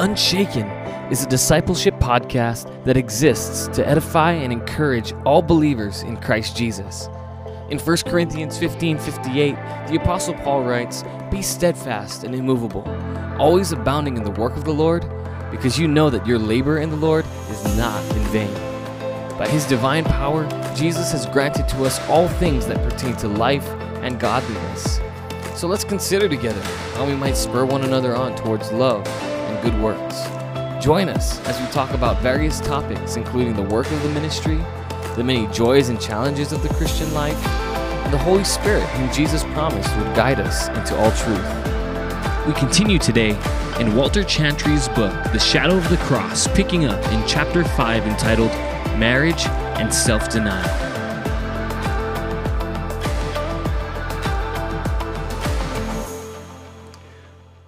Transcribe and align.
Unshaken 0.00 0.66
is 1.12 1.22
a 1.22 1.28
discipleship 1.28 1.94
podcast 2.00 2.84
that 2.84 2.96
exists 2.96 3.68
to 3.76 3.86
edify 3.86 4.32
and 4.32 4.52
encourage 4.52 5.12
all 5.24 5.40
believers 5.40 6.02
in 6.02 6.16
Christ 6.16 6.56
Jesus. 6.56 7.08
In 7.70 7.78
1 7.78 7.96
Corinthians 7.98 8.58
15 8.58 8.98
58, 8.98 9.54
the 9.86 10.00
Apostle 10.02 10.34
Paul 10.34 10.64
writes, 10.64 11.04
Be 11.30 11.42
steadfast 11.42 12.24
and 12.24 12.34
immovable, 12.34 12.82
always 13.38 13.70
abounding 13.70 14.16
in 14.16 14.24
the 14.24 14.32
work 14.32 14.56
of 14.56 14.64
the 14.64 14.74
Lord, 14.74 15.06
because 15.52 15.78
you 15.78 15.86
know 15.86 16.10
that 16.10 16.26
your 16.26 16.40
labor 16.40 16.78
in 16.78 16.90
the 16.90 16.96
Lord 16.96 17.24
is 17.48 17.76
not 17.76 18.02
in 18.16 18.22
vain. 18.24 18.52
By 19.38 19.46
his 19.46 19.64
divine 19.64 20.04
power, 20.04 20.44
Jesus 20.74 21.12
has 21.12 21.26
granted 21.26 21.68
to 21.68 21.84
us 21.84 22.00
all 22.08 22.26
things 22.26 22.66
that 22.66 22.82
pertain 22.82 23.14
to 23.18 23.28
life 23.28 23.68
and 24.02 24.18
godliness. 24.18 24.98
So 25.54 25.68
let's 25.68 25.84
consider 25.84 26.28
together 26.28 26.60
how 26.94 27.06
we 27.06 27.14
might 27.14 27.36
spur 27.36 27.64
one 27.64 27.84
another 27.84 28.16
on 28.16 28.34
towards 28.34 28.72
love 28.72 29.06
and 29.54 29.62
good 29.62 29.80
works. 29.80 30.22
Join 30.84 31.08
us 31.08 31.40
as 31.46 31.60
we 31.60 31.66
talk 31.72 31.90
about 31.90 32.20
various 32.20 32.60
topics, 32.60 33.16
including 33.16 33.54
the 33.54 33.62
work 33.62 33.90
of 33.90 34.02
the 34.02 34.08
ministry, 34.10 34.58
the 35.16 35.24
many 35.24 35.46
joys 35.48 35.88
and 35.88 36.00
challenges 36.00 36.52
of 36.52 36.62
the 36.62 36.68
Christian 36.74 37.12
life, 37.14 37.46
and 38.04 38.12
the 38.12 38.18
Holy 38.18 38.44
Spirit, 38.44 38.82
whom 38.90 39.12
Jesus 39.12 39.44
promised 39.44 39.94
would 39.96 40.14
guide 40.14 40.40
us 40.40 40.68
into 40.68 40.96
all 40.96 41.10
truth. 41.12 42.46
We 42.46 42.52
continue 42.52 42.98
today 42.98 43.30
in 43.80 43.94
Walter 43.96 44.22
Chantry's 44.24 44.88
book, 44.88 45.12
The 45.32 45.38
Shadow 45.38 45.76
of 45.76 45.88
the 45.88 45.96
Cross, 45.98 46.48
picking 46.48 46.84
up 46.84 47.02
in 47.12 47.26
chapter 47.26 47.64
5 47.64 48.06
entitled 48.06 48.50
Marriage 48.98 49.46
and 49.78 49.92
Self 49.92 50.28
Denial. 50.28 50.84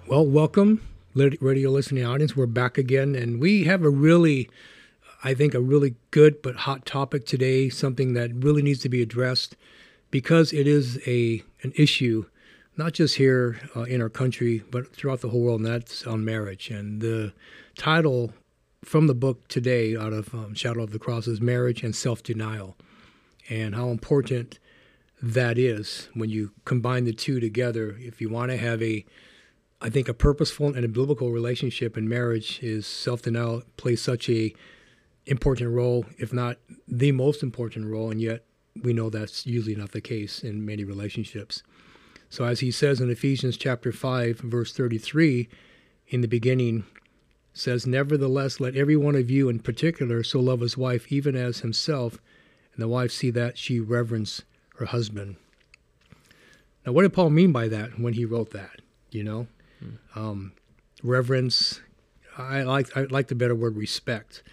Well, 0.07 0.25
welcome, 0.25 0.81
radio 1.17 1.71
listening 1.71 2.05
audience. 2.05 2.35
We're 2.35 2.45
back 2.45 2.77
again, 2.77 3.15
and 3.15 3.41
we 3.41 3.63
have 3.63 3.83
a 3.83 3.89
really, 3.89 4.49
I 5.23 5.33
think, 5.33 5.55
a 5.55 5.59
really 5.59 5.95
good 6.11 6.43
but 6.43 6.55
hot 6.55 6.85
topic 6.85 7.25
today. 7.25 7.69
Something 7.69 8.13
that 8.13 8.31
really 8.35 8.61
needs 8.61 8.81
to 8.81 8.89
be 8.89 9.01
addressed 9.01 9.55
because 10.11 10.53
it 10.53 10.67
is 10.67 10.99
a 11.07 11.43
an 11.63 11.73
issue, 11.75 12.25
not 12.77 12.93
just 12.93 13.15
here 13.15 13.59
uh, 13.75 13.81
in 13.83 13.99
our 13.99 14.09
country, 14.09 14.63
but 14.69 14.95
throughout 14.95 15.21
the 15.21 15.29
whole 15.29 15.41
world. 15.41 15.61
And 15.61 15.65
that's 15.65 16.05
on 16.05 16.23
marriage. 16.23 16.69
And 16.69 17.01
the 17.01 17.33
title 17.77 18.33
from 18.85 19.07
the 19.07 19.15
book 19.15 19.47
today, 19.47 19.97
out 19.97 20.13
of 20.13 20.33
um, 20.35 20.53
Shadow 20.53 20.83
of 20.83 20.91
the 20.91 20.99
Cross, 20.99 21.27
is 21.27 21.41
marriage 21.41 21.81
and 21.81 21.95
self 21.95 22.21
denial, 22.21 22.77
and 23.49 23.73
how 23.73 23.89
important 23.89 24.59
that 25.19 25.57
is 25.57 26.09
when 26.13 26.29
you 26.29 26.51
combine 26.63 27.05
the 27.05 27.13
two 27.13 27.39
together. 27.39 27.97
If 27.99 28.21
you 28.21 28.29
want 28.29 28.51
to 28.51 28.57
have 28.57 28.83
a 28.83 29.03
I 29.79 29.89
think 29.89 30.09
a 30.09 30.13
purposeful 30.13 30.73
and 30.73 30.83
a 30.83 30.87
biblical 30.87 31.31
relationship 31.31 31.97
in 31.97 32.09
marriage 32.09 32.59
is 32.63 32.87
self-denial 32.87 33.61
plays 33.77 34.01
such 34.01 34.27
a 34.27 34.53
important 35.27 35.69
role, 35.69 36.05
if 36.17 36.33
not 36.33 36.57
the 36.87 37.11
most 37.11 37.43
important 37.43 37.85
role, 37.85 38.09
and 38.09 38.19
yet 38.19 38.43
we 38.81 38.93
know 38.93 39.09
that's 39.09 39.45
usually 39.45 39.75
not 39.75 39.91
the 39.91 40.01
case 40.01 40.43
in 40.43 40.65
many 40.65 40.83
relationships. 40.83 41.61
So 42.29 42.45
as 42.45 42.59
he 42.61 42.71
says 42.71 42.99
in 42.99 43.09
Ephesians 43.09 43.55
chapter 43.55 43.91
5 43.91 44.39
verse 44.39 44.73
33 44.73 45.47
in 46.07 46.21
the 46.21 46.27
beginning 46.27 46.85
says 47.53 47.87
nevertheless 47.87 48.59
let 48.59 48.75
every 48.75 48.95
one 48.95 49.15
of 49.15 49.31
you 49.31 49.49
in 49.49 49.59
particular 49.59 50.23
so 50.23 50.39
love 50.39 50.59
his 50.59 50.77
wife 50.77 51.11
even 51.11 51.35
as 51.35 51.59
himself 51.59 52.19
and 52.73 52.81
the 52.81 52.87
wife 52.87 53.11
see 53.11 53.31
that 53.31 53.57
she 53.57 53.79
reverence 53.79 54.43
her 54.75 54.85
husband. 54.85 55.37
Now 56.85 56.91
what 56.91 57.03
did 57.03 57.13
Paul 57.13 57.29
mean 57.29 57.51
by 57.51 57.67
that 57.69 57.99
when 57.99 58.13
he 58.13 58.25
wrote 58.25 58.51
that, 58.51 58.81
you 59.09 59.23
know? 59.23 59.47
Um, 60.15 60.53
reverence. 61.03 61.81
I 62.37 62.63
like 62.63 62.95
I 62.95 63.03
like 63.03 63.27
the 63.27 63.35
better 63.35 63.55
word 63.55 63.75
respect. 63.75 64.43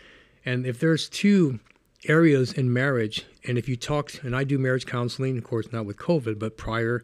And 0.45 0.67
if 0.67 0.79
there's 0.79 1.09
two 1.09 1.61
areas 2.07 2.53
in 2.53 2.73
marriage, 2.73 3.25
and 3.47 3.57
if 3.57 3.69
you 3.69 3.77
talk, 3.77 4.13
and 4.23 4.37
I 4.37 4.45
do 4.45 4.59
marriage 4.59 4.87
counseling, 4.87 5.39
of 5.39 5.45
course 5.45 5.73
not 5.73 5.87
with 5.87 5.97
COVID, 5.97 6.39
but 6.39 6.57
prior, 6.57 7.03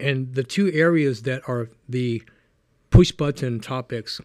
and 0.00 0.34
the 0.34 0.44
two 0.44 0.70
areas 0.72 1.22
that 1.22 1.42
are 1.48 1.68
the 1.88 2.22
push 2.90 3.12
button 3.12 3.60
topics 3.60 4.20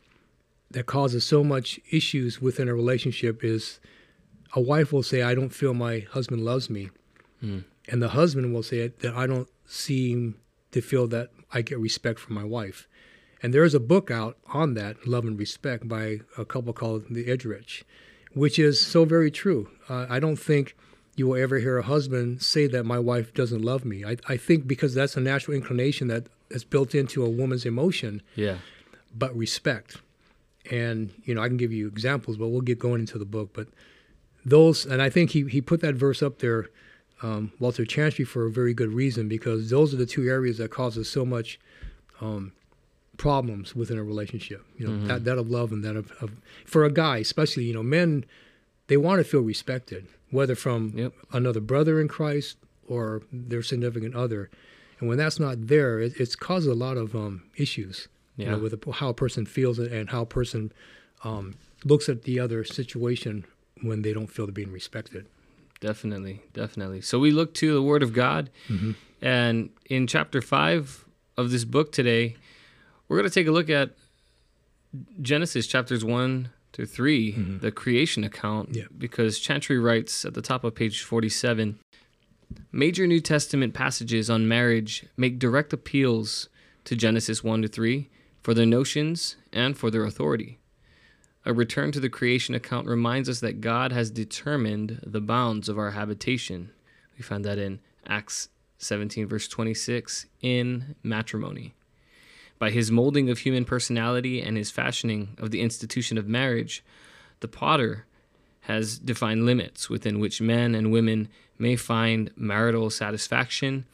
that 0.72 0.86
causes 0.86 1.26
so 1.26 1.44
much 1.44 1.80
issues 1.92 2.42
within 2.42 2.70
a 2.70 2.74
relationship 2.74 3.44
is 3.44 3.80
a 4.54 4.62
wife 4.62 4.94
will 4.94 5.04
say, 5.04 5.22
"I 5.22 5.36
don't 5.36 5.54
feel 5.54 5.74
my 5.74 6.00
husband 6.00 6.44
loves 6.44 6.70
me," 6.70 6.90
mm. 7.44 7.64
and 7.88 8.02
the 8.02 8.10
husband 8.10 8.54
will 8.54 8.64
say 8.64 8.88
that 8.88 9.14
I 9.14 9.28
don't 9.28 9.50
seem 9.66 10.36
to 10.72 10.82
feel 10.82 11.08
that 11.08 11.32
I 11.52 11.62
get 11.62 11.80
respect 11.80 12.20
from 12.20 12.36
my 12.36 12.44
wife. 12.44 12.88
And 13.44 13.54
there 13.54 13.64
is 13.64 13.74
a 13.74 13.80
book 13.80 14.12
out 14.12 14.38
on 14.54 14.76
that, 14.76 15.08
Love 15.08 15.26
and 15.26 15.38
Respect, 15.38 15.88
by 15.88 16.20
a 16.38 16.46
couple 16.46 16.74
called 16.74 17.06
the 17.10 17.26
Eggerichs, 17.26 17.84
which 18.34 18.60
is 18.60 18.80
so 18.80 19.06
very 19.06 19.32
true. 19.32 19.70
Uh, 19.90 20.06
I 20.10 20.20
don't 20.20 20.38
think 20.38 20.76
you 21.16 21.28
will 21.28 21.42
ever 21.42 21.60
hear 21.60 21.78
a 21.78 21.84
husband 21.84 22.42
say 22.42 22.68
that 22.68 22.86
my 22.86 23.00
wife 23.00 23.34
doesn't 23.34 23.62
love 23.62 23.84
me. 23.84 24.06
I, 24.06 24.18
I 24.28 24.38
think 24.38 24.68
because 24.68 24.94
that's 24.94 25.18
a 25.18 25.20
natural 25.20 25.56
inclination 25.58 26.08
that 26.08 26.28
is 26.50 26.64
built 26.64 26.94
into 26.96 27.26
a 27.26 27.30
woman's 27.30 27.66
emotion. 27.66 28.22
Yeah. 28.36 28.58
But 29.16 29.36
respect. 29.36 29.98
And, 30.70 31.12
you 31.26 31.34
know, 31.34 31.42
I 31.42 31.48
can 31.48 31.58
give 31.58 31.72
you 31.72 31.88
examples, 31.88 32.38
but 32.38 32.48
we'll 32.48 32.62
get 32.62 32.80
going 32.80 33.02
into 33.02 33.18
the 33.18 33.26
book. 33.26 33.50
But 33.54 33.68
those, 34.46 34.86
and 34.86 35.02
I 35.02 35.10
think 35.10 35.32
he, 35.32 35.48
he 35.48 35.62
put 35.62 35.82
that 35.82 35.96
verse 35.96 36.22
up 36.22 36.40
there, 36.40 36.70
um, 37.22 37.52
Walter 37.60 37.86
Chantry, 37.86 38.24
for 38.24 38.46
a 38.46 38.52
very 38.52 38.74
good 38.74 38.94
reason, 38.94 39.28
because 39.28 39.70
those 39.70 39.94
are 39.94 39.98
the 39.98 40.06
two 40.06 40.28
areas 40.28 40.60
that 40.60 40.72
causes 40.72 41.10
so 41.10 41.26
much 41.26 41.60
um, 42.22 42.54
problems 43.18 43.76
within 43.76 43.98
a 43.98 44.04
relationship. 44.04 44.66
You 44.78 44.88
know, 44.88 44.94
mm-hmm. 44.94 45.08
that, 45.08 45.26
that 45.26 45.38
of 45.38 45.50
love 45.50 45.72
and 45.72 45.84
that 45.84 45.96
of, 45.96 46.12
of, 46.22 46.32
for 46.66 46.86
a 46.86 46.92
guy, 46.92 47.18
especially, 47.18 47.66
you 47.66 47.74
know, 47.74 47.84
men, 47.84 48.26
they 48.88 48.98
want 48.98 49.20
to 49.20 49.24
feel 49.24 49.42
respected, 49.42 50.08
whether 50.32 50.56
from 50.56 50.94
yep. 50.96 51.14
another 51.32 51.60
brother 51.60 52.02
in 52.02 52.08
Christ 52.08 52.58
or 52.88 53.22
their 53.32 53.62
significant 53.62 54.16
other. 54.16 54.50
And 55.00 55.08
when 55.08 55.18
that's 55.18 55.40
not 55.40 55.68
there, 55.68 56.00
it, 56.00 56.20
it's 56.20 56.36
caused 56.36 56.68
a 56.68 56.74
lot 56.74 56.98
of 56.98 57.16
um, 57.16 57.44
issues, 57.58 58.08
yeah. 58.38 58.46
you 58.46 58.52
know, 58.52 58.58
with 58.60 58.74
a, 58.74 58.92
how 58.92 59.10
a 59.10 59.14
person 59.14 59.46
feels 59.46 59.80
and 59.80 60.10
how 60.10 60.24
a 60.24 60.26
person 60.26 60.72
um, 61.24 61.56
looks 61.84 62.10
at 62.10 62.24
the 62.24 62.40
other 62.40 62.64
situation 62.64 63.46
when 63.82 64.02
they 64.02 64.14
don't 64.14 64.28
feel 64.28 64.46
they're 64.46 64.54
being 64.54 64.72
respected. 64.72 65.26
Definitely, 65.80 66.42
definitely. 66.54 67.02
So 67.02 67.18
we 67.18 67.32
look 67.32 67.56
to 67.56 67.74
the 67.74 67.82
Word 67.82 68.04
of 68.04 68.14
God, 68.14 68.52
mm-hmm. 68.68 68.92
and 69.20 69.72
in 69.90 70.06
chapter 70.06 70.40
five 70.40 71.06
of 71.38 71.50
this 71.50 71.66
book 71.66 71.92
today, 71.92 72.36
we're 73.12 73.18
going 73.18 73.30
to 73.30 73.34
take 73.34 73.48
a 73.48 73.52
look 73.52 73.70
at 73.70 73.90
Genesis 75.22 75.68
chapters 75.68 76.06
1 76.06 76.50
to 76.72 76.86
3, 76.86 77.34
mm-hmm. 77.34 77.58
the 77.58 77.70
creation 77.70 78.24
account, 78.24 78.70
yeah. 78.74 78.86
because 78.98 79.38
Chantry 79.38 79.78
writes 79.78 80.24
at 80.24 80.34
the 80.34 80.42
top 80.42 80.64
of 80.64 80.76
page 80.76 81.04
47 81.04 81.78
Major 82.72 83.06
New 83.06 83.20
Testament 83.20 83.74
passages 83.74 84.30
on 84.30 84.48
marriage 84.48 85.06
make 85.18 85.40
direct 85.40 85.74
appeals 85.74 86.48
to 86.86 86.96
Genesis 86.96 87.44
1 87.44 87.64
to 87.64 87.68
3 87.68 88.10
for 88.42 88.54
their 88.54 88.66
notions 88.66 89.36
and 89.52 89.78
for 89.78 89.92
their 89.92 90.06
authority. 90.06 90.60
A 91.46 91.54
return 91.54 91.92
to 91.92 92.00
the 92.00 92.08
creation 92.08 92.56
account 92.56 92.88
reminds 92.88 93.28
us 93.28 93.42
that 93.42 93.60
God 93.60 93.92
has 93.92 94.10
determined 94.10 95.02
the 95.06 95.20
bounds 95.20 95.68
of 95.68 95.78
our 95.78 95.92
habitation. 95.92 96.72
We 97.18 97.24
find 97.24 97.44
that 97.44 97.58
in 97.58 97.82
Acts 98.08 98.48
17, 98.78 99.28
verse 99.28 99.50
26, 99.50 100.28
in 100.42 100.96
matrimony. 101.04 101.74
By 102.62 102.70
his 102.70 102.92
molding 102.92 103.28
of 103.32 103.40
human 103.40 103.66
personality 103.66 104.40
and 104.40 104.56
his 104.56 104.70
fashioning 104.70 105.36
of 105.40 105.50
the 105.50 105.62
institution 105.62 106.20
of 106.20 106.28
marriage, 106.28 106.84
the 107.40 107.48
potter 107.48 108.06
has 108.66 109.00
defined 109.00 109.48
limits 109.48 109.90
within 109.90 110.20
which 110.20 110.42
men 110.42 110.76
and 110.76 110.92
women 110.92 111.28
may 111.58 111.76
find 111.76 112.30
marital 112.36 112.92
satisfaction 112.92 113.86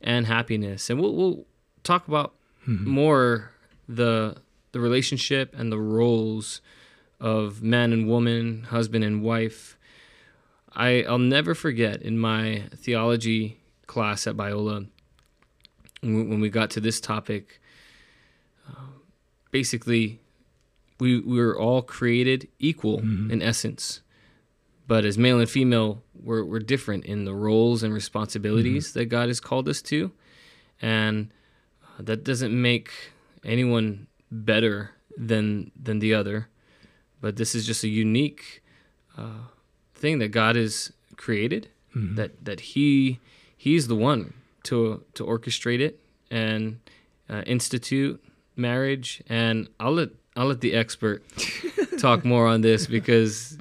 and 0.00 0.28
happiness. 0.28 0.88
And 0.88 1.00
we'll, 1.00 1.12
we'll 1.12 1.44
talk 1.82 2.06
about 2.06 2.34
mm-hmm. 2.68 2.88
more 2.88 3.50
the 3.88 4.36
the 4.70 4.78
relationship 4.78 5.52
and 5.58 5.72
the 5.72 5.80
roles 5.80 6.60
of 7.18 7.64
man 7.64 7.92
and 7.92 8.06
woman, 8.08 8.62
husband 8.70 9.02
and 9.02 9.24
wife. 9.24 9.76
I, 10.72 11.02
I'll 11.02 11.18
never 11.18 11.52
forget 11.52 12.00
in 12.00 12.20
my 12.20 12.68
theology 12.76 13.58
class 13.88 14.28
at 14.28 14.36
Biola 14.36 14.86
when 16.00 16.38
we 16.38 16.48
got 16.48 16.70
to 16.70 16.80
this 16.80 17.00
topic 17.00 17.60
basically 19.54 20.18
we 20.98 21.20
we 21.20 21.38
were 21.38 21.56
all 21.56 21.80
created 21.80 22.48
equal 22.58 22.98
mm-hmm. 22.98 23.30
in 23.30 23.40
essence 23.40 24.00
but 24.88 25.04
as 25.04 25.16
male 25.16 25.38
and 25.38 25.48
female 25.48 26.02
we're, 26.12 26.44
we're 26.44 26.58
different 26.58 27.04
in 27.04 27.24
the 27.24 27.34
roles 27.34 27.84
and 27.84 27.94
responsibilities 27.94 28.88
mm-hmm. 28.88 28.98
that 28.98 29.06
god 29.06 29.28
has 29.28 29.38
called 29.38 29.68
us 29.68 29.80
to 29.80 30.10
and 30.82 31.30
uh, 31.84 32.02
that 32.02 32.24
doesn't 32.24 32.52
make 32.70 32.90
anyone 33.44 34.08
better 34.28 34.90
than 35.16 35.70
than 35.80 36.00
the 36.00 36.12
other 36.12 36.48
but 37.20 37.36
this 37.36 37.54
is 37.54 37.64
just 37.64 37.84
a 37.84 37.88
unique 37.88 38.60
uh, 39.16 39.46
thing 39.94 40.18
that 40.18 40.28
god 40.28 40.56
has 40.56 40.92
created 41.16 41.68
mm-hmm. 41.94 42.16
that 42.16 42.44
that 42.44 42.58
he 42.60 43.20
he's 43.56 43.86
the 43.86 43.94
one 43.94 44.34
to 44.64 45.04
to 45.14 45.24
orchestrate 45.24 45.78
it 45.78 46.00
and 46.28 46.80
uh, 47.30 47.42
institute 47.46 48.20
marriage 48.56 49.22
and 49.28 49.68
I'll 49.80 49.92
let 49.92 50.10
I'll 50.36 50.46
let 50.46 50.60
the 50.60 50.74
expert 50.74 51.22
talk 51.98 52.24
more 52.24 52.46
on 52.46 52.60
this 52.60 52.86
because 52.86 53.56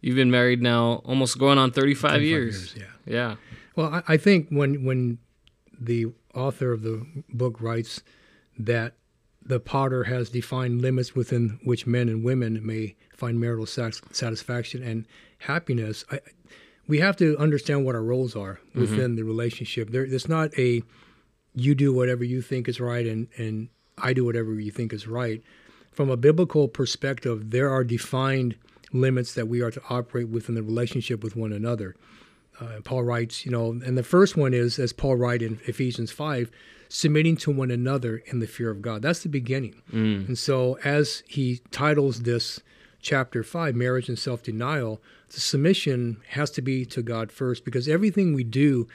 you've 0.00 0.16
been 0.16 0.30
married 0.30 0.60
now 0.60 1.02
almost 1.04 1.38
going 1.38 1.58
on 1.58 1.70
35, 1.70 2.10
35 2.10 2.22
years. 2.22 2.74
yeah. 2.76 2.84
Yeah. 3.06 3.36
Well, 3.76 3.94
I, 3.94 4.02
I 4.14 4.16
think 4.16 4.48
when 4.50 4.84
when 4.84 5.18
the 5.78 6.06
author 6.34 6.72
of 6.72 6.82
the 6.82 7.06
book 7.28 7.60
writes 7.60 8.02
that 8.58 8.94
the 9.44 9.60
potter 9.60 10.04
has 10.04 10.28
defined 10.30 10.82
limits 10.82 11.14
within 11.14 11.60
which 11.62 11.86
men 11.86 12.08
and 12.08 12.24
women 12.24 12.64
may 12.66 12.96
find 13.14 13.38
marital 13.38 13.66
satis- 13.66 14.02
satisfaction 14.10 14.82
and 14.82 15.06
happiness, 15.38 16.04
I, 16.10 16.20
we 16.88 16.98
have 16.98 17.16
to 17.16 17.36
understand 17.38 17.84
what 17.84 17.94
our 17.94 18.02
roles 18.02 18.34
are 18.34 18.60
mm-hmm. 18.70 18.80
within 18.80 19.16
the 19.16 19.22
relationship. 19.22 19.90
There, 19.90 20.04
it's 20.04 20.28
not 20.28 20.56
a 20.58 20.82
you 21.54 21.74
do 21.74 21.92
whatever 21.92 22.24
you 22.24 22.42
think 22.42 22.68
is 22.68 22.80
right 22.80 23.06
and, 23.06 23.28
and 23.36 23.68
I 23.98 24.12
do 24.12 24.24
whatever 24.24 24.54
you 24.60 24.70
think 24.70 24.92
is 24.92 25.06
right. 25.06 25.42
From 25.92 26.10
a 26.10 26.16
biblical 26.16 26.68
perspective, 26.68 27.50
there 27.50 27.70
are 27.70 27.84
defined 27.84 28.56
limits 28.92 29.34
that 29.34 29.48
we 29.48 29.62
are 29.62 29.70
to 29.70 29.82
operate 29.88 30.28
within 30.28 30.54
the 30.54 30.62
relationship 30.62 31.22
with 31.22 31.36
one 31.36 31.52
another. 31.52 31.96
Uh, 32.60 32.80
Paul 32.84 33.02
writes, 33.04 33.44
you 33.44 33.52
know, 33.52 33.70
and 33.70 33.96
the 33.98 34.02
first 34.02 34.36
one 34.36 34.54
is, 34.54 34.78
as 34.78 34.92
Paul 34.92 35.16
writes 35.16 35.42
in 35.44 35.60
Ephesians 35.64 36.10
5, 36.10 36.50
submitting 36.88 37.36
to 37.38 37.50
one 37.50 37.70
another 37.70 38.22
in 38.26 38.40
the 38.40 38.46
fear 38.46 38.70
of 38.70 38.80
God. 38.80 39.02
That's 39.02 39.22
the 39.22 39.28
beginning. 39.28 39.82
And 40.28 40.38
so, 40.38 40.78
as 40.84 41.22
he 41.26 41.60
titles 41.70 42.22
this 42.22 42.60
chapter 43.02 43.42
5, 43.42 43.74
Marriage 43.74 44.08
and 44.08 44.18
Self 44.18 44.42
Denial, 44.42 45.00
the 45.30 45.40
submission 45.40 46.18
has 46.30 46.50
to 46.52 46.62
be 46.62 46.84
to 46.86 47.02
God 47.02 47.32
first 47.32 47.64
because 47.64 47.88
everything 47.88 48.34
we 48.34 48.44
do 48.44 48.86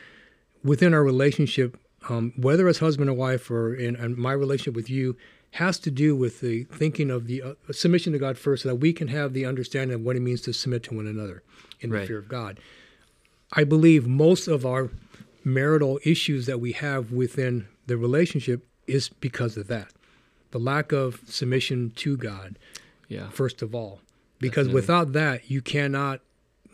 within 0.63 0.93
our 0.93 1.03
relationship, 1.03 1.77
um, 2.09 2.33
whether 2.35 2.67
as 2.67 2.79
husband 2.79 3.09
or 3.09 3.13
wife 3.13 3.49
or 3.51 3.73
in, 3.73 3.95
in 3.95 4.19
my 4.19 4.31
relationship 4.33 4.75
with 4.75 4.89
you, 4.89 5.15
has 5.55 5.77
to 5.79 5.91
do 5.91 6.15
with 6.15 6.39
the 6.39 6.63
thinking 6.65 7.11
of 7.11 7.27
the 7.27 7.41
uh, 7.41 7.53
submission 7.71 8.13
to 8.13 8.19
God 8.19 8.37
first 8.37 8.63
so 8.63 8.69
that 8.69 8.75
we 8.75 8.93
can 8.93 9.09
have 9.09 9.33
the 9.33 9.45
understanding 9.45 9.95
of 9.95 10.01
what 10.01 10.15
it 10.15 10.21
means 10.21 10.41
to 10.41 10.53
submit 10.53 10.83
to 10.83 10.95
one 10.95 11.07
another 11.07 11.43
in 11.81 11.89
the 11.89 12.05
fear 12.05 12.17
of 12.17 12.29
God. 12.29 12.59
I 13.53 13.65
believe 13.65 14.07
most 14.07 14.47
of 14.47 14.65
our 14.65 14.89
marital 15.43 15.99
issues 16.05 16.45
that 16.45 16.59
we 16.61 16.71
have 16.71 17.11
within 17.11 17.67
the 17.87 17.97
relationship 17.97 18.65
is 18.87 19.09
because 19.09 19.57
of 19.57 19.67
that. 19.67 19.89
The 20.51 20.59
lack 20.59 20.91
of 20.91 21.21
submission 21.25 21.91
to 21.97 22.15
God, 22.17 22.57
Yeah. 23.09 23.29
first 23.29 23.61
of 23.61 23.75
all. 23.75 23.99
Because 24.39 24.67
Definitely. 24.67 24.73
without 24.81 25.13
that, 25.13 25.51
you 25.51 25.61
cannot 25.61 26.21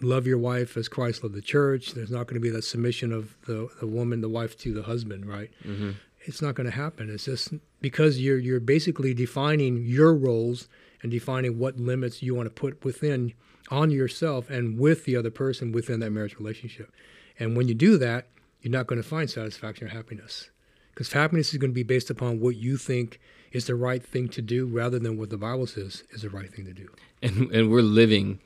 love 0.02 0.28
your 0.28 0.38
wife 0.38 0.78
as 0.78 0.88
Christ 0.88 1.24
loved 1.24 1.36
the 1.36 1.42
church. 1.42 1.94
There's 1.94 2.12
not 2.12 2.28
going 2.28 2.36
to 2.36 2.40
be 2.40 2.50
that 2.50 2.64
submission 2.64 3.12
of 3.12 3.36
the, 3.46 3.70
the 3.80 3.88
woman, 3.88 4.22
the 4.22 4.30
wife 4.30 4.58
to 4.60 4.74
the 4.74 4.84
husband, 4.84 5.26
right? 5.26 5.50
Mm-hmm. 5.64 5.92
It's 6.22 6.42
not 6.42 6.56
going 6.56 6.70
to 6.70 6.76
happen. 6.76 7.10
It's 7.10 7.26
just 7.26 7.54
because 7.80 8.20
you're 8.20 8.38
you're 8.38 8.60
basically 8.60 9.14
defining 9.14 9.86
your 9.86 10.14
roles 10.14 10.68
and 11.02 11.12
defining 11.12 11.58
what 11.58 11.78
limits 11.78 12.22
you 12.22 12.36
want 12.36 12.48
to 12.48 12.52
put 12.52 12.84
within 12.84 13.34
on 13.70 13.92
yourself 13.92 14.50
and 14.50 14.80
with 14.80 15.06
the 15.06 15.16
other 15.16 15.32
person 15.32 15.72
within 15.72 16.00
that 16.02 16.12
marriage 16.12 16.38
relationship. 16.38 16.92
And 17.40 17.56
when 17.56 17.68
you 17.68 17.74
do 17.74 17.98
that, 17.98 18.28
you're 18.62 18.72
not 18.72 18.88
going 18.88 19.02
to 19.02 19.08
find 19.08 19.30
satisfaction 19.30 19.88
or 19.88 19.92
happiness. 19.92 20.50
Because 20.94 21.14
happiness 21.14 21.52
is 21.54 21.60
going 21.60 21.72
to 21.72 21.76
be 21.76 21.84
based 21.84 22.10
upon 22.10 22.40
what 22.40 22.56
you 22.56 22.76
think 22.76 23.20
is 23.52 23.68
the 23.68 23.76
right 23.76 24.04
thing 24.04 24.28
to 24.30 24.42
do 24.42 24.66
rather 24.66 25.00
than 25.00 25.18
what 25.18 25.30
the 25.30 25.38
Bible 25.38 25.68
says 25.68 26.04
is 26.12 26.24
the 26.24 26.30
right 26.30 26.52
thing 26.54 26.66
to 26.66 26.74
do. 26.74 26.90
and 27.22 27.52
and 27.52 27.72
we're 27.72 27.82
living 27.82 28.40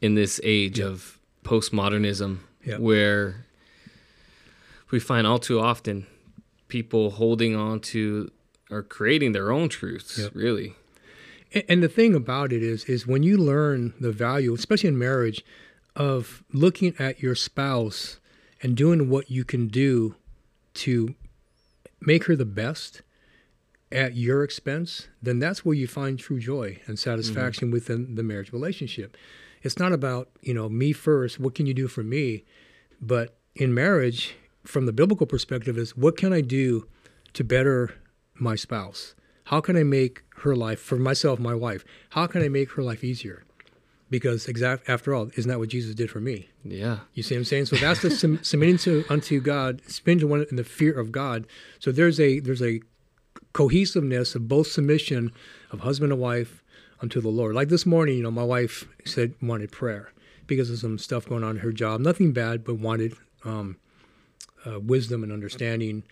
in 0.00 0.14
this 0.14 0.40
age 0.44 0.78
of 0.80 1.18
postmodernism 1.44 2.38
where 2.78 3.46
we 4.90 5.00
find 5.00 5.26
all 5.26 5.38
too 5.38 5.58
often 5.60 6.06
people 6.68 7.10
holding 7.10 7.56
on 7.56 7.80
to 7.80 8.30
or 8.70 8.82
creating 8.82 9.32
their 9.32 9.50
own 9.50 9.68
truths 9.68 10.18
Yep. 10.18 10.32
really 10.34 10.74
A- 11.52 11.68
And 11.70 11.82
the 11.82 11.88
thing 11.88 12.14
about 12.14 12.52
it 12.52 12.62
is, 12.62 12.84
is 12.84 13.06
when 13.06 13.22
you 13.24 13.36
learn 13.36 13.92
the 14.00 14.12
value, 14.12 14.54
especially 14.54 14.88
in 14.88 14.98
marriage, 14.98 15.44
of 15.96 16.44
looking 16.52 16.94
at 16.98 17.20
your 17.20 17.34
spouse 17.34 18.20
and 18.62 18.76
doing 18.76 19.08
what 19.08 19.30
you 19.30 19.44
can 19.44 19.66
do 19.66 20.14
to 20.74 21.14
make 22.00 22.24
her 22.24 22.36
the 22.36 22.44
best 22.44 23.02
at 23.90 24.14
your 24.14 24.44
expense, 24.44 25.08
then 25.20 25.40
that's 25.40 25.64
where 25.64 25.74
you 25.74 25.88
find 25.88 26.18
true 26.18 26.38
joy 26.38 26.78
and 26.86 26.96
mm-hmm. 26.96 27.10
satisfaction 27.10 27.72
within 27.72 28.14
the 28.14 28.22
marriage 28.22 28.52
relationship. 28.52 29.16
It's 29.62 29.78
not 29.78 29.92
about, 29.92 30.28
you 30.40 30.54
know, 30.54 30.68
me 30.68 30.92
first, 30.92 31.38
what 31.38 31.54
can 31.54 31.66
you 31.66 31.74
do 31.74 31.88
for 31.88 32.02
me? 32.02 32.44
But 33.00 33.36
in 33.54 33.74
marriage, 33.74 34.34
from 34.64 34.86
the 34.86 34.92
biblical 34.92 35.26
perspective, 35.26 35.76
is 35.76 35.96
what 35.96 36.16
can 36.16 36.32
I 36.32 36.40
do 36.40 36.86
to 37.34 37.44
better 37.44 37.94
my 38.34 38.54
spouse? 38.56 39.14
How 39.44 39.60
can 39.60 39.76
I 39.76 39.82
make 39.82 40.22
her 40.38 40.56
life, 40.56 40.80
for 40.80 40.96
myself, 40.96 41.38
my 41.38 41.54
wife, 41.54 41.84
how 42.10 42.26
can 42.26 42.42
I 42.42 42.48
make 42.48 42.72
her 42.72 42.82
life 42.82 43.04
easier? 43.04 43.44
Because 44.08 44.48
exact 44.48 44.88
after 44.88 45.14
all, 45.14 45.30
isn't 45.36 45.48
that 45.48 45.58
what 45.58 45.68
Jesus 45.68 45.94
did 45.94 46.10
for 46.10 46.20
me? 46.20 46.48
yeah 46.64 47.00
You 47.14 47.22
see 47.22 47.34
what 47.34 47.40
I'm 47.40 47.44
saying? 47.44 47.66
So 47.66 47.76
that's 47.76 48.02
the 48.02 48.10
sum, 48.20 48.42
submitting 48.42 48.78
to 48.78 49.04
unto 49.08 49.40
God, 49.40 49.82
submitting 49.86 50.20
to 50.20 50.26
one 50.26 50.46
in 50.50 50.56
the 50.56 50.64
fear 50.64 50.98
of 50.98 51.12
God. 51.12 51.46
So 51.78 51.92
there's 51.92 52.18
a 52.18 52.40
there's 52.40 52.62
a 52.62 52.80
cohesiveness 53.52 54.34
of 54.34 54.48
both 54.48 54.66
submission 54.66 55.32
of 55.70 55.80
husband 55.80 56.12
and 56.12 56.20
wife 56.20 56.62
unto 57.02 57.20
the 57.20 57.28
Lord. 57.28 57.54
Like 57.54 57.68
this 57.68 57.86
morning, 57.86 58.16
you 58.16 58.22
know, 58.22 58.30
my 58.30 58.42
wife 58.44 58.86
said 59.04 59.34
wanted 59.40 59.72
prayer 59.72 60.12
because 60.46 60.70
of 60.70 60.78
some 60.78 60.98
stuff 60.98 61.26
going 61.28 61.44
on 61.44 61.50
in 61.56 61.62
her 61.62 61.72
job. 61.72 62.00
Nothing 62.00 62.32
bad, 62.32 62.64
but 62.64 62.74
wanted 62.74 63.14
um, 63.44 63.76
uh, 64.66 64.80
wisdom 64.80 65.22
and 65.22 65.32
understanding 65.32 66.02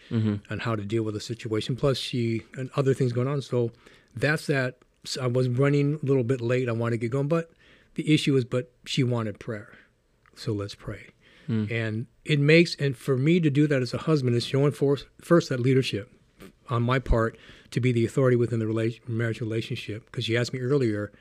on 0.50 0.60
how 0.60 0.76
to 0.76 0.84
deal 0.84 1.02
with 1.02 1.14
the 1.14 1.20
situation. 1.20 1.76
Plus, 1.76 1.98
she 1.98 2.42
and 2.56 2.70
other 2.76 2.94
things 2.94 3.12
going 3.12 3.28
on. 3.28 3.42
So 3.42 3.72
that's 4.16 4.46
that. 4.46 4.78
So 5.04 5.22
I 5.22 5.26
was 5.26 5.48
running 5.48 5.98
a 6.02 6.06
little 6.06 6.24
bit 6.24 6.40
late. 6.40 6.68
I 6.68 6.72
wanted 6.72 6.96
to 6.96 6.98
get 6.98 7.10
going, 7.10 7.28
but 7.28 7.50
the 7.94 8.12
issue 8.12 8.36
is, 8.36 8.44
but 8.44 8.70
she 8.84 9.02
wanted 9.02 9.38
prayer. 9.40 9.72
So 10.36 10.52
let's 10.52 10.74
pray. 10.74 11.08
And 11.70 12.06
it 12.26 12.38
makes, 12.38 12.74
and 12.76 12.94
for 12.94 13.16
me 13.16 13.40
to 13.40 13.48
do 13.48 13.66
that 13.68 13.80
as 13.80 13.94
a 13.94 13.98
husband 13.98 14.36
is 14.36 14.44
showing 14.44 14.72
forth, 14.72 15.04
first 15.22 15.48
that 15.48 15.58
leadership 15.60 16.12
on 16.68 16.82
my 16.82 16.98
part 16.98 17.38
to 17.70 17.80
be 17.80 17.92
the 17.92 18.04
authority 18.04 18.36
within 18.36 18.58
the 18.58 18.66
relation, 18.66 19.02
marriage 19.06 19.40
relationship. 19.40 20.06
Because 20.06 20.24
she 20.24 20.36
asked 20.36 20.52
me 20.52 20.60
earlier, 20.60 21.12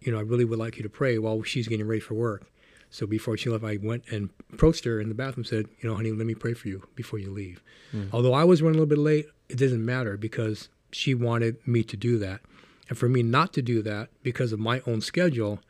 you 0.00 0.12
know, 0.12 0.18
I 0.18 0.22
really 0.22 0.44
would 0.44 0.58
like 0.58 0.76
you 0.76 0.82
to 0.82 0.88
pray 0.88 1.18
while 1.18 1.42
she's 1.42 1.68
getting 1.68 1.86
ready 1.86 2.00
for 2.00 2.14
work. 2.14 2.50
So 2.90 3.06
before 3.06 3.36
she 3.36 3.50
left, 3.50 3.64
I 3.64 3.78
went 3.82 4.04
and 4.10 4.30
approached 4.52 4.84
her 4.84 5.00
in 5.00 5.08
the 5.08 5.14
bathroom, 5.14 5.44
said, 5.44 5.66
you 5.80 5.88
know, 5.88 5.94
honey, 5.94 6.10
let 6.10 6.26
me 6.26 6.34
pray 6.34 6.54
for 6.54 6.68
you 6.68 6.86
before 6.94 7.18
you 7.18 7.30
leave. 7.30 7.62
Hmm. 7.90 8.04
Although 8.12 8.32
I 8.32 8.44
was 8.44 8.62
running 8.62 8.78
a 8.78 8.82
little 8.82 8.96
bit 8.96 9.02
late, 9.02 9.26
it 9.48 9.58
doesn't 9.58 9.84
matter 9.84 10.16
because 10.16 10.68
she 10.92 11.14
wanted 11.14 11.56
me 11.66 11.82
to 11.82 11.96
do 11.96 12.18
that. 12.18 12.40
And 12.88 12.96
for 12.96 13.08
me 13.08 13.22
not 13.22 13.52
to 13.54 13.62
do 13.62 13.82
that 13.82 14.08
because 14.22 14.52
of 14.52 14.58
my 14.58 14.80
own 14.86 15.02
schedule 15.02 15.60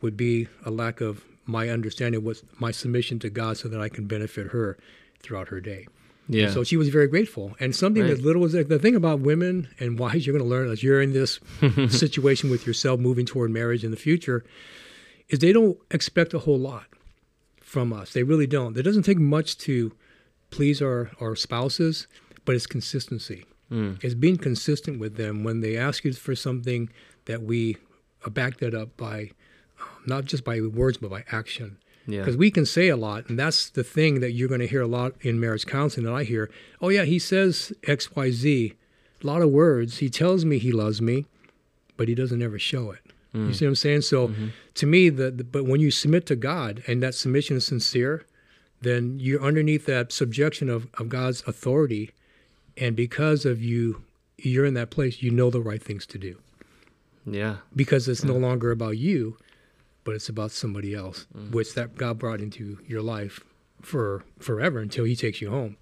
would 0.00 0.16
be 0.16 0.48
a 0.64 0.70
lack 0.70 1.00
of 1.00 1.24
my 1.44 1.68
understanding 1.68 2.24
what's 2.24 2.42
my 2.58 2.70
submission 2.70 3.18
to 3.18 3.30
God 3.30 3.58
so 3.58 3.68
that 3.68 3.80
I 3.80 3.88
can 3.88 4.06
benefit 4.06 4.48
her 4.48 4.78
throughout 5.22 5.48
her 5.48 5.60
day. 5.60 5.86
Yeah 6.34 6.50
So 6.50 6.64
she 6.64 6.76
was 6.76 6.88
very 6.88 7.06
grateful. 7.08 7.54
And 7.60 7.74
something 7.74 8.02
Right. 8.02 8.12
as 8.12 8.20
little 8.22 8.44
as 8.44 8.52
the 8.52 8.78
thing 8.78 8.94
about 8.94 9.20
women 9.20 9.68
and 9.80 9.98
wives 10.02 10.26
you're 10.26 10.36
going 10.36 10.48
to 10.48 10.54
learn 10.56 10.70
as 10.70 10.82
you're 10.82 11.02
in 11.02 11.12
this 11.12 11.38
situation 11.88 12.50
with 12.50 12.66
yourself 12.66 13.00
moving 13.00 13.26
toward 13.26 13.50
marriage 13.50 13.84
in 13.84 13.90
the 13.90 13.96
future 13.96 14.44
is 15.28 15.38
they 15.38 15.52
don't 15.52 15.78
expect 15.90 16.34
a 16.34 16.40
whole 16.40 16.58
lot 16.58 16.86
from 17.62 17.92
us. 17.92 18.12
They 18.12 18.22
really 18.22 18.46
don't. 18.46 18.76
It 18.76 18.82
doesn't 18.82 19.04
take 19.04 19.18
much 19.18 19.56
to 19.58 19.92
please 20.50 20.82
our, 20.82 21.10
our 21.20 21.34
spouses, 21.36 22.06
but 22.44 22.54
it's 22.54 22.66
consistency. 22.66 23.44
It's 24.02 24.12
being 24.12 24.36
consistent 24.36 25.00
with 25.00 25.16
them 25.16 25.44
when 25.44 25.60
they 25.62 25.78
ask 25.78 26.04
you 26.04 26.12
for 26.12 26.34
something 26.36 26.90
that 27.24 27.40
we 27.42 27.78
back 28.30 28.58
that 28.58 28.74
up 28.74 28.94
by 28.98 29.30
um, 29.80 29.86
not 30.06 30.26
just 30.26 30.44
by 30.44 30.60
words 30.60 30.98
but 30.98 31.08
by 31.10 31.24
action. 31.32 31.78
Yeah 32.06 32.20
Because 32.20 32.36
we 32.36 32.50
can 32.50 32.66
say 32.66 32.88
a 32.88 32.96
lot, 32.96 33.28
and 33.28 33.38
that's 33.38 33.70
the 33.70 33.84
thing 33.84 34.20
that 34.20 34.32
you're 34.32 34.48
going 34.48 34.60
to 34.60 34.66
hear 34.66 34.82
a 34.82 34.86
lot 34.86 35.14
in 35.20 35.38
marriage 35.38 35.66
counseling 35.66 36.06
that 36.06 36.14
I 36.14 36.24
hear. 36.24 36.50
Oh, 36.80 36.88
yeah, 36.88 37.04
he 37.04 37.18
says 37.18 37.72
X, 37.86 38.14
Y, 38.14 38.30
Z. 38.30 38.74
A 39.22 39.26
lot 39.26 39.42
of 39.42 39.50
words. 39.50 39.98
He 39.98 40.10
tells 40.10 40.44
me 40.44 40.58
he 40.58 40.72
loves 40.72 41.00
me, 41.00 41.26
but 41.96 42.08
he 42.08 42.14
doesn't 42.14 42.42
ever 42.42 42.58
show 42.58 42.90
it. 42.90 43.00
You 43.32 43.40
mm. 43.40 43.54
see 43.54 43.64
what 43.64 43.70
I'm 43.70 43.76
saying? 43.76 44.02
So 44.02 44.28
mm-hmm. 44.28 44.48
to 44.74 44.86
me, 44.86 45.08
the, 45.08 45.30
the 45.30 45.44
but 45.44 45.64
when 45.64 45.80
you 45.80 45.90
submit 45.90 46.26
to 46.26 46.36
God 46.36 46.82
and 46.86 47.02
that 47.02 47.14
submission 47.14 47.56
is 47.56 47.64
sincere, 47.64 48.26
then 48.82 49.18
you're 49.18 49.42
underneath 49.42 49.86
that 49.86 50.12
subjection 50.12 50.68
of, 50.68 50.88
of 50.98 51.08
God's 51.08 51.42
authority. 51.46 52.10
And 52.76 52.94
because 52.96 53.46
of 53.46 53.62
you, 53.62 54.02
you're 54.36 54.66
in 54.66 54.74
that 54.74 54.90
place, 54.90 55.22
you 55.22 55.30
know 55.30 55.50
the 55.50 55.60
right 55.60 55.82
things 55.82 56.04
to 56.06 56.18
do. 56.18 56.38
yeah 57.24 57.56
Because 57.74 58.08
it's 58.08 58.24
no 58.24 58.34
longer 58.34 58.70
about 58.70 58.98
you, 58.98 59.38
but 60.04 60.14
it's 60.14 60.28
about 60.28 60.50
somebody 60.50 60.94
else, 60.94 61.26
Mm. 61.36 61.50
which 61.52 61.74
that 61.74 61.96
God 61.96 62.18
brought 62.18 62.40
into 62.40 62.78
your 62.86 63.02
life 63.02 63.40
for 63.80 64.24
forever 64.38 64.80
until 64.80 65.04
He 65.04 65.16
takes 65.16 65.40
you 65.40 65.50
home. 65.50 65.76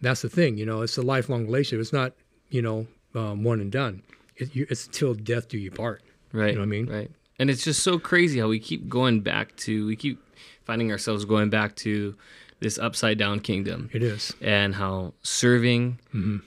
That's 0.00 0.22
the 0.22 0.28
thing, 0.28 0.56
you 0.58 0.66
know. 0.66 0.82
It's 0.82 0.98
a 0.98 1.02
lifelong 1.02 1.44
relationship. 1.46 1.80
It's 1.80 1.92
not, 1.92 2.12
you 2.50 2.60
know, 2.62 2.86
um, 3.14 3.42
one 3.44 3.60
and 3.60 3.70
done. 3.72 4.02
It, 4.36 4.54
you, 4.54 4.66
it's 4.68 4.86
till 4.88 5.14
death 5.14 5.48
do 5.48 5.56
you 5.58 5.70
part. 5.70 6.02
right 6.32 6.48
You 6.48 6.54
know 6.54 6.60
what 6.60 6.64
I 6.64 6.68
mean? 6.68 6.86
right 6.86 7.10
and 7.38 7.50
it's 7.50 7.64
just 7.64 7.82
so 7.82 7.98
crazy 7.98 8.38
how 8.40 8.48
we 8.48 8.58
keep 8.60 8.88
going 8.88 9.20
back 9.20 9.54
to 9.56 9.86
we 9.86 9.96
keep 9.96 10.18
finding 10.64 10.90
ourselves 10.92 11.24
going 11.24 11.50
back 11.50 11.74
to 11.76 12.14
this 12.60 12.78
upside 12.78 13.18
down 13.18 13.40
kingdom 13.40 13.88
It 13.92 14.02
is. 14.02 14.32
and 14.40 14.74
how 14.76 15.14
serving 15.22 15.98
Mm-hmm. 16.14 16.38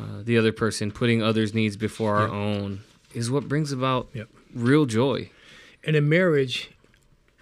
uh, 0.00 0.22
the 0.22 0.36
other 0.38 0.52
person, 0.52 0.90
putting 0.90 1.22
others' 1.22 1.52
needs 1.54 1.76
before 1.76 2.16
our 2.16 2.28
own, 2.28 2.80
is 3.14 3.30
what 3.30 3.46
brings 3.48 3.72
about 3.72 4.08
Yep. 4.14 4.28
real 4.54 4.86
joy. 4.86 5.30
And 5.84 5.96
in 5.96 6.08
marriage, 6.08 6.70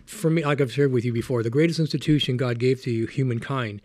for 0.07 0.31
me, 0.31 0.45
like 0.45 0.61
I've 0.61 0.73
shared 0.73 0.93
with 0.93 1.05
you 1.05 1.13
before, 1.13 1.43
the 1.43 1.51
greatest 1.51 1.79
institution 1.79 2.37
God 2.37 2.59
gave 2.59 2.83
to 2.83 2.91
you, 2.91 3.07
humankind, 3.07 3.81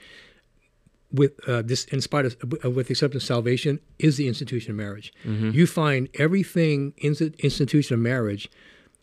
with 1.12 1.33
uh, 1.47 1.62
this, 1.62 1.85
in 1.85 2.01
spite 2.01 2.25
of, 2.25 2.35
uh, 2.63 2.69
with 2.69 2.88
the 2.88 2.93
acceptance 2.93 3.24
of 3.24 3.27
salvation, 3.27 3.79
is 4.00 4.17
the 4.17 4.27
institution 4.27 4.71
of 4.71 4.77
marriage. 4.77 5.13
You 5.25 5.65
find 5.67 6.09
everything 6.19 6.93
in 6.97 7.13
the 7.13 7.33
institution 7.39 7.93
of 7.93 8.00
marriage 8.00 8.50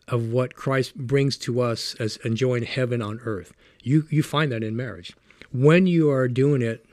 of 0.08 0.28
what 0.30 0.54
Christ 0.56 0.96
brings 0.96 1.36
to 1.38 1.60
us 1.60 1.94
as 2.00 2.16
enjoying 2.18 2.64
heaven 2.64 3.00
on 3.00 3.20
earth. 3.24 3.52
You 3.82 4.06
you 4.10 4.22
find 4.22 4.50
that 4.52 4.62
in 4.62 4.76
marriage 4.76 5.14
when 5.52 5.86
you 5.86 6.10
are 6.10 6.28
doing 6.28 6.60
it 6.62 6.84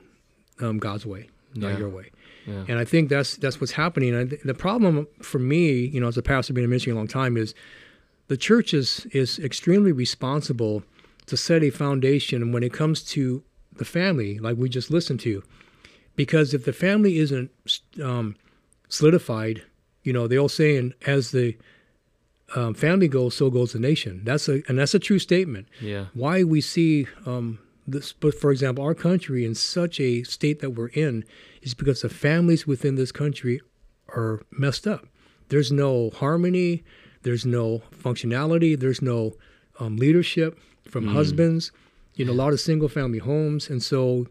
um, 0.60 0.78
God's 0.80 1.06
way, 1.06 1.30
not 1.56 1.70
Yeah. 1.74 1.78
your 1.80 1.90
way. 1.90 2.12
Yeah. 2.46 2.66
And 2.68 2.78
I 2.80 2.86
think 2.86 3.10
that's 3.10 3.36
that's 3.38 3.60
what's 3.60 3.74
happening. 3.74 4.14
And 4.16 4.38
the 4.46 4.54
problem 4.54 5.08
for 5.22 5.40
me, 5.40 5.86
you 5.86 6.00
know, 6.00 6.08
as 6.08 6.18
a 6.18 6.22
pastor, 6.22 6.54
being 6.54 6.64
in 6.66 6.70
ministry 6.70 6.92
a 6.92 6.96
long 6.96 7.08
time, 7.08 7.36
is 7.36 7.54
the 8.30 8.38
church 8.38 8.74
is 8.74 9.06
is 9.12 9.38
extremely 9.40 9.92
responsible 9.92 10.84
to 11.26 11.36
set 11.38 11.62
a 11.64 11.70
foundation 11.70 12.52
when 12.54 12.64
it 12.64 12.74
comes 12.74 13.04
to 13.16 13.44
the 13.80 13.86
family, 13.86 14.40
like 14.40 14.58
we 14.58 14.68
just 14.70 14.90
listened 14.90 15.20
to, 15.22 15.44
because 16.16 16.54
if 16.54 16.64
the 16.66 16.74
family 16.74 17.18
isn't 17.20 17.50
um, 18.04 18.36
solidified, 18.88 19.62
you 20.04 20.12
know, 20.14 20.28
the 20.28 20.38
old 20.38 20.52
saying, 20.52 20.94
as 21.06 21.32
the 21.32 21.56
um, 22.56 22.74
family 22.74 23.08
goes, 23.08 23.36
so 23.36 23.50
goes 23.50 23.74
the 23.74 23.80
nation. 23.80 24.22
That's 24.24 24.48
a 24.50 24.62
and 24.68 24.80
that's 24.80 24.94
a 24.96 25.00
true 25.00 25.20
statement 25.20 25.68
Yeah. 25.82 26.06
why 26.14 26.44
we 26.44 26.62
see 26.62 27.08
um, 27.26 27.60
this, 27.88 28.14
but 28.14 28.34
for 28.36 28.52
example, 28.52 28.84
our 28.84 28.96
country 28.96 29.46
in 29.46 29.56
such 29.56 30.00
a 30.00 30.24
state 30.24 30.60
that 30.62 30.72
we're 30.72 30.88
in 30.90 31.24
is 31.62 31.74
because 31.74 32.02
the 32.02 32.10
families 32.10 32.66
within 32.68 32.96
this 32.96 33.12
country 33.12 33.62
are 34.08 34.42
messed 34.52 34.88
up. 34.88 35.06
There's 35.50 35.72
no 35.72 36.10
harmony, 36.12 36.84
there's 37.24 37.46
no 37.46 37.82
functionality, 38.04 38.80
there's 38.80 39.02
no 39.02 39.36
um, 39.80 39.98
leadership 39.98 40.58
from 40.90 41.08
husbands. 41.08 41.72
You 42.16 42.26
know, 42.26 42.32
a 42.32 42.34
lot 42.34 42.54
of 42.54 42.60
single 42.60 42.90
family 42.90 43.20
homes, 43.20 43.70
and 43.70 43.82
so 43.82 44.28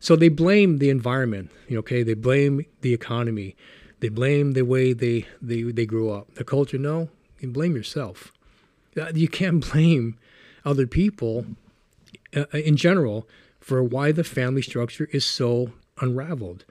so 0.00 0.16
they 0.16 0.28
blame 0.28 0.78
the 0.78 0.90
environment. 0.90 1.50
You 1.68 1.76
know, 1.76 1.80
okay, 1.80 2.02
they 2.02 2.14
blame 2.14 2.64
the 2.80 2.92
economy, 2.92 3.56
they 4.00 4.08
blame 4.08 4.52
the 4.52 4.62
way 4.62 4.92
they 4.92 5.26
they 5.40 5.62
they 5.62 5.86
grew 5.86 6.10
up, 6.10 6.34
the 6.34 6.44
culture. 6.44 6.78
No, 6.78 7.08
you 7.40 7.48
blame 7.48 7.74
yourself. 7.74 8.32
Uh, 8.96 9.12
You 9.14 9.28
can't 9.28 9.64
blame 9.72 10.18
other 10.64 10.86
people 10.86 11.46
uh, 12.36 12.44
in 12.52 12.76
general 12.76 13.26
for 13.60 13.82
why 13.82 14.12
the 14.12 14.24
family 14.24 14.62
structure 14.62 15.08
is 15.12 15.24
so 15.24 15.72
unraveled. 16.00 16.64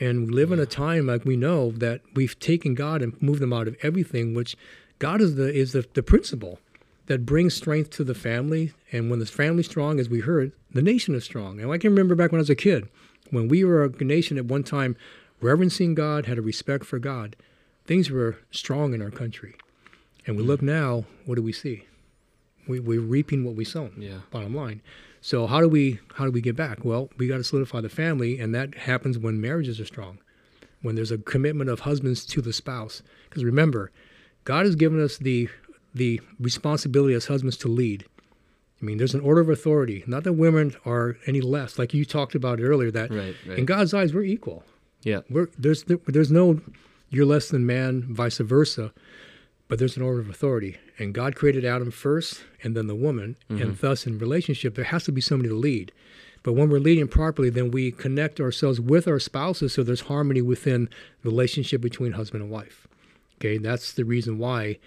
And 0.00 0.26
we 0.28 0.32
live 0.32 0.52
in 0.52 0.60
a 0.60 0.66
time 0.66 1.06
like 1.06 1.24
we 1.24 1.36
know 1.36 1.72
that 1.72 2.00
we've 2.14 2.38
taken 2.38 2.74
God 2.74 3.02
and 3.02 3.20
moved 3.20 3.42
him 3.42 3.52
out 3.52 3.66
of 3.68 3.76
everything, 3.82 4.32
which 4.34 4.56
God 4.98 5.20
is 5.20 5.36
the 5.36 5.52
is 5.52 5.72
the, 5.72 5.86
the 5.94 6.02
principle 6.02 6.58
that 7.06 7.24
brings 7.24 7.54
strength 7.54 7.90
to 7.90 8.04
the 8.04 8.14
family. 8.14 8.72
And 8.92 9.10
when 9.10 9.18
the 9.18 9.26
family's 9.26 9.66
strong, 9.66 9.98
as 9.98 10.08
we 10.08 10.20
heard, 10.20 10.52
the 10.72 10.82
nation 10.82 11.14
is 11.14 11.24
strong. 11.24 11.60
And 11.60 11.70
I 11.70 11.78
can 11.78 11.90
remember 11.90 12.14
back 12.14 12.32
when 12.32 12.38
I 12.38 12.42
was 12.42 12.50
a 12.50 12.54
kid, 12.54 12.88
when 13.30 13.48
we 13.48 13.64
were 13.64 13.84
a 13.84 14.04
nation 14.04 14.36
at 14.38 14.44
one 14.44 14.62
time 14.62 14.96
reverencing 15.40 15.94
God, 15.94 16.26
had 16.26 16.38
a 16.38 16.42
respect 16.42 16.84
for 16.84 16.98
God, 16.98 17.36
things 17.86 18.10
were 18.10 18.38
strong 18.50 18.92
in 18.92 19.00
our 19.00 19.10
country. 19.10 19.54
And 20.26 20.36
we 20.36 20.42
look 20.42 20.60
now, 20.60 21.04
what 21.24 21.36
do 21.36 21.42
we 21.42 21.52
see? 21.52 21.86
We, 22.66 22.80
we're 22.80 23.00
reaping 23.00 23.44
what 23.44 23.54
we 23.54 23.64
sown. 23.64 23.94
Yeah. 23.96 24.18
Bottom 24.30 24.54
line. 24.54 24.82
So 25.20 25.46
how 25.46 25.60
do 25.60 25.68
we 25.68 25.98
how 26.14 26.24
do 26.26 26.30
we 26.30 26.40
get 26.40 26.56
back? 26.56 26.84
Well, 26.84 27.08
we 27.16 27.26
got 27.26 27.38
to 27.38 27.44
solidify 27.44 27.80
the 27.80 27.88
family, 27.88 28.38
and 28.38 28.54
that 28.54 28.74
happens 28.74 29.18
when 29.18 29.40
marriages 29.40 29.80
are 29.80 29.86
strong, 29.86 30.18
when 30.82 30.94
there's 30.94 31.10
a 31.10 31.18
commitment 31.18 31.70
of 31.70 31.80
husbands 31.80 32.24
to 32.26 32.42
the 32.42 32.52
spouse. 32.52 33.02
Because 33.28 33.44
remember, 33.44 33.90
God 34.48 34.64
has 34.64 34.76
given 34.76 34.98
us 35.04 35.18
the 35.18 35.50
the 35.94 36.22
responsibility 36.40 37.12
as 37.12 37.26
husbands 37.26 37.58
to 37.58 37.68
lead. 37.68 38.06
I 38.80 38.84
mean, 38.86 38.96
there's 38.96 39.12
an 39.12 39.20
order 39.20 39.42
of 39.42 39.50
authority. 39.50 40.04
Not 40.06 40.24
that 40.24 40.32
women 40.32 40.74
are 40.86 41.18
any 41.26 41.42
less, 41.42 41.78
like 41.78 41.92
you 41.92 42.06
talked 42.06 42.34
about 42.34 42.58
earlier. 42.58 42.90
That 42.90 43.10
Right, 43.10 43.36
right. 43.46 43.58
in 43.58 43.66
God's 43.66 43.92
eyes, 43.92 44.14
we're 44.14 44.22
equal. 44.22 44.64
Yeah. 45.02 45.20
We're, 45.28 45.48
there's 45.58 45.84
there's 46.06 46.32
no 46.32 46.62
you're 47.10 47.26
less 47.26 47.50
than 47.50 47.66
man, 47.66 48.06
vice 48.08 48.38
versa, 48.38 48.94
but 49.68 49.78
there's 49.78 49.98
an 49.98 50.02
order 50.02 50.20
of 50.20 50.30
authority. 50.30 50.78
And 50.98 51.12
God 51.12 51.36
created 51.36 51.66
Adam 51.66 51.90
first, 51.90 52.42
and 52.62 52.74
then 52.74 52.86
the 52.86 52.94
woman, 52.94 53.36
and 53.50 53.60
mm-hmm. 53.60 53.86
thus 53.86 54.06
in 54.06 54.18
relationship 54.18 54.76
there 54.76 54.84
has 54.86 55.04
to 55.04 55.12
be 55.12 55.20
somebody 55.20 55.50
to 55.50 55.54
lead. 55.54 55.92
But 56.42 56.54
when 56.54 56.70
we're 56.70 56.78
leading 56.78 57.08
properly, 57.08 57.50
then 57.50 57.70
we 57.70 57.90
connect 57.90 58.40
ourselves 58.40 58.80
with 58.80 59.06
our 59.06 59.18
spouses, 59.18 59.74
so 59.74 59.82
there's 59.82 60.08
harmony 60.12 60.40
within 60.40 60.88
the 61.22 61.28
relationship 61.28 61.82
between 61.82 62.12
husband 62.12 62.42
and 62.42 62.50
wife. 62.50 62.87
Okay, 63.38 63.58
that's 63.58 63.92
the 63.92 64.04
reason 64.04 64.38
why 64.38 64.78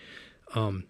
um, 0.54 0.84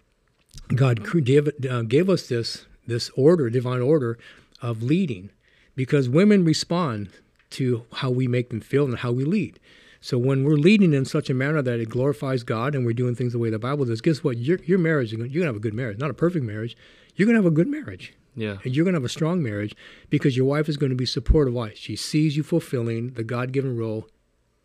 God 0.74 1.24
gave, 1.24 1.48
uh, 1.68 1.82
gave 1.82 2.10
us 2.10 2.28
this 2.28 2.66
this 2.84 3.10
order, 3.10 3.48
divine 3.48 3.80
order 3.80 4.18
of 4.60 4.82
leading, 4.82 5.30
because 5.76 6.08
women 6.08 6.44
respond 6.44 7.10
to 7.50 7.84
how 7.92 8.10
we 8.10 8.26
make 8.26 8.50
them 8.50 8.60
feel 8.60 8.84
and 8.86 8.98
how 8.98 9.12
we 9.12 9.24
lead. 9.24 9.60
So 10.00 10.18
when 10.18 10.42
we're 10.42 10.56
leading 10.56 10.92
in 10.92 11.04
such 11.04 11.30
a 11.30 11.34
manner 11.34 11.62
that 11.62 11.78
it 11.78 11.88
glorifies 11.88 12.42
God 12.42 12.74
and 12.74 12.84
we're 12.84 12.92
doing 12.92 13.14
things 13.14 13.32
the 13.32 13.38
way 13.38 13.50
the 13.50 13.58
Bible 13.60 13.84
does, 13.84 14.00
guess 14.00 14.24
what? 14.24 14.38
Your 14.38 14.58
your 14.64 14.78
marriage, 14.78 15.12
you're 15.12 15.28
gonna 15.28 15.46
have 15.46 15.56
a 15.56 15.60
good 15.60 15.74
marriage, 15.74 15.98
not 15.98 16.10
a 16.10 16.14
perfect 16.14 16.44
marriage. 16.44 16.76
You're 17.14 17.26
gonna 17.26 17.38
have 17.38 17.46
a 17.46 17.50
good 17.52 17.68
marriage. 17.68 18.14
Yeah. 18.34 18.58
And 18.64 18.74
you're 18.74 18.84
going 18.84 18.94
to 18.94 18.98
have 18.98 19.04
a 19.04 19.10
strong 19.10 19.42
marriage 19.42 19.76
because 20.08 20.36
your 20.36 20.46
wife 20.46 20.68
is 20.68 20.78
going 20.78 20.90
to 20.90 20.96
be 20.96 21.04
supportive. 21.04 21.52
Why? 21.52 21.72
She 21.74 21.96
sees 21.96 22.36
you 22.36 22.42
fulfilling 22.42 23.12
the 23.12 23.24
God 23.24 23.52
given 23.52 23.76
role 23.76 24.08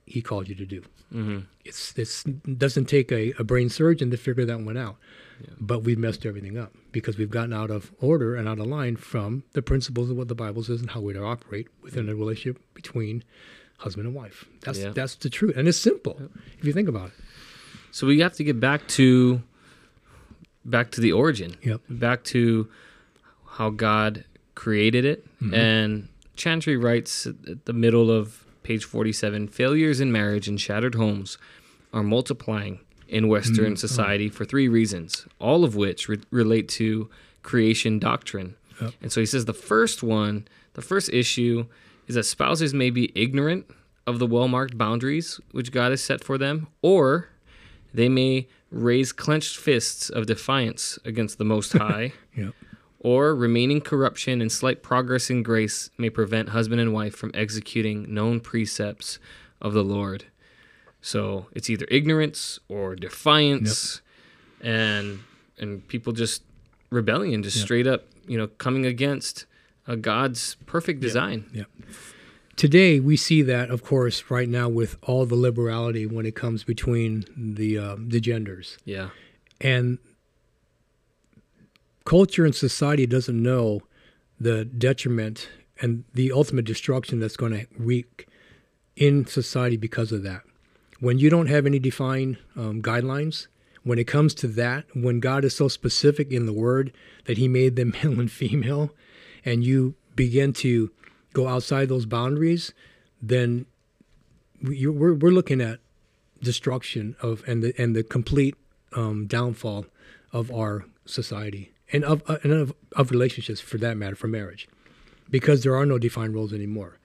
he 0.08 0.22
called 0.22 0.48
you 0.48 0.56
to 0.56 0.66
do. 0.66 0.82
Mm-hmm. 1.14 1.40
It's 1.66 1.94
it's 1.98 2.24
doesn't 2.24 2.86
take 2.86 3.12
a, 3.12 3.34
a 3.38 3.44
brain 3.44 3.70
surgeon 3.70 4.10
to 4.12 4.18
figure 4.18 4.46
that 4.46 4.62
one 4.62 4.78
out. 4.78 4.96
But 5.60 5.84
we've 5.84 6.00
messed 6.00 6.26
everything 6.26 6.58
up 6.58 6.74
because 6.92 7.16
we've 7.20 7.30
gotten 7.30 7.54
out 7.54 7.70
of 7.70 7.92
order 8.02 8.36
and 8.36 8.48
out 8.50 8.58
of 8.58 8.66
line 8.66 8.96
from 8.96 9.44
the 9.54 9.62
principles 9.62 10.10
of 10.10 10.18
what 10.18 10.30
the 10.30 10.34
Bible 10.36 10.64
says 10.64 10.82
and 10.82 10.90
how 10.90 11.02
to 11.02 11.24
operate 11.24 11.68
within 11.84 12.10
a 12.10 12.16
relationship 12.16 12.60
between 12.74 13.24
husband 13.78 14.08
and 14.08 14.16
wife. 14.16 14.46
That's 14.62 14.80
Yeah. 14.80 14.90
that's 14.94 15.14
the 15.16 15.30
truth, 15.30 15.56
and 15.56 15.68
it's 15.68 15.78
simple 15.78 16.20
if 16.58 16.66
you 16.66 16.74
think 16.74 16.90
about 16.90 17.10
it. 17.10 17.14
So 17.92 18.08
we 18.08 18.20
have 18.22 18.34
to 18.34 18.44
get 18.44 18.60
back 18.60 18.88
to 19.00 19.44
back 20.66 20.90
to 20.92 21.02
the 21.02 21.12
origin. 21.12 21.56
Yep. 21.62 21.82
Back 21.90 22.24
to 22.26 22.70
how 23.58 23.70
God 23.70 24.24
created 24.56 25.06
it. 25.06 25.26
And 25.54 26.08
Chantry 26.36 26.78
writes 26.78 27.28
at 27.28 27.66
the 27.66 27.74
middle 27.74 28.10
of 28.10 28.44
page 28.67 28.83
47 28.83 29.47
failures 29.47 30.01
in 30.01 30.12
marriage 30.12 30.50
and 30.50 30.59
shattered 30.59 30.95
homes 30.95 31.38
are 31.93 32.03
multiplying 32.03 32.81
in 33.07 33.29
Western 33.29 33.67
mm-hmm. 33.67 33.75
society 33.75 34.27
for 34.27 34.43
three 34.43 34.67
reasons, 34.67 35.25
all 35.39 35.63
of 35.63 35.77
which 35.77 36.09
re- 36.09 36.19
relate 36.31 36.67
to 36.67 37.09
creation 37.43 37.97
doctrine. 37.97 38.55
Yep. 38.81 38.93
And 39.01 39.09
so 39.09 39.21
he 39.21 39.25
says 39.25 39.45
the 39.45 39.53
first 39.53 40.03
one, 40.03 40.50
the 40.74 40.81
first 40.81 41.09
issue 41.13 41.65
is 42.07 42.15
that 42.15 42.25
spouses 42.25 42.74
may 42.74 42.89
be 42.89 43.09
ignorant 43.15 43.65
of 44.05 44.19
the 44.19 44.27
well 44.27 44.50
marked 44.50 44.77
boundaries 44.77 45.39
which 45.51 45.71
God 45.71 45.91
has 45.91 46.03
set 46.03 46.21
for 46.21 46.38
them, 46.38 46.67
or 46.81 47.29
they 47.93 48.09
may 48.09 48.50
raise 48.69 49.13
clenched 49.13 49.55
fists 49.55 50.09
of 50.09 50.25
defiance 50.25 51.00
against 51.05 51.38
the 51.38 51.45
Most 51.45 51.71
High, 51.77 52.12
Yep. 52.36 52.53
Or 53.08 53.34
remaining 53.36 53.80
corruption 53.80 54.42
and 54.42 54.52
slight 54.52 54.80
progress 54.84 55.30
in 55.30 55.42
grace 55.44 55.90
may 55.98 56.10
prevent 56.10 56.50
husband 56.50 56.82
and 56.82 56.92
wife 56.94 57.16
from 57.16 57.32
executing 57.34 57.98
known 58.14 58.40
precepts 58.42 59.18
of 59.62 59.72
the 59.74 59.84
Lord. 59.84 60.26
So 61.02 61.46
it's 61.54 61.70
either 61.70 61.86
ignorance 61.90 62.60
or 62.68 62.96
defiance, 62.96 64.02
and 64.62 65.20
and 65.58 65.88
people 65.88 66.12
just 66.14 66.44
rebellion, 66.90 67.44
just 67.44 67.58
Yep. 67.58 67.66
straight 67.66 67.88
up, 67.88 68.02
you 68.28 68.38
know, 68.38 68.48
coming 68.48 68.86
against 68.86 69.46
uh, 69.88 69.96
God's 69.96 70.58
perfect 70.66 71.00
design. 71.00 71.46
Yep. 71.54 71.68
Today 72.58 73.00
we 73.00 73.16
see 73.16 73.42
that, 73.44 73.70
of 73.70 73.84
course, 73.84 74.24
right 74.30 74.50
now 74.50 74.68
with 74.68 74.98
all 75.04 75.26
the 75.26 75.36
liberality 75.36 76.06
when 76.06 76.26
it 76.26 76.36
comes 76.36 76.64
between 76.66 77.24
the 77.38 77.78
uh, 77.78 77.96
the 78.14 78.20
genders. 78.20 78.78
Yeah, 78.84 79.10
and 79.62 80.00
culture 82.08 82.46
and 82.46 82.56
society 82.56 83.06
doesn't 83.06 83.44
know 83.44 83.82
the 84.40 84.64
detriment 84.64 85.50
and 85.82 86.06
the 86.14 86.32
ultimate 86.32 86.64
destruction 86.64 87.20
that's 87.20 87.36
going 87.36 87.52
to 87.52 87.68
wreak 87.78 88.30
in 88.96 89.26
society 89.26 89.76
because 89.76 90.14
of 90.14 90.24
that. 90.24 90.44
When 91.02 91.20
you 91.20 91.30
don't 91.30 91.48
have 91.48 91.66
any 91.66 91.80
defined 91.80 92.38
um, 92.56 92.82
guidelines, 92.82 93.48
when 93.84 94.00
it 94.00 94.08
comes 94.08 94.34
to 94.36 94.48
that, 94.48 94.86
when 94.96 95.20
God 95.20 95.44
is 95.44 95.54
so 95.54 95.68
specific 95.68 96.32
in 96.32 96.46
the 96.46 96.54
Word 96.54 96.94
that 97.26 97.38
He 97.38 97.50
made 97.50 97.76
them 97.76 97.94
male 98.02 98.22
and 98.22 98.32
female, 98.32 98.92
and 99.44 99.66
you 99.66 99.96
begin 100.16 100.54
to 100.54 100.90
go 101.34 101.50
outside 101.50 101.90
those 101.90 102.06
boundaries, 102.06 102.74
then 103.22 103.66
we- 104.62 104.88
we're, 104.88 105.14
we're 105.14 105.30
looking 105.32 105.60
at 105.60 105.80
destruction 106.42 107.18
of 107.22 107.44
and 107.48 107.62
the 107.62 107.74
and 107.82 107.96
the 107.98 108.04
complete 108.04 108.56
um, 108.94 109.26
downfall 109.28 109.88
of 110.32 110.50
our 110.52 110.86
society 111.06 111.74
and 111.94 112.03
of 112.03 112.22
uh, 112.29 112.38
and 112.44 112.53
of, 112.53 112.74
of 112.96 113.12
relationships 113.12 113.60
for 113.62 113.77
that 113.77 113.96
matter 113.98 114.15
for 114.15 114.27
marriage 114.27 114.67
because 115.29 115.63
there 115.63 115.75
are 115.75 115.86
no 115.86 115.98
defined 115.98 116.34
roles 116.36 116.53
anymore 116.53 116.98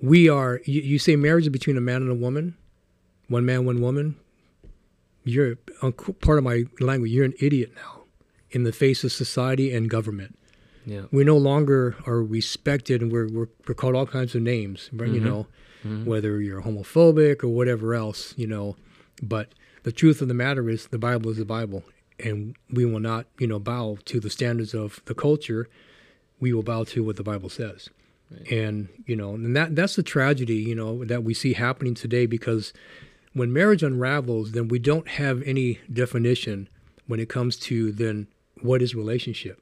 we 0.00 0.28
are 0.28 0.60
you, 0.64 0.80
you 0.82 0.98
say 0.98 1.16
marriage 1.16 1.44
is 1.44 1.48
between 1.50 1.76
a 1.76 1.80
man 1.80 2.02
and 2.02 2.10
a 2.10 2.14
woman 2.14 2.56
one 3.28 3.44
man 3.44 3.64
one 3.64 3.80
woman 3.80 4.16
you're 5.24 5.56
uh, 5.82 5.90
part 6.22 6.38
of 6.38 6.44
my 6.44 6.64
language. 6.80 7.10
You're 7.10 7.26
an 7.26 7.34
idiot 7.40 7.72
now 7.76 8.02
in 8.50 8.62
the 8.64 8.72
face 8.72 9.04
of 9.04 9.12
society 9.12 9.72
and 9.74 9.88
government. 9.90 10.36
Yeah. 10.86 11.02
We 11.12 11.24
no 11.24 11.36
longer 11.36 11.94
are 12.06 12.22
respected, 12.22 13.02
and 13.02 13.12
we're 13.12 13.28
we're, 13.28 13.48
we're 13.68 13.74
called 13.74 13.94
all 13.94 14.06
kinds 14.06 14.34
of 14.34 14.40
names. 14.42 14.88
You 14.92 14.98
Mhm. 14.98 15.22
know, 15.22 15.46
Mhm. 15.86 16.04
whether 16.06 16.40
you're 16.40 16.62
homophobic 16.62 17.44
or 17.44 17.48
whatever 17.48 17.94
else. 17.94 18.32
You 18.38 18.46
know, 18.46 18.76
but 19.22 19.52
the 19.82 19.92
truth 19.92 20.22
of 20.22 20.28
the 20.28 20.34
matter 20.34 20.68
is, 20.70 20.86
the 20.86 20.98
Bible 20.98 21.30
is 21.30 21.36
the 21.36 21.44
Bible, 21.44 21.84
and 22.24 22.56
we 22.70 22.84
will 22.84 23.00
not, 23.00 23.26
you 23.38 23.46
know, 23.46 23.58
bow 23.58 23.98
to 24.06 24.20
the 24.20 24.30
standards 24.30 24.74
of 24.74 25.00
the 25.06 25.14
culture. 25.14 25.68
We 26.38 26.52
will 26.52 26.62
bow 26.62 26.84
to 26.84 27.04
what 27.04 27.16
the 27.16 27.22
Bible 27.22 27.48
says. 27.48 27.88
And 28.50 28.88
you 29.06 29.16
know, 29.16 29.34
and 29.34 29.56
that 29.56 29.74
that's 29.74 29.96
the 29.96 30.02
tragedy, 30.02 30.56
you 30.56 30.74
know, 30.74 31.04
that 31.04 31.24
we 31.24 31.34
see 31.34 31.54
happening 31.54 31.94
today 31.94 32.26
because 32.26 32.72
when 33.32 33.52
marriage 33.52 33.82
unravels, 33.82 34.52
then 34.52 34.68
we 34.68 34.78
don't 34.78 35.08
have 35.08 35.42
any 35.42 35.80
definition 35.92 36.68
when 37.06 37.20
it 37.20 37.28
comes 37.28 37.56
to 37.56 37.92
then 37.92 38.28
what 38.62 38.82
is 38.82 38.94
relationship. 38.94 39.60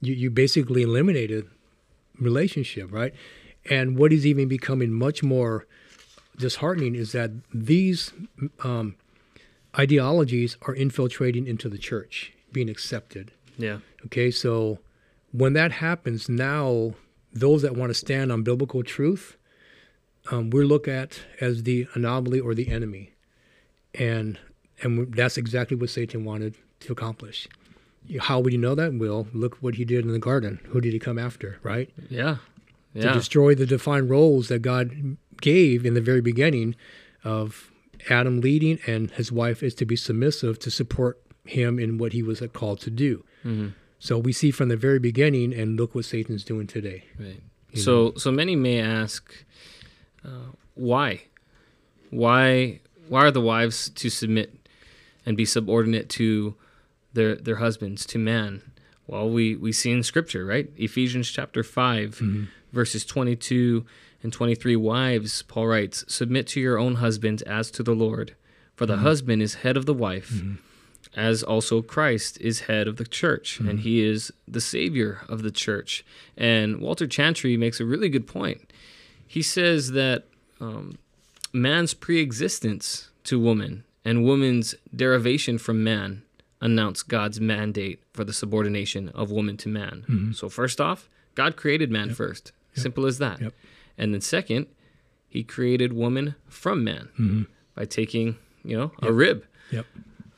You 0.00 0.14
you 0.14 0.30
basically 0.30 0.82
eliminated 0.82 1.46
relationship, 2.18 2.90
right? 2.90 3.14
And 3.68 3.98
what 3.98 4.12
is 4.12 4.26
even 4.26 4.48
becoming 4.48 4.92
much 4.92 5.22
more 5.22 5.66
disheartening 6.36 6.94
is 6.94 7.12
that 7.12 7.30
these 7.52 8.12
um, 8.62 8.96
ideologies 9.78 10.56
are 10.62 10.74
infiltrating 10.74 11.46
into 11.46 11.68
the 11.68 11.78
church, 11.78 12.32
being 12.52 12.68
accepted. 12.68 13.32
Yeah. 13.58 13.78
Okay, 14.06 14.30
so 14.30 14.78
when 15.32 15.52
that 15.54 15.72
happens, 15.72 16.28
now 16.28 16.94
those 17.32 17.62
that 17.62 17.76
want 17.76 17.90
to 17.90 17.94
stand 17.94 18.30
on 18.30 18.42
biblical 18.42 18.82
truth, 18.82 19.36
um, 20.30 20.50
we're 20.50 20.64
looked 20.64 20.88
at 20.88 21.20
as 21.40 21.64
the 21.64 21.86
anomaly 21.94 22.40
or 22.40 22.54
the 22.54 22.68
enemy, 22.68 23.12
and 23.94 24.38
and 24.82 25.12
that's 25.14 25.36
exactly 25.36 25.76
what 25.76 25.90
Satan 25.90 26.24
wanted 26.24 26.56
to 26.80 26.92
accomplish. 26.92 27.48
How 28.20 28.40
would 28.40 28.52
you 28.52 28.58
know 28.58 28.74
that? 28.74 28.94
Will 28.94 29.28
look 29.32 29.56
what 29.56 29.76
he 29.76 29.84
did 29.84 30.04
in 30.04 30.12
the 30.12 30.18
garden. 30.18 30.60
Who 30.68 30.80
did 30.80 30.92
he 30.92 30.98
come 30.98 31.18
after? 31.18 31.58
Right 31.62 31.90
Yeah. 32.10 32.36
Yeah. 32.92 33.08
To 33.08 33.14
destroy 33.14 33.54
the 33.54 33.66
defined 33.66 34.08
roles 34.08 34.48
that 34.48 34.60
God 34.60 35.16
gave 35.40 35.84
in 35.84 35.94
the 35.94 36.00
very 36.00 36.20
beginning 36.20 36.76
of 37.24 37.70
Adam 38.10 38.40
leading 38.40 38.78
and 38.86 39.10
his 39.12 39.30
wife 39.32 39.62
is 39.62 39.74
to 39.76 39.84
be 39.86 39.96
submissive 39.96 40.58
to 40.60 40.70
support 40.70 41.20
him 41.44 41.78
in 41.78 41.98
what 41.98 42.12
he 42.12 42.22
was 42.22 42.42
called 42.52 42.80
to 42.80 42.90
do. 42.90 43.24
Mhm. 43.44 43.72
So 43.98 44.18
we 44.18 44.32
see 44.32 44.50
from 44.50 44.68
the 44.68 44.76
very 44.76 44.98
beginning, 44.98 45.54
and 45.54 45.76
look 45.76 45.94
what 45.94 46.04
Satan's 46.04 46.44
doing 46.44 46.66
today. 46.66 47.04
Right. 47.18 47.40
You 47.72 47.80
So 47.80 48.12
so 48.16 48.30
many 48.30 48.54
may 48.56 48.78
ask, 48.80 49.44
uh, 50.24 50.52
why, 50.74 51.22
why 52.10 52.80
why 53.08 53.26
are 53.26 53.30
the 53.30 53.40
wives 53.40 53.90
to 53.90 54.08
submit 54.08 54.68
and 55.26 55.36
be 55.36 55.44
subordinate 55.44 56.08
to 56.10 56.54
their 57.12 57.34
their 57.36 57.56
husbands 57.56 58.06
to 58.06 58.18
man? 58.18 58.62
Well, 59.06 59.28
we 59.30 59.56
we 59.56 59.72
see 59.72 59.90
in 59.92 60.02
Scripture, 60.02 60.44
right? 60.44 60.70
Ephesians 60.76 61.30
chapter 61.30 61.62
5 61.62 62.22
verses 62.72 63.04
twenty 63.04 63.36
two 63.36 63.84
and 64.24 64.32
twenty 64.32 64.56
three. 64.56 64.74
Wives, 64.74 65.42
Paul 65.42 65.68
writes, 65.68 66.04
submit 66.08 66.48
to 66.48 66.60
your 66.60 66.78
own 66.78 66.96
husbands 66.96 67.42
as 67.42 67.70
to 67.70 67.84
the 67.84 67.94
Lord, 67.94 68.34
for 68.74 68.86
the 68.86 68.94
mm-hmm. 68.94 69.04
husband 69.04 69.42
is 69.42 69.54
head 69.56 69.76
of 69.76 69.86
the 69.86 69.94
wife 69.94 70.30
mm-hmm. 70.30 70.54
as 71.14 71.44
also 71.44 71.80
Christ 71.80 72.40
is 72.40 72.62
head 72.62 72.88
of 72.88 72.96
the 72.96 73.06
church 73.06 73.60
and 73.60 73.68
mm-hmm. 73.68 73.78
he 73.78 74.04
is 74.04 74.32
the 74.48 74.60
savior 74.60 75.20
of 75.28 75.42
the 75.42 75.52
church. 75.52 76.04
And 76.36 76.80
Walter 76.80 77.06
Chantry 77.06 77.56
makes 77.56 77.78
a 77.78 77.84
really 77.84 78.08
good 78.08 78.26
point. 78.26 78.72
He 79.26 79.42
says 79.42 79.92
that 79.92 80.24
um, 80.60 80.98
man's 81.52 81.94
preexistence 81.94 83.10
to 83.24 83.38
woman 83.38 83.84
and 84.04 84.24
woman's 84.24 84.74
derivation 84.94 85.58
from 85.58 85.84
man 85.84 86.22
announce 86.60 87.02
God's 87.02 87.40
mandate 87.40 88.02
for 88.12 88.24
the 88.24 88.32
subordination 88.32 89.10
of 89.10 89.30
woman 89.30 89.56
to 89.58 89.68
man. 89.68 90.04
So, 90.34 90.48
first 90.48 90.80
off, 90.80 91.08
God 91.34 91.56
created 91.56 91.90
man 91.90 92.14
first. 92.14 92.52
Simple 92.74 93.06
as 93.06 93.18
that. 93.18 93.40
Yep. 93.40 93.54
And 93.98 94.12
then, 94.14 94.20
second, 94.20 94.66
he 95.28 95.42
created 95.42 95.92
woman 95.92 96.34
from 96.48 96.84
man 96.84 97.46
by 97.74 97.84
taking, 97.84 98.36
you 98.64 98.76
know, 98.76 98.92
a 99.02 99.12
rib 99.12 99.44
Yep. 99.70 99.86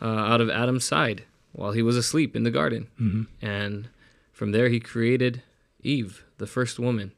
uh, 0.01 0.05
out 0.05 0.41
of 0.41 0.49
Adam's 0.49 0.85
side 0.85 1.25
while 1.53 1.73
he 1.73 1.83
was 1.83 1.97
asleep 1.97 2.35
in 2.37 2.43
the 2.45 2.51
garden. 2.51 2.87
Mm-hmm. 3.01 3.23
And 3.45 3.89
from 4.33 4.53
there, 4.53 4.69
he 4.69 4.81
created 4.81 5.43
Eve, 5.83 6.25
the 6.39 6.47
first 6.47 6.79
woman, 6.79 7.13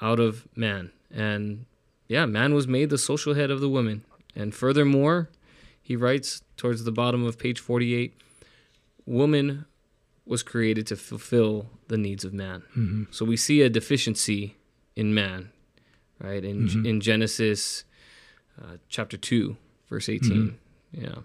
out 0.00 0.20
of 0.20 0.46
man. 0.56 0.92
And 1.10 1.66
yeah, 2.08 2.26
man 2.26 2.54
was 2.54 2.66
made 2.68 2.90
the 2.90 2.98
social 2.98 3.34
head 3.34 3.50
of 3.50 3.60
the 3.60 3.68
woman. 3.68 4.04
And 4.34 4.54
furthermore, 4.54 5.28
he 5.82 5.96
writes 5.96 6.42
towards 6.56 6.84
the 6.84 6.92
bottom 6.92 7.24
of 7.24 7.38
page 7.38 7.58
48 7.60 8.14
woman 9.06 9.64
was 10.24 10.42
created 10.42 10.86
to 10.88 10.96
fulfill 10.96 11.66
the 11.88 11.96
needs 11.96 12.24
of 12.24 12.32
man. 12.34 12.62
Mm-hmm. 12.76 13.04
So 13.10 13.24
we 13.24 13.36
see 13.36 13.62
a 13.62 13.68
deficiency 13.70 14.56
in 14.96 15.14
man, 15.14 15.50
right? 16.20 16.44
In, 16.44 16.68
Mm-hmm. 16.68 16.86
in 16.86 17.00
Genesis 17.00 17.84
uh, 18.60 18.76
chapter 18.88 19.16
2, 19.16 19.56
verse 19.88 20.08
18. 20.08 20.30
Mm-hmm. 20.30 21.04
Yeah. 21.04 21.18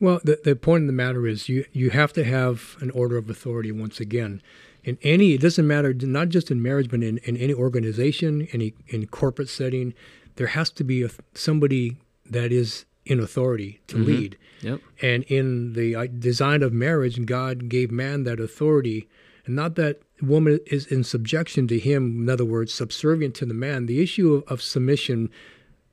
Well, 0.00 0.20
the, 0.24 0.40
the 0.42 0.56
point 0.56 0.82
of 0.84 0.86
the 0.88 0.92
matter 0.92 1.26
is 1.26 1.48
you, 1.48 1.64
you 1.72 1.90
have 1.90 2.12
to 2.14 2.24
have 2.24 2.76
an 2.80 2.90
order 2.90 3.16
of 3.16 3.30
authority 3.30 3.72
once 3.72 4.00
again. 4.00 4.42
In 4.84 4.98
any, 5.02 5.32
it 5.32 5.40
doesn't 5.40 5.66
matter, 5.66 5.92
not 5.94 6.28
just 6.28 6.50
in 6.50 6.62
marriage, 6.62 6.88
but 6.90 7.02
in, 7.02 7.18
in 7.18 7.36
any 7.36 7.54
organization, 7.54 8.46
any 8.52 8.74
in 8.88 9.06
corporate 9.06 9.48
setting, 9.48 9.94
there 10.36 10.48
has 10.48 10.70
to 10.70 10.84
be 10.84 11.02
a, 11.02 11.08
somebody 11.34 11.96
that 12.30 12.52
is 12.52 12.84
in 13.04 13.20
authority 13.20 13.80
to 13.86 13.96
lead. 13.96 14.36
Yep. 14.60 14.80
And 15.00 15.22
in 15.24 15.72
the 15.74 15.94
uh, 15.96 16.06
design 16.06 16.62
of 16.62 16.72
marriage, 16.72 17.24
God 17.24 17.68
gave 17.68 17.90
man 17.90 18.24
that 18.24 18.38
authority, 18.40 19.08
and 19.46 19.56
not 19.56 19.76
that 19.76 20.00
woman 20.20 20.60
is 20.66 20.86
in 20.86 21.04
subjection 21.04 21.68
to 21.68 21.78
him, 21.78 22.22
in 22.22 22.30
other 22.30 22.44
words, 22.44 22.74
subservient 22.74 23.34
to 23.36 23.46
the 23.46 23.54
man. 23.54 23.86
The 23.86 24.02
issue 24.02 24.34
of, 24.34 24.44
of 24.48 24.62
submission, 24.62 25.30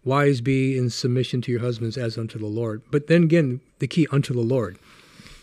wives 0.03 0.41
be 0.41 0.77
in 0.77 0.89
submission 0.89 1.41
to 1.43 1.51
your 1.51 1.61
husbands 1.61 1.97
as 1.97 2.17
unto 2.17 2.39
the 2.39 2.47
Lord. 2.47 2.81
But 2.91 3.07
then 3.07 3.23
again, 3.23 3.61
the 3.79 3.87
key, 3.87 4.07
unto 4.11 4.33
the 4.33 4.41
Lord. 4.41 4.77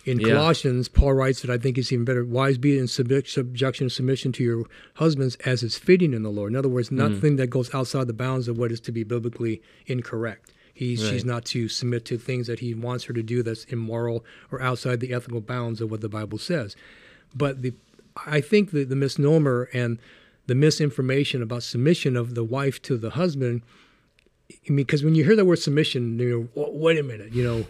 In 0.07 0.19
Yeah. 0.19 0.35
Colossians, 0.35 0.89
Paul 0.89 1.13
writes 1.13 1.43
that 1.43 1.51
I 1.51 1.59
think 1.59 1.77
it's 1.77 1.93
even 1.93 2.05
better. 2.05 2.25
Wives 2.25 2.59
be 2.59 2.79
in 2.79 2.89
subject, 2.89 3.29
subjection 3.29 3.91
submission 3.91 4.33
to 4.33 4.43
your 4.43 4.65
husbands 4.95 5.37
as 5.45 5.63
is 5.63 5.79
fitting 5.79 6.15
in 6.15 6.23
the 6.23 6.31
Lord. 6.31 6.53
In 6.53 6.57
other 6.57 6.71
words, 6.71 6.89
mm-hmm. 6.89 7.15
nothing 7.15 7.37
that 7.37 7.49
goes 7.49 7.73
outside 7.75 8.07
the 8.07 8.13
bounds 8.13 8.49
of 8.49 8.59
what 8.59 8.73
is 8.73 8.81
to 8.81 8.93
be 8.93 9.05
biblically 9.05 9.63
incorrect. 9.87 10.53
He's, 10.73 11.07
She's 11.07 11.27
not 11.27 11.45
to 11.47 11.69
submit 11.69 12.07
to 12.07 12.17
things 12.17 12.47
that 12.47 12.61
he 12.61 12.73
wants 12.73 13.05
her 13.05 13.13
to 13.13 13.23
do 13.23 13.43
that's 13.43 13.65
immoral 13.65 14.25
or 14.51 14.63
outside 14.63 15.01
the 15.01 15.13
ethical 15.13 15.43
bounds 15.43 15.83
of 15.83 15.91
what 15.91 16.01
the 16.01 16.09
Bible 16.09 16.39
says. 16.39 16.75
But 17.35 17.61
the, 17.61 17.75
I 18.27 18.41
think 18.41 18.71
that 18.73 18.89
the 18.89 18.97
misnomer 18.97 19.69
and 19.73 19.99
the 20.47 20.55
misinformation 20.55 21.43
about 21.43 21.63
submission 21.63 22.17
of 22.17 22.35
the 22.35 22.45
wife 22.45 22.83
to 22.83 22.97
the 22.97 23.11
husband, 23.11 23.63
I 24.53 24.55
mean, 24.71 24.77
because 24.79 25.05
when 25.05 25.15
you 25.15 25.25
hear 25.25 25.37
the 25.37 25.45
word 25.45 25.57
submission, 25.61 26.19
you 26.19 26.49
know, 26.55 26.71
wait 26.73 26.99
a 26.99 27.03
minute, 27.03 27.33
you 27.33 27.43
know, 27.45 27.67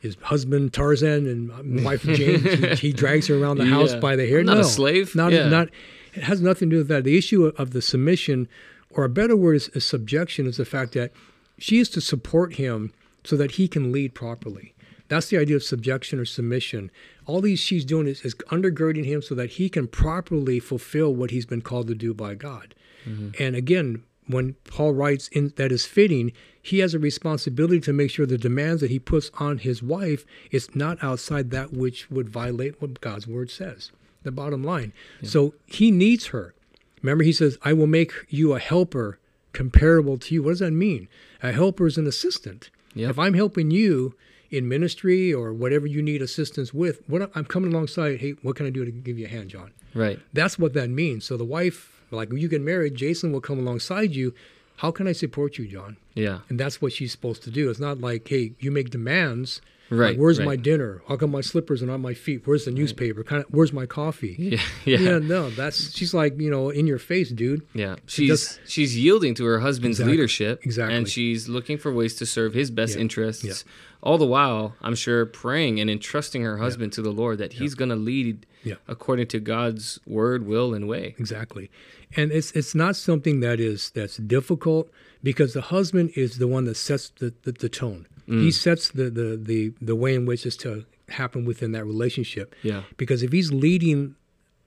his 0.00 0.16
husband 0.22 0.72
Tarzan 0.72 1.26
and 1.26 1.50
uh, 1.50 1.84
wife 1.84 2.02
Jane, 2.04 2.40
he, 2.40 2.66
he 2.76 2.92
drags 2.92 3.26
her 3.26 3.34
around 3.36 3.58
the 3.58 3.66
house 3.66 3.92
Yeah. 3.94 4.00
by 4.00 4.16
the 4.16 4.26
hair. 4.26 4.38
I'm 4.40 4.46
not 4.46 4.58
a 4.58 4.64
slave. 4.64 5.14
Not, 5.14 5.32
Yeah. 5.32 5.48
not. 5.48 5.68
It 6.14 6.22
has 6.22 6.40
nothing 6.40 6.70
to 6.70 6.74
do 6.76 6.78
with 6.78 6.88
that. 6.88 7.04
The 7.04 7.18
issue 7.18 7.46
of 7.46 7.70
the 7.72 7.82
submission, 7.82 8.48
or 8.90 9.04
a 9.04 9.08
better 9.08 9.36
word 9.36 9.54
is, 9.56 9.68
is 9.70 9.84
subjection, 9.84 10.46
is 10.46 10.56
the 10.56 10.64
fact 10.64 10.92
that 10.94 11.12
she 11.58 11.78
is 11.78 11.88
to 11.90 12.00
support 12.00 12.54
him 12.54 12.92
so 13.24 13.36
that 13.36 13.52
he 13.52 13.68
can 13.68 13.92
lead 13.92 14.14
properly. 14.14 14.72
That's 15.08 15.28
the 15.28 15.36
idea 15.38 15.56
of 15.56 15.62
subjection 15.62 16.18
or 16.18 16.24
submission. 16.24 16.90
All 17.30 17.40
these 17.40 17.60
she's 17.60 17.84
doing 17.84 18.08
is, 18.08 18.22
is 18.22 18.34
undergirding 18.50 19.04
him 19.04 19.22
so 19.22 19.36
that 19.36 19.50
he 19.50 19.68
can 19.68 19.86
properly 19.86 20.58
fulfill 20.58 21.14
what 21.14 21.30
he's 21.30 21.46
been 21.46 21.62
called 21.62 21.86
to 21.86 21.94
do 21.94 22.12
by 22.12 22.34
God. 22.34 22.74
Mm-hmm. 23.08 23.40
And 23.40 23.54
again, 23.54 24.02
when 24.26 24.54
Paul 24.64 24.94
writes 24.94 25.28
in 25.28 25.52
that 25.54 25.70
is 25.70 25.86
fitting, 25.86 26.32
he 26.60 26.80
has 26.80 26.92
a 26.92 26.98
responsibility 26.98 27.78
to 27.82 27.92
make 27.92 28.10
sure 28.10 28.26
the 28.26 28.36
demands 28.36 28.80
that 28.80 28.90
he 28.90 28.98
puts 28.98 29.30
on 29.38 29.58
his 29.58 29.80
wife 29.80 30.26
is 30.50 30.74
not 30.74 30.98
outside 31.04 31.52
that 31.52 31.72
which 31.72 32.10
would 32.10 32.28
violate 32.28 32.82
what 32.82 33.00
God's 33.00 33.28
word 33.28 33.48
says. 33.48 33.92
The 34.24 34.32
bottom 34.32 34.64
line. 34.64 34.92
So 35.22 35.54
he 35.66 35.92
needs 35.92 36.26
her. 36.26 36.52
Remember, 37.00 37.22
he 37.22 37.32
says, 37.32 37.58
I 37.62 37.74
will 37.74 37.86
make 37.86 38.12
you 38.28 38.54
a 38.54 38.58
helper 38.58 39.20
comparable 39.52 40.18
to 40.18 40.34
you. 40.34 40.42
What 40.42 40.50
does 40.50 40.58
that 40.58 40.72
mean? 40.72 41.06
A 41.44 41.52
helper 41.52 41.86
is 41.86 41.96
an 41.96 42.08
assistant. 42.08 42.70
Yep. 42.94 43.10
If 43.10 43.18
I'm 43.20 43.34
helping 43.34 43.70
you 43.70 44.16
in 44.50 44.68
ministry 44.68 45.32
or 45.32 45.52
whatever 45.52 45.86
you 45.86 46.02
need 46.02 46.22
assistance 46.22 46.74
with, 46.74 47.00
what 47.08 47.30
I'm 47.34 47.44
coming 47.44 47.72
alongside, 47.72 48.20
hey, 48.20 48.32
what 48.42 48.56
can 48.56 48.66
I 48.66 48.70
do 48.70 48.84
to 48.84 48.90
give 48.90 49.18
you 49.18 49.26
a 49.26 49.28
hand, 49.28 49.50
John? 49.50 49.70
Right. 49.94 50.18
That's 50.32 50.58
what 50.58 50.72
that 50.74 50.90
means. 50.90 51.24
So 51.24 51.36
the 51.36 51.44
wife, 51.44 52.02
like 52.10 52.30
when 52.30 52.38
you 52.38 52.48
get 52.48 52.60
married, 52.60 52.94
Jason 52.94 53.32
will 53.32 53.40
come 53.40 53.58
alongside 53.58 54.14
you. 54.14 54.34
How 54.76 54.90
can 54.90 55.06
I 55.06 55.12
support 55.12 55.58
you, 55.58 55.66
John? 55.66 55.98
Yeah. 56.14 56.40
And 56.48 56.58
that's 56.58 56.80
what 56.80 56.92
she's 56.92 57.12
supposed 57.12 57.42
to 57.44 57.50
do. 57.50 57.70
It's 57.70 57.80
not 57.80 58.00
like, 58.00 58.28
hey, 58.28 58.52
you 58.58 58.70
make 58.70 58.90
demands 58.90 59.60
Right, 59.90 60.10
Like, 60.10 60.18
where's 60.18 60.38
right. 60.38 60.44
my 60.46 60.56
dinner? 60.56 61.02
How 61.08 61.16
come 61.16 61.30
my 61.32 61.40
slippers 61.40 61.82
are 61.82 61.90
on 61.90 62.00
my 62.00 62.14
feet? 62.14 62.42
Where's 62.46 62.64
the 62.64 62.70
newspaper? 62.70 63.24
Kind 63.24 63.44
of. 63.44 63.50
Where's 63.52 63.72
my 63.72 63.86
coffee? 63.86 64.36
Yeah, 64.38 64.60
yeah, 64.84 64.98
Yeah, 64.98 65.18
no, 65.18 65.50
that's 65.50 65.96
she's 65.96 66.14
like 66.14 66.38
you 66.40 66.48
know 66.50 66.70
in 66.70 66.86
your 66.86 66.98
face, 66.98 67.30
dude. 67.30 67.62
Yeah, 67.74 67.96
She 68.06 68.22
she's 68.28 68.30
does- 68.30 68.58
she's 68.66 68.96
yielding 68.96 69.34
to 69.34 69.44
her 69.46 69.60
husband's 69.60 69.98
Exactly. 69.98 70.12
leadership, 70.12 70.60
Exactly. 70.64 70.96
and 70.96 71.08
she's 71.08 71.48
looking 71.48 71.76
for 71.76 71.92
ways 71.92 72.14
to 72.16 72.26
serve 72.26 72.54
his 72.54 72.70
best 72.70 72.94
Yeah. 72.94 73.00
interests. 73.02 73.44
Yeah. 73.44 73.54
All 74.02 74.16
the 74.16 74.26
while, 74.26 74.76
I'm 74.80 74.94
sure 74.94 75.26
praying 75.26 75.78
and 75.80 75.90
entrusting 75.90 76.42
her 76.42 76.56
husband 76.56 76.92
to 76.94 77.02
the 77.02 77.10
Lord 77.12 77.36
that 77.38 77.54
he's 77.54 77.74
going 77.74 77.90
to 77.90 77.96
lead 77.96 78.46
Yeah. 78.64 78.76
according 78.88 79.26
to 79.28 79.40
God's 79.40 80.00
word, 80.06 80.46
will, 80.46 80.72
and 80.72 80.88
way. 80.88 81.14
Exactly, 81.18 81.70
and 82.16 82.30
it's 82.32 82.52
it's 82.52 82.74
not 82.74 82.94
something 82.96 83.40
that 83.40 83.58
is 83.60 83.90
that's 83.94 84.16
difficult 84.16 84.88
because 85.22 85.52
the 85.52 85.60
husband 85.60 86.12
is 86.16 86.38
the 86.38 86.46
one 86.48 86.64
that 86.64 86.76
sets 86.76 87.10
the 87.18 87.34
the, 87.42 87.52
the 87.52 87.68
tone. 87.68 88.06
Mm. 88.30 88.42
He 88.44 88.50
sets 88.50 88.88
the, 88.90 89.10
the 89.10 89.36
the 89.50 89.72
the 89.80 89.96
way 89.96 90.14
in 90.14 90.24
which 90.26 90.46
it's 90.46 90.56
to 90.58 90.84
happen 91.08 91.44
within 91.44 91.72
that 91.72 91.84
relationship. 91.84 92.54
Yeah. 92.62 92.82
Because 92.96 93.22
if 93.22 93.32
he's 93.32 93.52
leading 93.52 94.14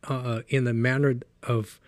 uh, 0.10 0.41
in 0.49 0.65
the 0.65 0.73
manner 0.73 1.15
of 1.43 1.80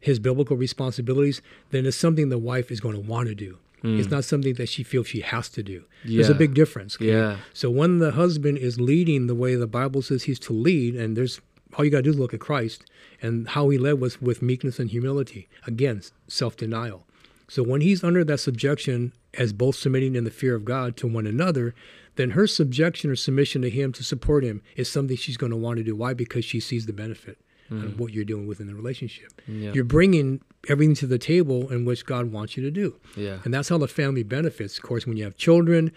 his 0.00 0.18
biblical 0.18 0.56
responsibilities, 0.56 1.40
then 1.70 1.86
it's 1.86 1.96
something 1.96 2.28
the 2.28 2.38
wife 2.38 2.70
is 2.70 2.80
going 2.80 2.94
to 2.94 3.00
want 3.00 3.28
to 3.28 3.34
do. 3.34 3.58
It's 3.84 4.10
not 4.10 4.22
something 4.24 4.54
that 4.54 4.68
she 4.68 4.84
feels 4.84 5.08
she 5.08 5.22
has 5.22 5.48
to 5.48 5.60
do. 5.60 5.82
There's 6.04 6.28
a 6.28 6.34
Mm. 6.34 6.38
Big 6.38 6.54
difference. 6.54 6.94
okay? 6.94 7.08
Yeah. 7.08 7.38
So 7.52 7.68
when 7.68 7.98
the 7.98 8.12
husband 8.12 8.58
is 8.58 8.78
leading 8.78 9.26
the 9.26 9.34
way 9.34 9.56
the 9.56 9.66
Bible 9.66 10.02
says 10.02 10.22
he's 10.22 10.38
to 10.40 10.52
lead, 10.52 10.94
and 10.94 11.16
there's 11.16 11.40
all 11.74 11.84
you 11.84 11.90
got 11.90 11.96
to 11.98 12.02
do 12.04 12.10
is 12.10 12.18
look 12.18 12.32
at 12.32 12.38
Christ 12.38 12.84
and 13.20 13.48
how 13.48 13.70
he 13.70 13.78
led 13.78 13.98
was 13.98 14.22
with 14.22 14.40
meekness 14.40 14.78
and 14.78 14.88
humility. 14.88 15.48
Again, 15.66 16.00
self 16.28 16.56
denial. 16.56 17.06
So 17.48 17.62
when 17.62 17.80
he's 17.80 18.02
under 18.02 18.24
that 18.24 18.38
subjection 18.38 19.12
as 19.34 19.52
both 19.52 19.76
submitting 19.76 20.14
in 20.14 20.24
the 20.24 20.30
fear 20.30 20.54
of 20.54 20.64
God 20.64 20.96
to 20.98 21.06
one 21.06 21.26
another, 21.26 21.74
then 22.16 22.30
her 22.30 22.46
subjection 22.46 23.10
or 23.10 23.16
submission 23.16 23.62
to 23.62 23.70
him 23.70 23.92
to 23.92 24.04
support 24.04 24.44
him 24.44 24.62
is 24.76 24.90
something 24.90 25.16
she's 25.16 25.36
going 25.36 25.50
to 25.50 25.56
want 25.56 25.78
to 25.78 25.84
do. 25.84 25.96
Why? 25.96 26.14
Because 26.14 26.44
she 26.44 26.60
sees 26.60 26.86
the 26.86 26.92
benefit 26.92 27.38
of 27.70 27.94
hmm. 27.94 28.02
what 28.02 28.12
you're 28.12 28.24
doing 28.24 28.46
within 28.46 28.66
the 28.66 28.74
relationship. 28.74 29.40
Yeah. 29.46 29.72
You're 29.72 29.84
bringing 29.84 30.42
everything 30.68 30.94
to 30.96 31.06
the 31.06 31.18
table 31.18 31.72
in 31.72 31.84
which 31.84 32.04
God 32.04 32.30
wants 32.32 32.56
you 32.56 32.62
to 32.62 32.70
do. 32.70 32.96
Yeah. 33.16 33.38
And 33.44 33.54
that's 33.54 33.68
how 33.68 33.78
the 33.78 33.88
family 33.88 34.22
benefits. 34.22 34.76
Of 34.76 34.84
course, 34.84 35.06
when 35.06 35.16
you 35.16 35.24
have 35.24 35.36
children, 35.36 35.92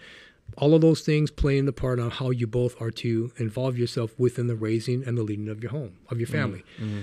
all 0.56 0.74
of 0.74 0.80
those 0.80 1.02
things 1.02 1.30
play 1.30 1.58
in 1.58 1.66
the 1.66 1.72
part 1.72 2.00
on 2.00 2.10
how 2.10 2.30
you 2.30 2.46
both 2.46 2.80
are 2.80 2.90
to 2.92 3.32
involve 3.36 3.76
yourself 3.76 4.18
within 4.18 4.46
the 4.46 4.56
raising 4.56 5.04
and 5.06 5.18
the 5.18 5.22
leading 5.22 5.48
of 5.48 5.62
your 5.62 5.72
home, 5.72 5.98
of 6.10 6.18
your 6.18 6.28
hmm. 6.28 6.34
family. 6.34 6.64
Hmm. 6.78 7.02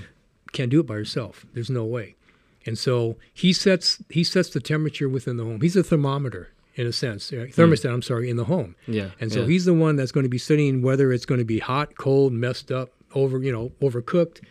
Can't 0.51 0.69
do 0.69 0.79
it 0.79 0.87
by 0.87 0.95
yourself. 0.95 1.45
There's 1.53 1.69
no 1.69 1.83
way. 1.83 2.15
And 2.65 2.77
so 2.77 3.17
he 3.33 3.53
sets 3.53 4.01
he 4.09 4.23
sets 4.23 4.49
the 4.49 4.59
temperature 4.59 5.09
within 5.09 5.37
the 5.37 5.43
home. 5.43 5.61
He's 5.61 5.75
a 5.75 5.83
thermometer 5.83 6.49
in 6.75 6.87
a 6.87 6.93
sense, 6.93 7.29
thermostat. 7.29 7.89
Mm. 7.89 7.93
I'm 7.93 8.01
sorry, 8.01 8.29
in 8.29 8.37
the 8.37 8.45
home. 8.45 8.75
Yeah, 8.87 9.11
And 9.19 9.31
so 9.31 9.41
yeah. 9.41 9.45
he's 9.47 9.65
the 9.65 9.75
one 9.75 9.95
that's 9.95 10.11
going 10.11 10.23
to 10.23 10.29
be 10.29 10.39
studying 10.39 10.81
whether 10.81 11.13
it's 11.13 11.25
going 11.25 11.37
to 11.37 11.45
be 11.45 11.59
hot, 11.59 11.97
cold, 11.97 12.33
messed 12.33 12.71
up, 12.71 12.89
over 13.13 13.37
you 13.43 13.51
know 13.51 13.71
overcooked. 13.81 14.41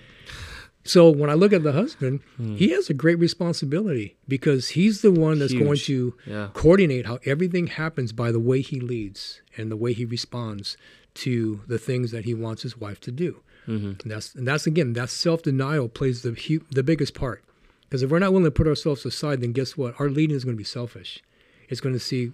So 0.85 1.11
when 1.11 1.31
I 1.31 1.35
look 1.35 1.53
at 1.53 1.63
the 1.63 1.73
husband, 1.73 2.21
hmm. 2.37 2.57
he 2.57 2.71
has 2.71 2.91
a 2.91 2.95
great 2.95 3.19
responsibility 3.19 4.17
because 4.27 4.71
he's 4.71 5.01
the 5.01 5.13
one 5.13 5.39
that's 5.39 5.53
going 5.55 5.79
to 5.79 6.15
Yeah. 6.27 6.49
coordinate 6.55 7.07
how 7.07 7.19
everything 7.25 7.69
happens 7.69 8.13
by 8.13 8.33
the 8.33 8.41
way 8.41 8.61
he 8.63 8.81
leads 8.81 9.43
and 9.57 9.71
the 9.71 9.77
way 9.77 9.93
he 9.93 10.05
responds 10.05 10.77
to 11.15 11.61
the 11.69 11.79
things 11.79 12.11
that 12.11 12.25
he 12.25 12.35
wants 12.35 12.63
his 12.63 12.77
wife 12.77 13.01
to 13.03 13.13
do. 13.13 13.43
Mm-hmm. 13.69 13.87
And 14.03 14.11
that's 14.11 14.35
and 14.35 14.47
that's 14.47 14.67
again 14.67 14.95
that 14.95 15.09
self 15.11 15.43
denial 15.43 15.89
plays 15.89 16.23
the 16.23 16.33
hu- 16.33 16.65
the 16.71 16.83
biggest 16.83 17.15
part 17.15 17.45
because 17.93 18.03
if 18.03 18.11
we're 18.11 18.19
not 18.19 18.33
willing 18.33 18.47
to 18.47 18.51
put 18.51 18.67
ourselves 18.67 19.05
aside, 19.05 19.43
then 19.43 19.53
guess 19.53 19.77
what? 19.77 19.95
Our 20.01 20.09
leading 20.09 20.35
is 20.35 20.45
going 20.45 20.57
to 20.57 20.59
be 20.59 20.65
selfish. 20.65 21.23
It's 21.69 21.79
going 21.83 21.95
to 21.95 22.01
see 22.01 22.33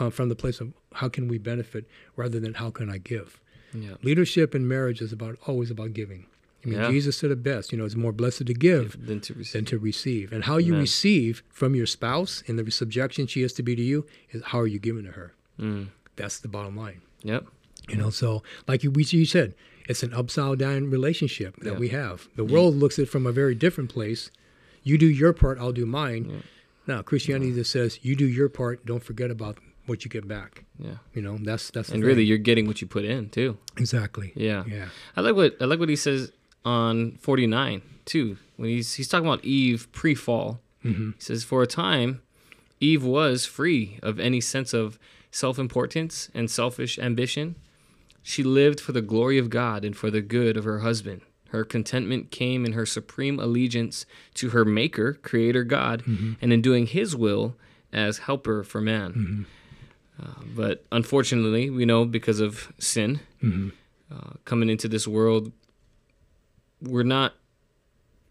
uh, 0.00 0.10
from 0.10 0.28
the 0.28 0.34
place 0.34 0.60
of 0.60 0.72
how 0.94 1.08
can 1.08 1.28
we 1.28 1.38
benefit 1.38 1.84
rather 2.16 2.40
than 2.40 2.54
how 2.54 2.70
can 2.70 2.90
I 2.90 2.98
give. 2.98 3.38
Yeah. 3.72 3.94
Leadership 4.02 4.52
in 4.52 4.66
marriage 4.66 5.00
is 5.00 5.12
about 5.12 5.38
always 5.46 5.70
about 5.70 5.92
giving. 5.92 6.26
I 6.64 6.68
mean, 6.68 6.80
Yeah. 6.80 6.90
Jesus 6.90 7.16
said 7.16 7.30
it 7.30 7.40
best. 7.44 7.70
You 7.70 7.78
know, 7.78 7.84
it's 7.84 7.94
more 7.94 8.10
blessed 8.10 8.46
to 8.46 8.52
give 8.52 8.96
Then 9.06 9.20
to 9.20 9.34
receive. 9.34 9.52
than 9.52 9.64
to 9.66 9.78
receive. 9.78 10.32
And 10.32 10.42
how 10.44 10.56
you 10.56 10.72
Amen. 10.72 10.80
receive 10.80 11.44
from 11.50 11.76
your 11.76 11.86
spouse 11.86 12.42
and 12.48 12.58
the 12.58 12.68
subjection 12.72 13.28
she 13.28 13.42
is 13.44 13.52
to 13.52 13.62
be 13.62 13.76
to 13.76 13.82
you 13.82 14.06
is 14.32 14.42
how 14.46 14.58
are 14.58 14.66
you 14.66 14.80
giving 14.80 15.04
to 15.04 15.12
her. 15.12 15.34
Mm. 15.60 15.90
That's 16.16 16.40
the 16.40 16.48
bottom 16.48 16.76
line. 16.76 17.00
Yep. 17.22 17.46
You 17.88 17.96
know, 17.96 18.10
so 18.10 18.42
like 18.66 18.82
you, 18.82 18.90
we, 18.90 19.04
you 19.04 19.24
said, 19.24 19.54
it's 19.88 20.02
an 20.02 20.12
upside 20.14 20.58
down 20.58 20.90
relationship 20.90 21.54
that 21.60 21.74
Yeah. 21.74 21.78
we 21.78 21.88
have. 21.90 22.28
The 22.34 22.44
world 22.44 22.74
looks 22.74 22.98
at 22.98 23.04
it 23.04 23.08
from 23.08 23.24
a 23.24 23.32
very 23.32 23.54
different 23.54 23.88
place. 23.90 24.30
You 24.82 24.98
do 24.98 25.06
your 25.06 25.32
part, 25.32 25.58
I'll 25.58 25.72
do 25.72 25.86
mine. 25.86 26.42
Now, 26.86 27.02
Christianity 27.02 27.52
just 27.52 27.70
says 27.70 27.98
you 28.02 28.16
do 28.16 28.26
your 28.26 28.48
part, 28.48 28.84
don't 28.86 29.02
forget 29.02 29.30
about 29.30 29.58
what 29.86 30.04
you 30.04 30.10
get 30.10 30.26
back. 30.26 30.64
Yeah. 30.78 30.94
You 31.14 31.22
know, 31.22 31.36
that's 31.40 31.70
that's 31.70 31.88
And 31.90 32.02
really, 32.04 32.24
you're 32.24 32.38
getting 32.38 32.66
what 32.66 32.80
you 32.80 32.86
put 32.86 33.04
in 33.04 33.28
too. 33.28 33.58
exactly. 33.76 34.32
Yeah. 34.34 34.64
Yeah. 34.66 34.88
I 35.16 35.20
like 35.20 35.34
what 35.34 35.56
I 35.60 35.64
like 35.66 35.78
what 35.80 35.88
he 35.88 35.96
says 35.96 36.32
on 36.64 37.12
49 37.20 37.82
too. 38.04 38.36
When 38.56 38.68
he's 38.70 38.94
he's 38.94 39.08
talking 39.08 39.26
about 39.26 39.44
Eve 39.44 39.88
pre-fall. 39.92 40.60
Mm-hmm. 40.84 41.10
He 41.12 41.20
says 41.20 41.44
for 41.44 41.62
a 41.62 41.66
time 41.66 42.22
Eve 42.80 43.04
was 43.04 43.44
free 43.46 43.98
of 44.02 44.18
any 44.18 44.40
sense 44.40 44.72
of 44.72 44.98
self-importance 45.30 46.30
and 46.34 46.50
selfish 46.50 46.98
ambition. 46.98 47.56
She 48.22 48.42
lived 48.42 48.80
for 48.80 48.92
the 48.92 49.02
glory 49.02 49.38
of 49.38 49.50
God 49.50 49.84
and 49.84 49.96
for 49.96 50.10
the 50.10 50.20
good 50.20 50.56
of 50.56 50.64
her 50.64 50.80
husband. 50.80 51.22
Her 51.50 51.64
contentment 51.64 52.30
came 52.30 52.64
in 52.64 52.72
her 52.72 52.86
supreme 52.86 53.38
allegiance 53.40 54.06
to 54.34 54.50
her 54.50 54.64
maker, 54.64 55.14
creator 55.14 55.64
God, 55.64 56.02
Mm-hmm. 56.04 56.32
and 56.40 56.52
in 56.52 56.62
doing 56.62 56.86
his 56.86 57.14
will 57.16 57.56
as 57.92 58.18
helper 58.18 58.62
for 58.62 58.80
man. 58.80 59.12
Mm-hmm. 59.12 59.42
Uh, 60.22 60.44
but 60.54 60.84
unfortunately, 60.92 61.70
we 61.70 61.84
know 61.84 62.04
because 62.04 62.40
of 62.40 62.72
sin 62.78 63.20
Mm-hmm. 63.42 63.68
uh, 64.14 64.32
coming 64.44 64.68
into 64.70 64.86
this 64.88 65.08
world, 65.08 65.50
we're 66.82 67.02
not, 67.02 67.34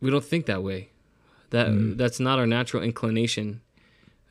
we 0.01 0.09
don't 0.09 0.23
think 0.23 0.45
that 0.45 0.63
way. 0.63 0.89
That 1.51 1.67
Mm-hmm. 1.67 1.97
that's 1.97 2.19
not 2.19 2.39
our 2.39 2.47
natural 2.47 2.83
inclination. 2.83 3.61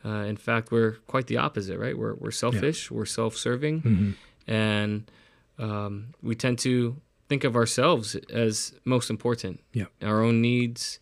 Uh, 0.05 0.24
in 0.33 0.37
fact, 0.37 0.70
we're 0.70 0.92
quite 1.09 1.27
the 1.27 1.37
opposite, 1.37 1.79
right? 1.79 1.98
We're 1.98 2.14
we're 2.14 2.31
selfish, 2.31 2.90
we're 2.90 3.05
self-serving, 3.07 3.83
Mm-hmm. 3.83 4.11
and 4.51 5.11
um, 5.59 6.14
we 6.22 6.35
tend 6.37 6.59
to 6.61 6.96
think 7.29 7.45
of 7.45 7.57
ourselves 7.57 8.14
as 8.31 8.73
most 8.85 9.11
important. 9.11 9.61
Yeah. 9.73 9.87
our 10.03 10.23
own 10.23 10.41
needs, 10.41 10.99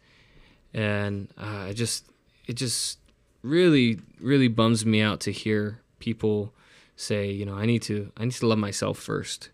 and 0.74 1.28
uh, 1.38 1.66
I 1.68 1.72
just 1.72 2.06
it 2.46 2.54
just 2.54 2.98
really 3.42 4.00
really 4.20 4.48
bums 4.48 4.84
me 4.84 5.00
out 5.00 5.20
to 5.20 5.32
hear 5.32 5.80
people 5.98 6.52
say, 6.96 7.30
you 7.30 7.44
know, 7.46 7.54
I 7.54 7.66
need 7.66 7.82
to 7.82 8.10
I 8.16 8.24
need 8.24 8.32
to 8.32 8.46
love 8.46 8.58
myself 8.58 8.98
first 8.98 9.50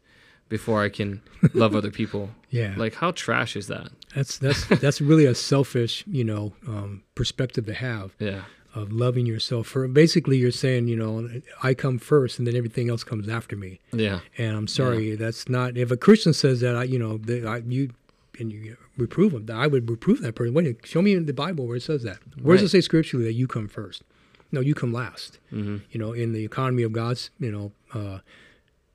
before 0.49 0.83
I 0.83 0.89
can 0.89 1.23
love 1.55 1.75
other 1.75 1.91
people. 1.91 2.31
Yeah. 2.51 2.75
Like 2.77 2.95
how 2.95 3.11
trash 3.13 3.57
is 3.57 3.67
that? 3.69 3.89
That's 4.15 4.39
that's 4.39 4.67
that's 4.67 5.01
really 5.01 5.27
a 5.27 5.35
selfish, 5.35 6.05
you 6.07 6.25
know, 6.25 6.53
um, 6.67 7.03
perspective 7.15 7.67
to 7.67 7.75
have 7.75 8.15
Yeah. 8.19 8.43
Of 8.75 8.91
loving 8.93 9.27
yourself. 9.27 9.67
For 9.67 9.87
basically, 9.89 10.39
you're 10.39 10.51
saying, 10.51 10.89
you 10.89 10.97
know, 10.97 11.29
I 11.63 11.75
come 11.75 11.99
first, 11.99 12.39
and 12.39 12.47
then 12.47 12.57
everything 12.57 12.89
else 12.91 13.05
comes 13.05 13.29
after 13.29 13.57
me. 13.57 13.81
Yeah. 13.93 14.21
And 14.39 14.57
I'm 14.57 14.69
sorry, 14.69 15.15
that's 15.15 15.49
not. 15.49 15.77
If 15.77 15.91
a 15.91 15.97
Christian 15.97 16.33
says 16.33 16.61
that, 16.61 16.75
I, 16.77 16.85
you 16.85 16.99
know, 16.99 17.21
I, 17.49 17.59
you 17.59 17.91
and 18.39 18.51
you 18.51 18.77
reprove 18.97 19.33
them, 19.33 19.57
I 19.57 19.67
would 19.67 19.89
reprove 19.91 20.23
that 20.23 20.35
person. 20.35 20.55
Wait, 20.55 20.87
show 20.87 21.03
me 21.03 21.13
in 21.13 21.27
the 21.27 21.35
Bible 21.35 21.67
where 21.67 21.77
it 21.77 21.83
says 21.83 22.03
that. 22.05 22.19
Where 22.41 22.57
does 22.57 22.65
it 22.67 22.71
say 22.71 22.81
scripturally 22.81 23.27
that 23.27 23.35
you 23.35 23.47
come 23.47 23.69
first? 23.69 24.03
No, 24.51 24.61
you 24.61 24.75
come 24.75 24.93
last. 24.93 25.39
hmm 25.51 25.79
You 25.91 26.01
know, 26.01 26.13
in 26.13 26.33
the 26.33 26.45
economy 26.45 26.83
of 26.83 26.93
God's, 26.93 27.31
you 27.39 27.53
know, 27.53 27.73
uh, 27.95 28.19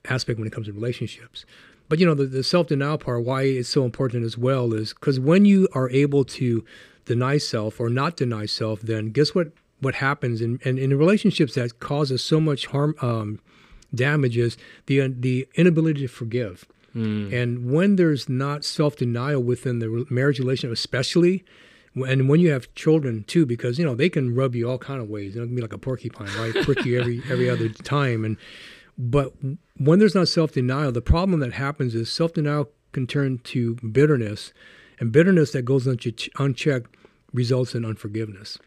aspect 0.09 0.39
when 0.39 0.47
it 0.47 0.53
comes 0.53 0.67
to 0.67 0.73
relationships. 0.73 1.45
But 1.89 1.99
you 1.99 2.05
know, 2.05 2.13
the, 2.15 2.25
the 2.25 2.43
self 2.43 2.67
denial 2.67 2.97
part, 2.97 3.23
why 3.23 3.43
it's 3.43 3.69
so 3.69 3.85
important 3.85 4.25
as 4.25 4.37
well, 4.37 4.73
is 4.73 4.93
because 4.93 5.19
when 5.19 5.45
you 5.45 5.67
are 5.73 5.89
able 5.89 6.23
to 6.25 6.65
deny 7.05 7.37
self 7.37 7.79
or 7.79 7.89
not 7.89 8.17
deny 8.17 8.45
self, 8.45 8.81
then 8.81 9.11
guess 9.11 9.33
what? 9.33 9.51
What 9.79 9.95
happens 9.95 10.41
in 10.41 10.59
and 10.65 10.79
in, 10.79 10.97
relationships 10.97 11.53
that 11.55 11.79
causes 11.79 12.23
so 12.23 12.39
much 12.39 12.65
harm, 12.67 12.95
um, 13.01 13.39
damage 13.93 14.37
is 14.37 14.57
the 14.87 15.01
uh, 15.01 15.09
the 15.11 15.47
inability 15.55 16.01
to 16.01 16.07
forgive. 16.07 16.65
And 17.31 17.71
when 17.71 17.95
there's 17.95 18.27
not 18.27 18.65
self 18.65 18.95
denial 18.95 19.43
within 19.43 19.77
the 19.77 20.07
marriage 20.09 20.39
relationship, 20.39 20.73
especially, 20.73 21.45
and 21.93 22.27
when 22.27 22.39
you 22.39 22.49
have 22.49 22.73
children 22.73 23.23
too, 23.27 23.45
because 23.45 23.77
you 23.77 23.85
know 23.85 23.93
they 23.93 24.09
can 24.09 24.33
rub 24.33 24.55
you 24.55 24.67
all 24.67 24.79
kind 24.79 24.99
of 24.99 25.07
ways. 25.07 25.35
It 25.35 25.39
can 25.41 25.55
be 25.55 25.61
like 25.61 25.73
a 25.73 25.77
porcupine, 25.77 26.29
right? 26.39 26.55
Prick 26.63 26.85
you 26.85 26.99
every 26.99 27.21
every 27.29 27.49
other 27.51 27.69
time. 27.69 28.25
And 28.25 28.35
but 28.97 29.33
when 29.77 29.99
there's 29.99 30.15
not 30.15 30.27
self 30.27 30.53
denial, 30.53 30.91
the 30.91 31.01
problem 31.01 31.39
that 31.41 31.53
happens 31.53 31.93
is 31.93 32.11
self 32.11 32.33
denial 32.33 32.71
can 32.93 33.05
turn 33.05 33.37
to 33.39 33.75
bitterness, 33.75 34.51
and 34.99 35.11
bitterness 35.11 35.51
that 35.51 35.63
goes 35.65 35.85
unche- 35.85 36.29
unchecked 36.39 36.95
results 37.31 37.75
in 37.75 37.85
unforgiveness. 37.85 38.57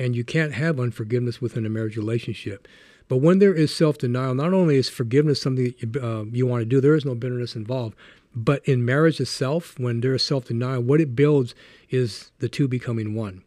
And 0.00 0.16
you 0.16 0.24
can't 0.24 0.54
have 0.54 0.80
unforgiveness 0.80 1.40
within 1.40 1.66
a 1.66 1.68
marriage 1.68 1.96
relationship. 1.96 2.66
But 3.08 3.18
when 3.18 3.38
there 3.38 3.54
is 3.54 3.74
self 3.74 3.98
denial, 3.98 4.34
not 4.34 4.52
only 4.52 4.76
is 4.76 4.88
forgiveness 4.88 5.42
something 5.42 5.64
that 5.64 5.82
you, 5.82 6.00
uh, 6.00 6.24
you 6.32 6.46
want 6.46 6.62
to 6.62 6.64
do, 6.64 6.80
there 6.80 6.94
is 6.94 7.04
no 7.04 7.14
bitterness 7.14 7.54
involved. 7.54 7.94
But 8.34 8.66
in 8.66 8.84
marriage 8.84 9.20
itself, 9.20 9.78
when 9.78 10.00
there 10.00 10.14
is 10.14 10.24
self 10.24 10.46
denial, 10.46 10.80
what 10.82 11.00
it 11.00 11.14
builds 11.14 11.54
is 11.90 12.30
the 12.38 12.48
two 12.48 12.68
becoming 12.68 13.14
one. 13.14 13.42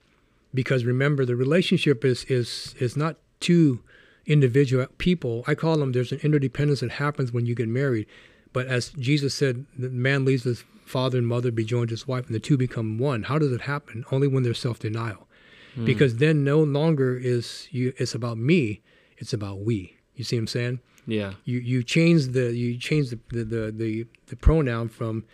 Because 0.54 0.86
remember, 0.86 1.26
the 1.26 1.36
relationship 1.36 2.06
is 2.06 2.26
is 2.26 2.76
is 2.80 2.96
not 2.96 3.16
two 3.40 3.82
individual 4.26 4.88
people. 4.98 5.44
I 5.48 5.56
call 5.56 5.78
them 5.78 5.92
there's 5.92 6.12
an 6.12 6.20
interdependence 6.22 6.82
that 6.82 6.92
happens 6.92 7.32
when 7.32 7.46
you 7.46 7.56
get 7.56 7.68
married. 7.68 8.06
But 8.52 8.68
as 8.68 8.90
Jesus 8.90 9.34
said, 9.34 9.66
the 9.78 9.90
man 9.90 10.26
leaves 10.26 10.44
his 10.44 10.64
father 10.86 11.18
and 11.18 11.28
mother, 11.28 11.52
be 11.52 11.64
joined 11.64 11.90
to 11.90 11.94
his 11.94 12.08
wife, 12.08 12.28
and 12.28 12.36
the 12.36 12.40
two 12.40 12.58
become 12.58 13.00
one. 13.00 13.24
How 13.24 13.40
does 13.40 13.52
it 13.52 13.62
happen? 13.62 14.06
Only 14.12 14.28
when 14.28 14.44
there's 14.44 14.60
self 14.60 14.80
denial. 14.80 15.28
Mm. 15.78 15.86
Because 15.86 16.18
then 16.18 16.44
no 16.44 16.62
longer 16.62 17.18
is 17.18 17.68
you 17.72 17.94
it's 17.98 18.16
about 18.16 18.38
me, 18.38 18.82
it's 19.18 19.34
about 19.34 19.60
we. 19.60 19.98
You 20.16 20.24
see 20.24 20.36
what 20.36 20.42
I'm 20.42 20.48
saying? 20.48 20.80
Yeah. 21.08 21.34
You 21.46 21.60
you 21.60 21.84
change 21.84 22.28
the 22.30 22.54
you 22.56 22.78
change 22.78 23.10
the 23.10 23.20
the 23.30 23.44
the, 23.44 23.72
the, 23.72 24.06
the 24.28 24.36
pronoun 24.36 24.90
from 24.90 25.26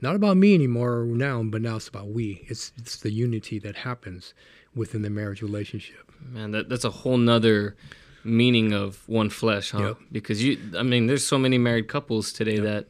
not 0.00 0.14
about 0.14 0.36
me 0.36 0.54
anymore 0.54 1.04
noun, 1.06 1.50
but 1.50 1.62
now 1.62 1.76
it's 1.76 1.88
about 1.88 2.08
we. 2.08 2.44
It's 2.48 2.72
it's 2.76 2.96
the 2.96 3.10
unity 3.10 3.58
that 3.60 3.76
happens 3.76 4.34
within 4.74 5.02
the 5.02 5.10
marriage 5.10 5.42
relationship. 5.42 6.12
Man, 6.20 6.50
that 6.52 6.68
that's 6.68 6.84
a 6.84 6.90
whole 6.90 7.16
nother 7.16 7.76
meaning 8.24 8.72
of 8.72 9.08
one 9.08 9.30
flesh, 9.30 9.70
huh? 9.70 9.80
Yep. 9.80 9.96
Because 10.12 10.42
you 10.42 10.58
I 10.76 10.82
mean 10.82 11.06
there's 11.06 11.26
so 11.26 11.38
many 11.38 11.58
married 11.58 11.88
couples 11.88 12.32
today 12.32 12.56
yep. 12.56 12.64
that 12.64 12.86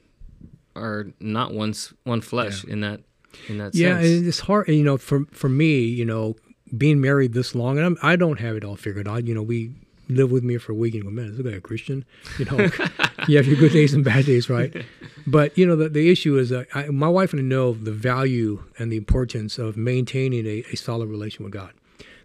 are 0.76 1.06
not 1.20 1.52
one 1.52 1.74
one 2.04 2.20
flesh 2.20 2.64
yeah. 2.64 2.72
in 2.72 2.80
that 2.80 3.00
in 3.48 3.58
that 3.58 3.74
sense. 3.74 3.76
yeah, 3.76 4.00
sense. 4.00 4.26
it's 4.26 4.40
hard 4.40 4.68
you 4.68 4.84
know 4.84 4.96
for 4.96 5.24
for 5.30 5.48
me, 5.48 5.80
you 5.80 6.04
know, 6.04 6.36
being 6.76 7.00
married 7.00 7.32
this 7.32 7.54
long 7.54 7.78
and 7.78 7.86
I'm, 7.86 7.96
I 8.02 8.16
do 8.16 8.28
not 8.28 8.40
have 8.40 8.56
it 8.56 8.64
all 8.64 8.76
figured 8.76 9.08
out. 9.08 9.26
You 9.26 9.34
know, 9.34 9.42
we 9.42 9.72
live 10.08 10.30
with 10.30 10.42
me 10.42 10.56
for 10.58 10.72
a 10.72 10.74
week 10.74 10.94
and 10.94 11.04
go, 11.04 11.10
man, 11.10 11.36
this 11.36 11.44
guy 11.44 11.56
a 11.56 11.60
Christian? 11.60 12.04
You 12.38 12.46
know, 12.46 12.70
you 13.28 13.36
have 13.36 13.46
your 13.46 13.56
good 13.56 13.72
days 13.72 13.94
and 13.94 14.04
bad 14.04 14.26
days, 14.26 14.48
right? 14.48 14.74
But, 15.26 15.56
you 15.56 15.66
know, 15.66 15.76
the, 15.76 15.88
the 15.88 16.10
issue 16.10 16.38
is 16.38 16.52
uh, 16.52 16.64
I, 16.74 16.86
my 16.86 17.08
wife 17.08 17.32
and 17.32 17.40
I 17.40 17.44
know 17.44 17.72
the 17.72 17.92
value 17.92 18.64
and 18.78 18.90
the 18.90 18.96
importance 18.96 19.58
of 19.58 19.76
maintaining 19.76 20.46
a, 20.46 20.64
a 20.72 20.76
solid 20.76 21.08
relation 21.08 21.44
with 21.44 21.52
God. 21.52 21.72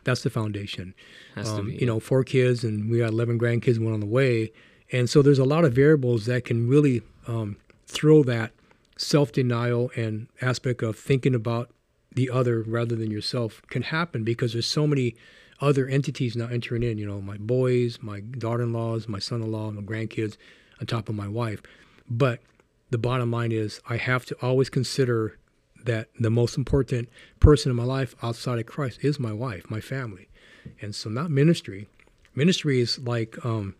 That's 0.03 0.23
the 0.23 0.29
foundation. 0.29 0.93
Um, 1.35 1.67
be, 1.67 1.73
yeah. 1.73 1.79
You 1.81 1.85
know, 1.87 1.99
four 1.99 2.23
kids 2.23 2.63
and 2.63 2.89
we 2.89 2.99
got 2.99 3.11
11 3.11 3.39
grandkids, 3.39 3.79
one 3.79 3.93
on 3.93 3.99
the 3.99 4.05
way. 4.05 4.51
And 4.91 5.09
so 5.09 5.21
there's 5.21 5.39
a 5.39 5.45
lot 5.45 5.65
of 5.65 5.73
variables 5.73 6.25
that 6.25 6.45
can 6.45 6.67
really 6.67 7.01
um, 7.27 7.57
throw 7.87 8.23
that 8.23 8.51
self 8.97 9.31
denial 9.31 9.91
and 9.95 10.27
aspect 10.41 10.81
of 10.81 10.97
thinking 10.97 11.33
about 11.33 11.69
the 12.15 12.29
other 12.29 12.61
rather 12.61 12.95
than 12.95 13.11
yourself 13.11 13.61
can 13.67 13.83
happen 13.83 14.23
because 14.23 14.53
there's 14.53 14.67
so 14.67 14.87
many 14.87 15.15
other 15.59 15.87
entities 15.87 16.35
now 16.35 16.47
entering 16.47 16.83
in, 16.83 16.97
you 16.97 17.05
know, 17.05 17.21
my 17.21 17.37
boys, 17.37 17.99
my 18.01 18.19
daughter 18.19 18.63
in 18.63 18.73
laws, 18.73 19.07
my 19.07 19.19
son 19.19 19.41
in 19.41 19.51
law, 19.51 19.71
my 19.71 19.81
grandkids, 19.81 20.37
on 20.79 20.87
top 20.87 21.09
of 21.09 21.15
my 21.15 21.27
wife. 21.27 21.61
But 22.09 22.41
the 22.89 22.97
bottom 22.97 23.31
line 23.31 23.51
is, 23.51 23.79
I 23.89 23.97
have 23.97 24.25
to 24.25 24.35
always 24.41 24.69
consider 24.69 25.37
that 25.85 26.09
the 26.19 26.29
most 26.29 26.57
important 26.57 27.09
person 27.39 27.69
in 27.69 27.75
my 27.75 27.83
life 27.83 28.15
outside 28.21 28.59
of 28.59 28.65
Christ 28.65 28.99
is 29.01 29.19
my 29.19 29.33
wife, 29.33 29.69
my 29.69 29.79
family. 29.79 30.27
And 30.81 30.95
so, 30.95 31.09
not 31.09 31.29
ministry. 31.29 31.87
Ministry 32.35 32.79
is 32.79 32.99
like, 32.99 33.43
um, 33.45 33.75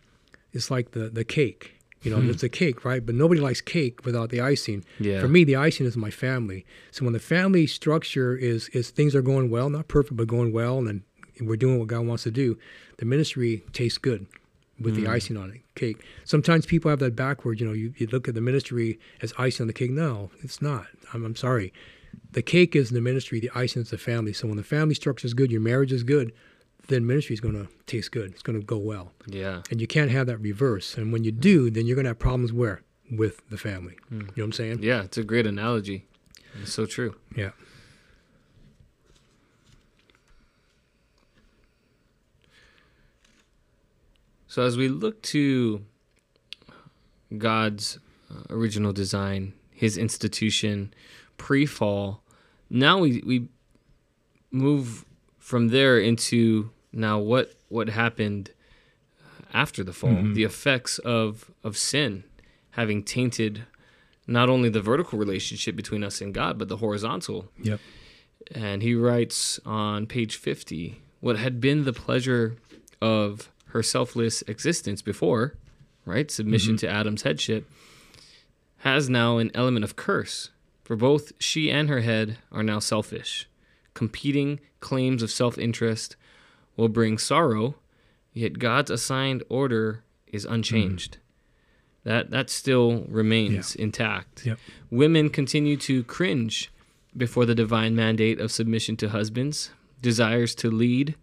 it's 0.52 0.70
like 0.70 0.92
the, 0.92 1.08
the 1.08 1.24
cake. 1.24 1.73
You 2.04 2.10
know, 2.10 2.20
hmm. 2.20 2.30
it's 2.30 2.42
a 2.42 2.48
cake, 2.48 2.84
right? 2.84 3.04
But 3.04 3.14
nobody 3.14 3.40
likes 3.40 3.60
cake 3.60 4.04
without 4.04 4.28
the 4.28 4.40
icing. 4.40 4.84
Yeah. 5.00 5.20
For 5.20 5.28
me, 5.28 5.42
the 5.42 5.56
icing 5.56 5.86
is 5.86 5.96
my 5.96 6.10
family. 6.10 6.66
So 6.90 7.04
when 7.04 7.14
the 7.14 7.18
family 7.18 7.66
structure 7.66 8.36
is 8.36 8.68
is 8.68 8.90
things 8.90 9.14
are 9.14 9.22
going 9.22 9.50
well, 9.50 9.70
not 9.70 9.88
perfect, 9.88 10.16
but 10.16 10.28
going 10.28 10.52
well, 10.52 10.86
and 10.86 11.02
we're 11.40 11.56
doing 11.56 11.78
what 11.78 11.88
God 11.88 12.06
wants 12.06 12.22
to 12.24 12.30
do, 12.30 12.58
the 12.98 13.06
ministry 13.06 13.64
tastes 13.72 13.98
good 13.98 14.26
with 14.78 14.96
mm. 14.96 15.04
the 15.04 15.10
icing 15.10 15.36
on 15.36 15.50
it, 15.50 15.60
cake. 15.74 16.04
Sometimes 16.24 16.66
people 16.66 16.90
have 16.90 16.98
that 16.98 17.16
backward. 17.16 17.60
You 17.60 17.66
know, 17.66 17.72
you, 17.72 17.94
you 17.96 18.06
look 18.08 18.28
at 18.28 18.34
the 18.34 18.40
ministry 18.40 18.98
as 19.22 19.32
icing 19.38 19.64
on 19.64 19.66
the 19.68 19.72
cake. 19.72 19.90
No, 19.90 20.30
it's 20.42 20.60
not. 20.60 20.86
I'm, 21.12 21.24
I'm 21.24 21.36
sorry. 21.36 21.72
The 22.32 22.42
cake 22.42 22.76
is 22.76 22.90
the 22.90 23.00
ministry. 23.00 23.40
The 23.40 23.50
icing 23.54 23.82
is 23.82 23.90
the 23.90 23.98
family. 23.98 24.32
So 24.32 24.46
when 24.46 24.56
the 24.56 24.64
family 24.64 24.94
structure 24.94 25.26
is 25.26 25.34
good, 25.34 25.50
your 25.50 25.60
marriage 25.60 25.92
is 25.92 26.02
good, 26.02 26.32
then 26.88 27.06
ministry 27.06 27.34
is 27.34 27.40
going 27.40 27.54
to 27.54 27.68
taste 27.86 28.12
good. 28.12 28.30
It's 28.32 28.42
going 28.42 28.58
to 28.58 28.64
go 28.64 28.76
well. 28.76 29.12
Yeah. 29.26 29.62
And 29.70 29.80
you 29.80 29.86
can't 29.86 30.10
have 30.10 30.26
that 30.26 30.38
reverse. 30.38 30.96
And 30.96 31.12
when 31.12 31.24
you 31.24 31.32
do, 31.32 31.70
then 31.70 31.86
you're 31.86 31.96
going 31.96 32.04
to 32.04 32.10
have 32.10 32.18
problems 32.18 32.52
where 32.52 32.82
with 33.10 33.42
the 33.50 33.58
family. 33.58 33.96
Mm. 34.12 34.12
You 34.12 34.18
know 34.18 34.26
what 34.34 34.44
I'm 34.44 34.52
saying? 34.52 34.82
Yeah, 34.82 35.02
it's 35.02 35.18
a 35.18 35.24
great 35.24 35.46
analogy. 35.46 36.06
It's 36.60 36.72
so 36.72 36.86
true. 36.86 37.16
Yeah. 37.36 37.50
So 44.46 44.62
as 44.62 44.76
we 44.76 44.88
look 44.88 45.20
to 45.22 45.84
God's 47.36 47.98
uh, 48.30 48.54
original 48.54 48.92
design, 48.92 49.52
His 49.72 49.98
institution, 49.98 50.94
pre-fall, 51.38 52.22
now 52.70 52.98
we 52.98 53.20
we 53.26 53.48
move 54.52 55.04
from 55.44 55.68
there 55.68 55.98
into 55.98 56.70
now 56.90 57.18
what 57.18 57.52
what 57.68 57.90
happened 57.90 58.50
after 59.52 59.84
the 59.84 59.92
fall, 59.92 60.08
mm-hmm. 60.08 60.32
the 60.32 60.42
effects 60.42 60.98
of 61.00 61.50
of 61.62 61.76
sin 61.76 62.24
having 62.70 63.02
tainted 63.02 63.66
not 64.26 64.48
only 64.48 64.70
the 64.70 64.80
vertical 64.80 65.18
relationship 65.18 65.76
between 65.76 66.02
us 66.02 66.22
and 66.22 66.32
God, 66.32 66.58
but 66.58 66.68
the 66.68 66.78
horizontal. 66.78 67.50
Yep. 67.62 67.78
And 68.52 68.82
he 68.82 68.94
writes 68.94 69.60
on 69.66 70.06
page 70.06 70.36
50 70.36 71.02
what 71.20 71.36
had 71.36 71.60
been 71.60 71.84
the 71.84 71.92
pleasure 71.92 72.56
of 73.02 73.50
her 73.66 73.82
selfless 73.82 74.40
existence 74.42 75.02
before, 75.02 75.54
right? 76.06 76.30
Submission 76.30 76.76
mm-hmm. 76.76 76.86
to 76.86 76.88
Adam's 76.88 77.22
headship, 77.22 77.70
has 78.78 79.10
now 79.10 79.36
an 79.36 79.50
element 79.54 79.84
of 79.84 79.94
curse. 79.94 80.48
For 80.84 80.96
both 80.96 81.32
she 81.38 81.70
and 81.70 81.90
her 81.90 82.00
head 82.00 82.38
are 82.50 82.62
now 82.62 82.78
selfish. 82.78 83.46
Competing 83.94 84.60
claims 84.80 85.22
of 85.22 85.30
self 85.30 85.56
interest 85.56 86.16
will 86.76 86.88
bring 86.88 87.16
sorrow, 87.18 87.76
yet 88.32 88.58
God's 88.58 88.90
assigned 88.90 89.42
order 89.48 90.02
is 90.26 90.44
unchanged. 90.44 91.16
Mm. 91.16 91.20
That 92.04 92.30
that 92.30 92.50
still 92.50 93.06
remains 93.08 93.76
yeah. 93.76 93.84
intact. 93.84 94.44
Yep. 94.44 94.58
Women 94.90 95.30
continue 95.30 95.76
to 95.78 96.04
cringe 96.04 96.70
before 97.16 97.46
the 97.46 97.54
divine 97.54 97.94
mandate 97.94 98.40
of 98.40 98.52
submission 98.52 98.96
to 98.98 99.08
husbands. 99.08 99.70
Desires 100.02 100.54
to 100.56 100.70
lead 100.70 101.14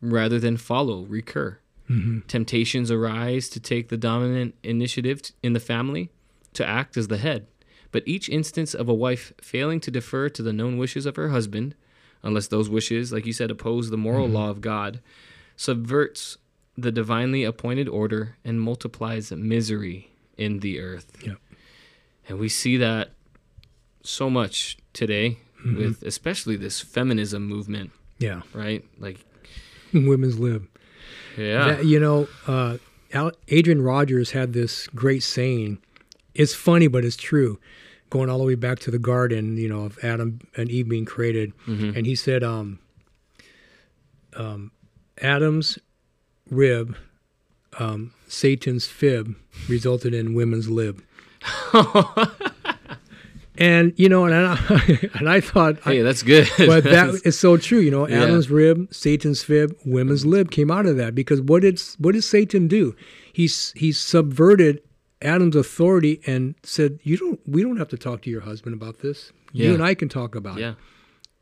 rather 0.00 0.38
than 0.38 0.56
follow 0.56 1.02
recur. 1.06 1.58
Mm-hmm. 1.90 2.20
Temptations 2.28 2.90
arise 2.90 3.48
to 3.48 3.60
take 3.60 3.88
the 3.88 3.96
dominant 3.96 4.54
initiative 4.62 5.22
in 5.42 5.54
the 5.54 5.60
family, 5.60 6.10
to 6.52 6.66
act 6.66 6.96
as 6.96 7.08
the 7.08 7.16
head. 7.16 7.46
But 7.90 8.06
each 8.06 8.28
instance 8.28 8.74
of 8.74 8.88
a 8.88 8.94
wife 8.94 9.32
failing 9.40 9.80
to 9.80 9.90
defer 9.90 10.28
to 10.28 10.42
the 10.42 10.52
known 10.52 10.76
wishes 10.76 11.06
of 11.06 11.16
her 11.16 11.30
husband, 11.30 11.74
unless 12.22 12.48
those 12.48 12.68
wishes, 12.68 13.12
like 13.12 13.26
you 13.26 13.32
said, 13.32 13.50
oppose 13.50 13.90
the 13.90 13.96
moral 13.96 14.26
mm-hmm. 14.26 14.36
law 14.36 14.50
of 14.50 14.60
God, 14.60 15.00
subverts 15.56 16.38
the 16.76 16.92
divinely 16.92 17.44
appointed 17.44 17.88
order 17.88 18.36
and 18.44 18.60
multiplies 18.60 19.32
misery 19.32 20.10
in 20.36 20.60
the 20.60 20.80
earth. 20.80 21.12
Yep. 21.24 21.38
And 22.28 22.38
we 22.38 22.48
see 22.48 22.76
that 22.76 23.10
so 24.02 24.30
much 24.30 24.78
today 24.92 25.38
mm-hmm. 25.60 25.76
with 25.76 26.02
especially 26.02 26.56
this 26.56 26.80
feminism 26.80 27.44
movement. 27.46 27.90
Yeah. 28.18 28.42
Right? 28.52 28.84
Like 28.98 29.24
women's 29.92 30.38
lib. 30.38 30.68
Yeah. 31.36 31.68
That, 31.68 31.84
you 31.84 31.98
know, 31.98 32.28
uh, 32.46 32.78
Adrian 33.48 33.82
Rogers 33.82 34.32
had 34.32 34.52
this 34.52 34.86
great 34.88 35.22
saying. 35.22 35.78
It's 36.34 36.54
funny, 36.54 36.86
but 36.86 37.04
it's 37.04 37.16
true. 37.16 37.58
Going 38.10 38.30
all 38.30 38.38
the 38.38 38.44
way 38.44 38.54
back 38.54 38.78
to 38.80 38.90
the 38.90 38.98
garden, 38.98 39.56
you 39.56 39.68
know, 39.68 39.84
of 39.84 39.98
Adam 40.02 40.40
and 40.56 40.70
Eve 40.70 40.88
being 40.88 41.04
created, 41.04 41.52
mm-hmm. 41.66 41.96
and 41.96 42.06
he 42.06 42.14
said, 42.14 42.42
um, 42.42 42.78
um, 44.34 44.70
"Adam's 45.20 45.78
rib, 46.50 46.96
um, 47.78 48.14
Satan's 48.26 48.86
fib, 48.86 49.36
resulted 49.68 50.14
in 50.14 50.34
women's 50.34 50.70
lib." 50.70 51.02
And 53.58 53.92
you 53.96 54.08
know, 54.08 54.24
and 54.24 54.34
I, 54.34 55.08
and 55.14 55.28
I 55.28 55.40
thought, 55.40 55.80
hey, 55.80 56.00
I, 56.00 56.02
that's 56.02 56.22
good. 56.22 56.48
but 56.58 56.84
that 56.84 57.20
is 57.24 57.38
so 57.38 57.56
true. 57.56 57.80
You 57.80 57.90
know, 57.90 58.06
Adam's 58.06 58.48
yeah. 58.48 58.56
rib, 58.56 58.94
Satan's 58.94 59.42
fib, 59.42 59.76
women's 59.84 60.24
lib 60.24 60.50
came 60.52 60.70
out 60.70 60.86
of 60.86 60.96
that 60.96 61.14
because 61.14 61.40
what 61.40 61.62
did 61.62 61.82
what 61.98 62.12
did 62.12 62.22
Satan 62.22 62.68
do? 62.68 62.94
He's 63.32 63.72
he 63.72 63.90
subverted 63.90 64.80
Adam's 65.20 65.56
authority 65.56 66.20
and 66.26 66.54
said, 66.62 67.00
"You 67.02 67.16
don't. 67.16 67.40
We 67.46 67.62
don't 67.62 67.76
have 67.76 67.88
to 67.88 67.96
talk 67.96 68.22
to 68.22 68.30
your 68.30 68.42
husband 68.42 68.74
about 68.74 69.00
this. 69.00 69.32
Yeah. 69.52 69.68
You 69.68 69.74
and 69.74 69.82
I 69.82 69.94
can 69.94 70.08
talk 70.08 70.34
about 70.34 70.58
yeah. 70.58 70.74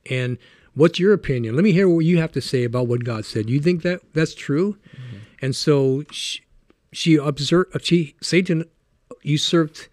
it." 0.04 0.14
And 0.14 0.38
what's 0.74 0.98
your 0.98 1.12
opinion? 1.12 1.56
Let 1.56 1.64
me 1.64 1.72
hear 1.72 1.88
what 1.88 2.04
you 2.04 2.18
have 2.18 2.32
to 2.32 2.40
say 2.40 2.64
about 2.64 2.86
what 2.86 3.04
God 3.04 3.24
said. 3.24 3.50
You 3.50 3.60
think 3.60 3.82
that 3.82 4.00
that's 4.14 4.34
true? 4.34 4.76
Mm-hmm. 4.94 5.16
And 5.42 5.56
so 5.56 6.04
she, 6.10 6.42
she 6.92 7.16
observed. 7.16 7.84
She 7.84 8.14
Satan 8.22 8.64
usurped 9.22 9.88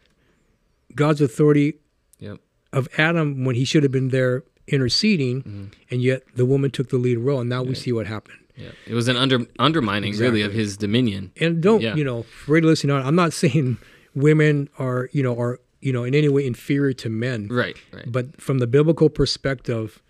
God's 0.96 1.22
authority 1.22 1.76
yep. 2.20 2.38
of 2.72 2.88
Adam 2.98 3.44
when 3.46 3.56
he 3.56 3.66
should 3.66 3.84
have 3.84 3.92
been 3.92 4.10
there 4.10 4.44
interceding, 4.68 5.42
mm-hmm. 5.42 5.66
and 5.92 6.02
yet 6.02 6.24
the 6.36 6.46
woman 6.46 6.72
took 6.72 6.90
the 6.90 6.98
lead 6.98 7.18
role, 7.18 7.42
and 7.42 7.50
now 7.50 7.60
right. 7.60 7.70
we 7.70 7.76
see 7.76 7.92
what 7.92 8.08
happened. 8.08 8.40
Yeah, 8.56 8.70
it 8.86 8.94
was 8.94 9.08
an 9.08 9.18
under 9.18 9.46
undermining 9.58 10.10
exactly. 10.10 10.42
really 10.42 10.42
of 10.44 10.54
his 10.54 10.78
dominion. 10.78 11.32
And 11.38 11.62
don't 11.62 11.82
yeah. 11.82 11.96
you 11.96 12.04
know, 12.04 12.24
for 12.24 12.62
listening 12.62 12.96
on, 12.96 13.06
I'm 13.06 13.16
not 13.16 13.34
saying 13.34 13.78
women 14.16 14.70
are 14.78 15.10
you 15.12 15.24
know 15.24 15.40
are 15.40 15.60
you 15.82 15.92
know 15.92 16.04
in 16.04 16.14
any 16.14 16.30
way 16.30 16.46
inferior 16.46 16.94
to 16.94 17.10
men. 17.10 17.48
Right. 17.50 17.78
Right. 17.92 18.12
But 18.12 18.40
from 18.42 18.60
the 18.60 18.68
biblical 18.68 19.10
perspective, 19.10 20.02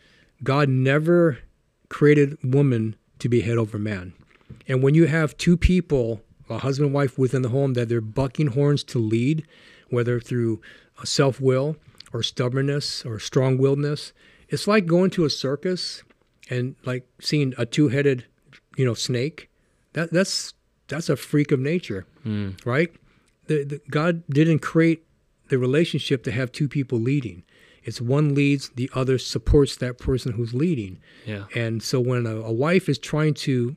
God 0.43 0.69
never 0.69 1.39
created 1.89 2.38
woman 2.43 2.95
to 3.19 3.29
be 3.29 3.41
head 3.41 3.58
over 3.58 3.77
man. 3.77 4.13
And 4.67 4.84
when 4.84 4.95
you 4.95 5.08
have 5.08 5.38
two 5.38 5.58
people, 5.58 6.21
a 6.49 6.60
husband 6.60 6.88
and 6.88 6.95
wife 6.95 7.17
within 7.17 7.41
the 7.41 7.49
home, 7.49 7.73
that 7.73 7.89
they're 7.89 8.01
bucking 8.01 8.47
horns 8.47 8.84
to 8.86 8.99
lead, 8.99 9.45
whether 9.89 10.19
through 10.19 10.62
self 11.03 11.39
will 11.39 11.77
or 12.12 12.23
stubbornness 12.23 13.06
or 13.06 13.19
strong 13.19 13.58
willedness, 13.58 14.12
it's 14.49 14.67
like 14.67 14.86
going 14.86 15.10
to 15.12 15.25
a 15.25 15.29
circus 15.29 16.03
and 16.49 16.75
like 16.86 17.08
seeing 17.19 17.53
a 17.58 17.65
two 17.65 17.89
headed, 17.89 18.25
you 18.77 18.86
know, 18.86 18.93
snake. 18.93 19.49
That 19.93 20.12
that's 20.12 20.53
that's 20.88 21.09
a 21.09 21.15
freak 21.15 21.51
of 21.51 21.59
nature, 21.59 22.05
Mm. 22.25 22.63
right? 22.65 22.91
The, 23.47 23.63
the, 23.63 23.81
God 23.89 24.23
didn't 24.27 24.59
create 24.59 25.05
the 25.49 25.57
relationship 25.57 26.23
to 26.23 26.31
have 26.31 26.51
two 26.51 26.67
people 26.67 26.99
leading. 26.99 27.43
It's 27.83 27.99
one 27.99 28.33
leads, 28.33 28.69
the 28.69 28.89
other 28.93 29.17
supports 29.17 29.75
that 29.77 29.97
person 29.97 30.33
who's 30.33 30.53
leading. 30.53 30.99
Yeah. 31.25 31.45
And 31.53 31.83
so 31.83 31.99
when 31.99 32.25
a, 32.25 32.38
a 32.38 32.51
wife 32.51 32.88
is 32.88 32.97
trying 32.97 33.33
to 33.36 33.75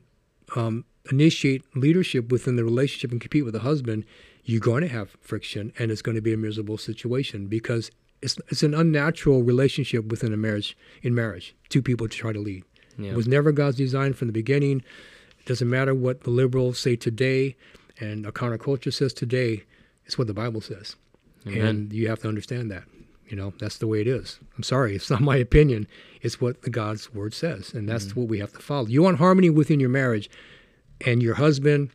um, 0.55 0.85
initiate 1.11 1.63
leadership 1.75 2.31
within 2.31 2.55
the 2.55 2.63
relationship 2.63 3.11
and 3.11 3.19
compete 3.19 3.43
with 3.43 3.53
the 3.53 3.59
husband, 3.61 4.05
you're 4.45 4.61
going 4.61 4.81
to 4.83 4.87
have 4.89 5.17
friction 5.19 5.73
and 5.77 5.91
it's 5.91 6.01
going 6.01 6.15
to 6.15 6.21
be 6.21 6.31
a 6.33 6.37
miserable 6.37 6.77
situation 6.77 7.47
because 7.47 7.91
it's, 8.21 8.37
it's 8.47 8.63
an 8.63 8.73
unnatural 8.73 9.43
relationship 9.43 10.05
within 10.05 10.31
a 10.33 10.37
marriage 10.37 10.77
in 11.03 11.13
marriage 11.13 11.53
two 11.69 11.81
people 11.81 12.07
to 12.07 12.17
try 12.17 12.31
to 12.31 12.39
lead 12.39 12.63
Yeah. 12.97 13.11
it 13.11 13.15
was 13.15 13.27
never 13.27 13.51
god's 13.51 13.77
design 13.77 14.13
from 14.13 14.27
the 14.27 14.33
beginning. 14.33 14.83
It 15.39 15.45
doesn't 15.45 15.69
matter 15.69 15.93
what 15.93 16.23
the 16.23 16.29
liberals 16.29 16.79
say 16.79 16.95
today 16.95 17.55
and 17.99 18.25
a 18.25 18.31
counterculture 18.31 18.93
says 18.93 19.13
today 19.13 19.63
it's 20.05 20.17
what 20.17 20.27
the 20.27 20.33
bible 20.33 20.61
says. 20.61 20.95
Amen. 21.45 21.65
and 21.65 21.93
you 21.93 22.09
have 22.09 22.19
to 22.19 22.27
understand 22.27 22.69
that 22.71 22.83
you 23.27 23.37
know 23.37 23.53
that's 23.59 23.77
the 23.77 23.87
way 23.87 24.01
it 24.01 24.07
is. 24.07 24.39
I'm 24.55 24.63
sorry 24.63 24.95
it's 24.95 25.09
not 25.13 25.21
my 25.21 25.37
opinion. 25.37 25.87
It's 26.21 26.41
what 26.41 26.63
the 26.63 26.69
god's 26.69 27.13
word 27.13 27.33
says 27.33 27.73
and 27.73 27.87
that's 27.87 28.07
mm-hmm. 28.07 28.21
what 28.21 28.29
we 28.29 28.39
have 28.39 28.53
to 28.53 28.59
follow. 28.59 28.87
You 28.87 29.03
want 29.03 29.17
harmony 29.17 29.49
within 29.49 29.79
your 29.79 29.89
marriage 29.89 30.29
and 31.05 31.21
your 31.21 31.35
husband 31.35 31.91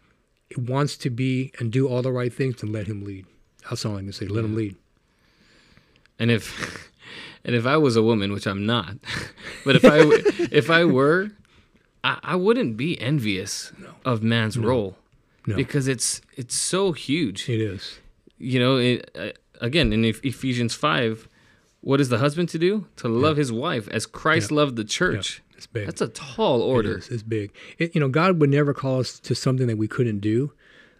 wants 0.56 0.96
to 0.98 1.10
be 1.10 1.52
and 1.58 1.72
do 1.72 1.88
all 1.88 2.02
the 2.02 2.12
right 2.12 2.32
things 2.32 2.60
then 2.60 2.72
let 2.72 2.86
him 2.86 3.04
lead. 3.04 3.26
That's 3.68 3.84
all 3.84 3.92
i'm 3.92 3.98
going 3.98 4.06
to 4.08 4.12
say. 4.12 4.26
Let 4.26 4.44
him 4.44 4.54
lead. 4.54 4.76
And 6.18 6.30
if 6.30 6.91
and 7.44 7.55
if 7.57 7.66
I 7.66 7.76
was 7.76 7.96
a 7.96 8.02
woman, 8.02 8.33
which 8.33 8.46
I'm 8.46 8.64
not, 8.66 8.96
but 9.64 9.76
if 9.76 9.85
I 9.85 9.98
if 10.52 10.70
I 10.70 10.85
were, 10.85 11.31
I, 12.05 12.18
I 12.22 12.37
wouldn't 12.37 12.76
be 12.76 13.00
envious 13.00 13.72
of 14.05 14.22
man's 14.22 14.59
role 14.59 14.96
No. 15.46 15.57
because 15.57 15.88
it's 15.88 16.20
it's 16.37 16.55
so 16.55 16.92
huge. 16.92 17.48
it 17.48 17.61
is 17.61 17.98
You 18.38 18.59
know, 18.61 18.76
it, 18.76 19.11
uh, 19.14 19.31
again 19.61 19.92
in 19.92 20.05
Ephesians 20.05 20.74
five, 20.74 21.28
what 21.81 22.00
is 22.00 22.09
the 22.09 22.18
husband 22.18 22.48
to 22.50 22.59
do? 22.59 22.87
To 22.96 23.09
love 23.09 23.37
his 23.37 23.50
wife 23.52 23.88
as 23.88 24.07
Christ 24.07 24.50
loved 24.52 24.76
the 24.76 24.85
church. 24.85 25.42
it's 25.57 25.66
big 25.66 25.87
That's 25.87 26.00
a 26.00 26.09
tall 26.09 26.61
order. 26.62 26.98
is. 26.98 27.09
It's 27.09 27.22
big. 27.24 27.50
It, 27.78 27.94
you 27.94 28.00
know, 28.00 28.09
God 28.09 28.40
would 28.40 28.50
never 28.50 28.72
call 28.74 29.00
us 29.00 29.18
to 29.20 29.35
something 29.35 29.66
that 29.68 29.78
we 29.78 29.88
couldn't 29.88 30.20
do. 30.20 30.52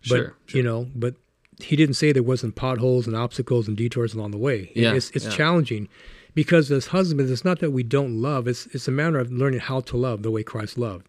But, 0.09 0.16
Sure, 0.16 0.35
You 0.48 0.62
know, 0.64 0.88
but 0.96 1.14
He 1.61 1.76
didn't 1.76 1.94
say 1.94 2.11
there 2.12 2.24
wasn't 2.24 2.55
potholes 2.57 3.07
and 3.07 3.14
obstacles 3.16 3.68
and 3.68 3.76
detours 3.76 4.14
along 4.14 4.33
the 4.33 4.38
way. 4.38 4.72
Yeah, 4.74 4.94
It's, 4.94 5.11
it's 5.12 5.26
yeah. 5.26 5.31
challenging 5.31 5.88
because 6.34 6.70
as 6.70 6.86
husbands, 6.86 7.30
it's 7.30 7.44
not 7.44 7.60
that 7.60 7.70
we 7.70 7.82
don't 7.82 8.20
love. 8.20 8.48
It's, 8.48 8.66
it's 8.66 8.88
a 8.88 8.92
matter 8.92 9.18
of 9.18 9.30
learning 9.30 9.60
how 9.60 9.80
to 9.80 9.96
love 9.96 10.22
the 10.22 10.30
way 10.30 10.42
Christ 10.42 10.78
loved. 10.78 11.06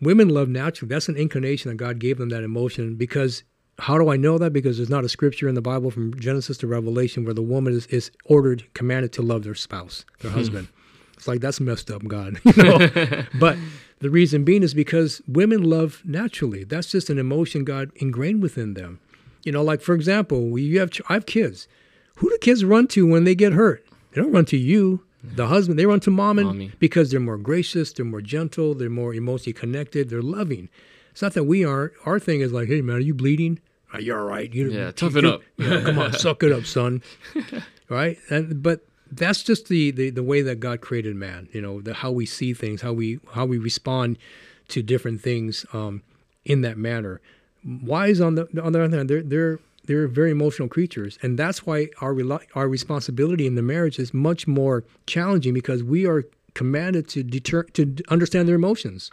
Women 0.00 0.28
love 0.28 0.48
naturally. 0.48 0.88
That's 0.88 1.08
an 1.08 1.16
inclination 1.16 1.70
that 1.70 1.76
God 1.76 1.98
gave 1.98 2.18
them 2.18 2.28
that 2.28 2.42
emotion 2.42 2.96
because 2.96 3.42
how 3.78 3.98
do 3.98 4.10
I 4.10 4.16
know 4.16 4.38
that? 4.38 4.52
Because 4.52 4.76
there's 4.76 4.90
not 4.90 5.04
a 5.04 5.08
scripture 5.08 5.48
in 5.48 5.54
the 5.54 5.62
Bible 5.62 5.90
from 5.90 6.18
Genesis 6.18 6.58
to 6.58 6.66
Revelation 6.66 7.24
where 7.24 7.34
the 7.34 7.42
woman 7.42 7.74
is, 7.74 7.86
is 7.86 8.10
ordered, 8.24 8.64
commanded 8.74 9.12
to 9.14 9.22
love 9.22 9.44
their 9.44 9.54
spouse, 9.54 10.04
their 10.20 10.30
hmm. 10.30 10.38
husband. 10.38 10.68
It's 11.16 11.28
like 11.28 11.40
that's 11.40 11.60
messed 11.60 11.90
up, 11.90 12.06
God. 12.06 12.40
You 12.56 12.62
know? 12.62 13.24
but 13.38 13.56
the 14.00 14.10
reason 14.10 14.44
being 14.44 14.62
is 14.62 14.74
because 14.74 15.22
women 15.26 15.62
love 15.62 16.02
naturally. 16.04 16.64
That's 16.64 16.90
just 16.90 17.10
an 17.10 17.18
emotion 17.18 17.64
God 17.64 17.90
ingrained 17.96 18.42
within 18.42 18.74
them. 18.74 19.00
You 19.44 19.52
know, 19.52 19.62
like 19.62 19.80
for 19.80 19.94
example, 19.94 20.48
we 20.48 20.62
you 20.62 20.80
have 20.80 20.90
ch- 20.90 21.02
I 21.08 21.14
have 21.14 21.26
kids. 21.26 21.68
Who 22.16 22.28
do 22.28 22.38
kids 22.38 22.64
run 22.64 22.86
to 22.88 23.06
when 23.06 23.24
they 23.24 23.34
get 23.34 23.52
hurt? 23.52 23.86
They 24.16 24.22
don't 24.22 24.32
run 24.32 24.46
to 24.46 24.56
you, 24.56 25.04
the 25.22 25.48
husband. 25.48 25.78
They 25.78 25.84
run 25.84 26.00
to 26.00 26.10
mom 26.10 26.38
and 26.38 26.46
Mommy. 26.48 26.72
because 26.78 27.10
they're 27.10 27.20
more 27.20 27.36
gracious, 27.36 27.92
they're 27.92 28.06
more 28.06 28.22
gentle, 28.22 28.74
they're 28.74 28.88
more 28.88 29.12
emotionally 29.12 29.52
connected, 29.52 30.08
they're 30.08 30.22
loving. 30.22 30.70
It's 31.12 31.20
not 31.20 31.34
that 31.34 31.44
we 31.44 31.64
aren't. 31.66 31.92
Our 32.06 32.18
thing 32.18 32.40
is 32.40 32.50
like, 32.50 32.68
hey 32.68 32.80
man, 32.80 32.96
are 32.96 33.00
you 33.00 33.12
bleeding? 33.14 33.60
"Ah, 33.92 33.98
you're 33.98 34.18
all 34.18 34.26
right. 34.26 34.52
You 34.54 34.70
Yeah, 34.72 34.90
tough 34.90 35.16
it 35.16 35.24
up. 35.26 35.42
yeah, 35.58 35.82
come 35.82 35.98
on, 35.98 36.12
suck 36.24 36.42
it 36.42 36.50
up, 36.50 36.64
son. 36.64 37.02
right? 37.90 38.18
And 38.30 38.62
but 38.62 38.80
that's 39.12 39.42
just 39.42 39.68
the, 39.68 39.90
the 39.90 40.10
the 40.10 40.22
way 40.22 40.40
that 40.42 40.60
God 40.60 40.80
created 40.80 41.14
man. 41.16 41.48
You 41.52 41.60
know, 41.60 41.80
the 41.82 41.92
how 41.94 42.10
we 42.10 42.24
see 42.26 42.54
things, 42.54 42.80
how 42.82 42.92
we 42.94 43.20
how 43.32 43.44
we 43.46 43.58
respond 43.58 44.18
to 44.68 44.82
different 44.82 45.20
things 45.20 45.64
um, 45.72 46.02
in 46.44 46.62
that 46.62 46.76
manner. 46.78 47.20
Wives, 47.64 48.20
on 48.20 48.34
the 48.36 48.42
on 48.62 48.72
the 48.72 48.80
other 48.82 48.96
hand, 48.96 49.10
they're 49.10 49.22
they're 49.22 49.58
they're 49.86 50.08
very 50.08 50.30
emotional 50.30 50.68
creatures, 50.68 51.18
and 51.22 51.38
that's 51.38 51.64
why 51.64 51.88
our 52.00 52.16
our 52.54 52.68
responsibility 52.68 53.46
in 53.46 53.54
the 53.54 53.62
marriage 53.62 53.98
is 53.98 54.12
much 54.12 54.46
more 54.46 54.84
challenging 55.06 55.54
because 55.54 55.82
we 55.82 56.06
are 56.06 56.24
commanded 56.54 57.08
to 57.08 57.22
deter 57.22 57.62
to 57.64 57.96
understand 58.08 58.48
their 58.48 58.56
emotions. 58.56 59.10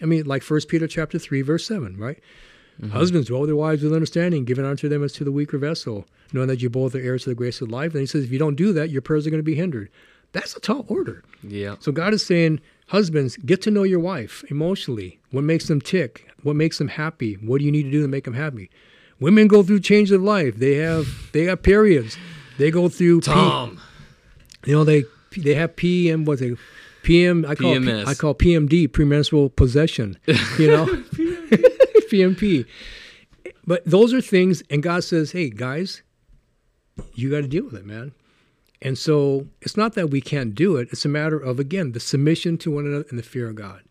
I 0.00 0.04
mean, 0.06 0.26
like 0.26 0.42
First 0.42 0.68
Peter 0.68 0.86
chapter 0.86 1.18
three, 1.18 1.42
verse 1.42 1.66
seven, 1.66 1.96
right? 1.96 2.18
Mm-hmm. 2.80 2.90
Husbands, 2.90 3.26
dwell 3.28 3.40
with 3.40 3.48
their 3.48 3.56
wives 3.56 3.82
with 3.82 3.92
understanding, 3.92 4.44
giving 4.44 4.64
unto 4.64 4.88
them 4.88 5.02
as 5.02 5.12
to 5.14 5.24
the 5.24 5.32
weaker 5.32 5.58
vessel, 5.58 6.06
knowing 6.32 6.46
that 6.46 6.62
you 6.62 6.70
both 6.70 6.94
are 6.94 7.00
heirs 7.00 7.24
to 7.24 7.30
the 7.30 7.34
grace 7.34 7.60
of 7.60 7.72
life. 7.72 7.92
And 7.92 8.00
he 8.00 8.06
says, 8.06 8.22
if 8.22 8.30
you 8.30 8.38
don't 8.38 8.54
do 8.54 8.72
that, 8.72 8.90
your 8.90 9.02
prayers 9.02 9.26
are 9.26 9.30
going 9.30 9.40
to 9.40 9.44
be 9.44 9.56
hindered. 9.56 9.90
That's 10.30 10.56
a 10.56 10.60
tall 10.60 10.84
order. 10.88 11.24
Yeah. 11.42 11.74
So 11.80 11.90
God 11.90 12.14
is 12.14 12.24
saying, 12.24 12.60
husbands, 12.86 13.36
get 13.38 13.62
to 13.62 13.72
know 13.72 13.82
your 13.82 13.98
wife 13.98 14.44
emotionally. 14.48 15.18
What 15.32 15.42
makes 15.42 15.66
them 15.66 15.80
tick? 15.80 16.28
What 16.44 16.54
makes 16.54 16.78
them 16.78 16.86
happy? 16.86 17.34
What 17.34 17.58
do 17.58 17.64
you 17.64 17.72
need 17.72 17.82
to 17.84 17.90
do 17.90 18.02
to 18.02 18.08
make 18.08 18.24
them 18.24 18.34
happy? 18.34 18.70
Women 19.20 19.48
go 19.48 19.62
through 19.62 19.80
change 19.80 20.10
of 20.12 20.22
life. 20.22 20.56
They 20.56 20.74
have 20.76 21.06
they 21.32 21.44
have 21.44 21.62
periods. 21.62 22.16
They 22.58 22.70
go 22.70 22.88
through 22.88 23.20
P- 23.20 23.26
Tom. 23.26 23.80
you 24.64 24.72
know 24.74 24.84
they 24.84 25.04
they 25.36 25.54
have 25.54 25.74
PM 25.76 26.24
what 26.24 26.38
they 26.40 26.56
PM 27.02 27.44
I 27.46 27.54
call 27.54 27.74
PMS. 27.74 28.06
I 28.06 28.14
call 28.14 28.34
PMD 28.34 28.92
premenstrual 28.92 29.50
possession. 29.50 30.16
You 30.58 30.66
know 30.68 30.86
PMP. 32.10 32.66
But 33.66 33.84
those 33.84 34.14
are 34.14 34.20
things, 34.20 34.62
and 34.70 34.82
God 34.82 35.04
says, 35.04 35.32
"Hey 35.32 35.50
guys, 35.50 36.02
you 37.14 37.30
got 37.30 37.42
to 37.42 37.48
deal 37.48 37.64
with 37.64 37.74
it, 37.74 37.84
man." 37.86 38.12
And 38.80 38.96
so 38.96 39.46
it's 39.60 39.76
not 39.76 39.94
that 39.94 40.10
we 40.10 40.20
can't 40.20 40.54
do 40.54 40.76
it. 40.76 40.88
It's 40.92 41.04
a 41.04 41.08
matter 41.08 41.38
of 41.38 41.58
again 41.58 41.92
the 41.92 42.00
submission 42.00 42.56
to 42.58 42.70
one 42.70 42.86
another 42.86 43.04
and 43.10 43.18
the 43.18 43.22
fear 43.24 43.48
of 43.48 43.56
God. 43.56 43.82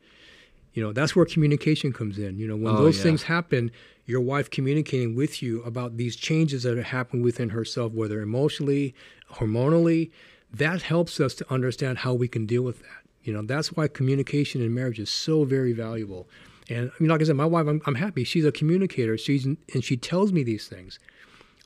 You 0.74 0.84
know 0.84 0.94
that's 0.94 1.16
where 1.16 1.26
communication 1.26 1.92
comes 1.94 2.18
in. 2.18 2.38
You 2.40 2.48
know 2.48 2.56
when 2.56 2.74
Oh, 2.76 2.78
those 2.84 2.98
yeah. 2.98 3.04
things 3.04 3.24
happen, 3.24 3.72
your 4.08 4.22
wife 4.22 4.50
communicating 4.50 5.15
with 5.15 5.43
you 5.43 5.62
about 5.63 5.98
these 5.98 6.15
changes 6.15 6.63
that 6.63 6.78
are 6.78 6.82
happening 6.82 7.22
within 7.22 7.50
herself, 7.50 7.91
whether 7.91 8.22
emotionally, 8.22 8.96
hormonally, 9.34 10.10
that 10.52 10.82
helps 10.82 11.20
us 11.20 11.36
to 11.36 11.54
understand 11.54 12.00
how 12.00 12.13
we 12.13 12.28
can 12.28 12.46
deal 12.46 12.63
with 12.63 12.80
that. 12.80 13.04
You 13.24 13.34
know, 13.34 13.41
that's 13.41 13.74
why 13.74 13.89
communication 13.89 14.62
in 14.62 14.74
marriage 14.74 14.98
is 14.98 15.10
so 15.10 15.43
very 15.43 15.74
valuable. 15.74 16.28
And 16.70 16.89
I 16.89 17.04
mean, 17.04 17.10
like 17.10 17.22
I 17.22 17.26
said, 17.26 17.36
my 17.36 17.46
wife, 17.46 17.67
I'm, 17.67 17.82
I'm 17.86 17.96
happy. 17.96 18.24
She's 18.24 18.46
a 18.46 18.52
communicator. 18.52 19.17
She's 19.17 19.46
and 19.46 19.84
she 19.84 19.98
tells 19.98 20.32
me 20.32 20.43
these 20.43 20.67
things. 20.67 21.00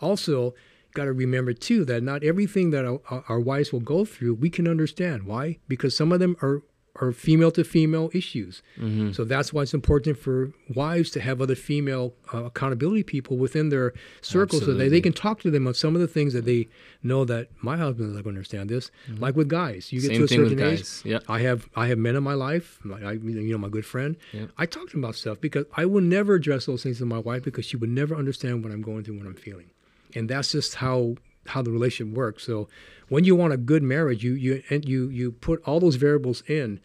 Also, 0.01 0.55
got 0.93 1.05
to 1.05 1.13
remember 1.13 1.53
too 1.53 1.85
that 1.85 2.01
not 2.01 2.23
everything 2.23 2.71
that 2.71 2.85
our, 2.85 3.23
our 3.29 3.39
wives 3.39 3.71
will 3.71 3.79
go 3.79 4.03
through 4.03 4.33
we 4.33 4.49
can 4.49 4.67
understand. 4.67 5.23
Why? 5.23 5.59
Because 5.67 5.95
some 5.95 6.11
of 6.11 6.19
them 6.19 6.35
are 6.41 6.63
are 6.97 7.11
female 7.11 7.51
to 7.51 7.63
female 7.63 8.11
issues. 8.13 8.61
So 9.13 9.23
that's 9.23 9.53
why 9.53 9.61
it's 9.61 9.73
important 9.73 10.17
for 10.17 10.51
wives 10.73 11.09
to 11.11 11.21
have 11.21 11.41
other 11.41 11.55
female 11.55 12.13
uh, 12.33 12.45
accountability 12.45 13.03
people 13.03 13.37
within 13.37 13.69
their 13.69 13.93
circle 14.21 14.59
so 14.59 14.65
that 14.65 14.73
they, 14.73 14.89
they 14.89 15.01
can 15.01 15.13
talk 15.13 15.39
to 15.41 15.51
them 15.51 15.67
on 15.67 15.73
some 15.73 15.95
of 15.95 16.01
the 16.01 16.07
things 16.07 16.33
that 16.33 16.45
they 16.45 16.67
know 17.01 17.23
that 17.25 17.47
my 17.61 17.77
husband 17.77 18.09
is 18.09 18.15
not 18.15 18.23
going 18.23 18.35
to 18.35 18.39
understand 18.39 18.69
this. 18.69 18.91
Like 19.17 19.35
with 19.35 19.47
guys, 19.47 19.91
you 19.93 20.01
get 20.01 20.09
Same 20.09 20.17
to 20.17 20.23
a 20.23 20.27
thing 20.27 20.41
with 20.41 20.49
certain 20.59 20.73
age. 20.73 21.05
Yep. 21.05 21.23
I 21.29 21.39
have 21.39 21.69
I 21.75 21.87
have 21.87 21.97
men 21.97 22.15
in 22.15 22.23
my 22.23 22.33
life, 22.33 22.79
like 22.83 23.03
I, 23.03 23.13
you 23.13 23.51
know, 23.51 23.57
my 23.57 23.69
good 23.69 23.85
friend. 23.85 24.17
Yep. 24.33 24.49
I 24.57 24.65
talk 24.65 24.87
to 24.87 24.91
them 24.91 25.03
about 25.03 25.15
stuff 25.15 25.39
because 25.39 25.65
I 25.75 25.85
will 25.85 26.01
never 26.01 26.35
address 26.35 26.65
those 26.65 26.83
things 26.83 26.97
to 26.97 27.05
my 27.05 27.19
wife 27.19 27.43
because 27.43 27.65
she 27.65 27.77
would 27.77 27.89
never 27.89 28.15
understand 28.15 28.63
what 28.63 28.73
I'm 28.73 28.81
going 28.81 29.03
through, 29.03 29.17
what 29.17 29.27
I'm 29.27 29.35
feeling, 29.35 29.69
and 30.13 30.29
that's 30.29 30.51
just 30.51 30.75
how 30.75 31.15
how 31.51 31.61
the 31.61 31.71
relationship 31.71 32.15
works. 32.15 32.43
So 32.43 32.67
when 33.09 33.23
you 33.23 33.35
want 33.35 33.53
a 33.53 33.57
good 33.57 33.83
marriage, 33.83 34.23
you 34.23 34.33
you 34.33 34.63
and 34.69 34.87
you 34.87 35.09
you 35.09 35.31
put 35.31 35.61
all 35.65 35.79
those 35.79 35.95
variables 35.95 36.41
in, 36.47 36.79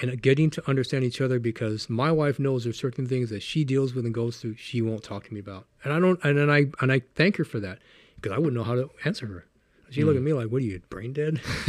and 0.00 0.20
getting 0.20 0.50
to 0.50 0.68
understand 0.68 1.04
each 1.04 1.20
other 1.20 1.38
because 1.38 1.88
my 1.88 2.12
wife 2.12 2.38
knows 2.38 2.64
there's 2.64 2.78
certain 2.78 3.06
things 3.06 3.30
that 3.30 3.42
she 3.42 3.64
deals 3.64 3.94
with 3.94 4.04
and 4.04 4.14
goes 4.14 4.38
through 4.38 4.56
she 4.56 4.82
won't 4.82 5.02
talk 5.02 5.24
to 5.24 5.34
me 5.34 5.40
about, 5.40 5.66
and 5.84 5.92
I 5.92 6.00
don't, 6.00 6.22
and 6.24 6.38
then 6.38 6.50
I 6.50 6.66
and 6.80 6.92
I 6.92 7.02
thank 7.14 7.36
her 7.36 7.44
for 7.44 7.60
that 7.60 7.78
because 8.16 8.32
I 8.32 8.38
wouldn't 8.38 8.54
know 8.54 8.64
how 8.64 8.74
to 8.74 8.90
answer 9.04 9.26
her. 9.26 9.44
She 9.90 10.02
look 10.02 10.16
at 10.16 10.18
hmm. 10.18 10.24
me 10.24 10.32
like, 10.32 10.48
"What 10.48 10.58
are 10.58 10.64
you, 10.64 10.80
brain 10.90 11.12
dead?" 11.12 11.40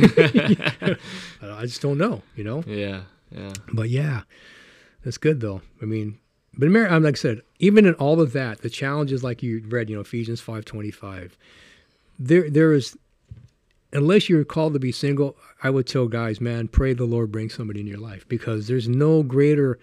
I 1.42 1.62
just 1.62 1.82
don't 1.82 1.98
know, 1.98 2.24
you 2.36 2.44
know. 2.44 2.64
Yeah. 2.66 3.04
Yeah. 3.32 3.54
But 3.74 3.90
yeah, 3.90 4.22
that's 5.04 5.18
good 5.18 5.40
though. 5.40 5.62
I 5.82 5.86
mean, 5.86 6.20
but 6.58 6.70
Mary, 6.70 6.88
I'm 6.88 7.04
like 7.04 7.16
I 7.16 7.18
said, 7.18 7.42
even 7.60 7.86
in 7.86 7.94
all 7.96 8.22
of 8.22 8.34
that, 8.34 8.62
the 8.62 8.70
challenges 8.70 9.24
like 9.24 9.44
you 9.44 9.64
read, 9.68 9.90
you 9.90 9.96
know, 9.96 10.02
Ephesians 10.02 10.42
five 10.42 10.66
twenty 10.66 10.92
five. 10.92 11.38
There, 12.20 12.50
there 12.50 12.74
is, 12.74 12.98
unless 13.94 14.30
you're 14.30 14.44
called 14.44 14.74
to 14.74 14.80
be 14.80 14.92
single, 14.92 15.38
I 15.62 15.70
would 15.70 15.88
tell 15.88 16.08
guys, 16.08 16.42
man, 16.42 16.68
pray 16.68 16.94
the 16.94 17.06
Lord 17.06 17.32
brings 17.32 17.54
somebody 17.54 17.80
in 17.80 17.88
your 17.88 18.00
life 18.00 18.28
because 18.28 18.68
there's 18.68 18.88
no 18.88 19.24
greater 19.24 19.80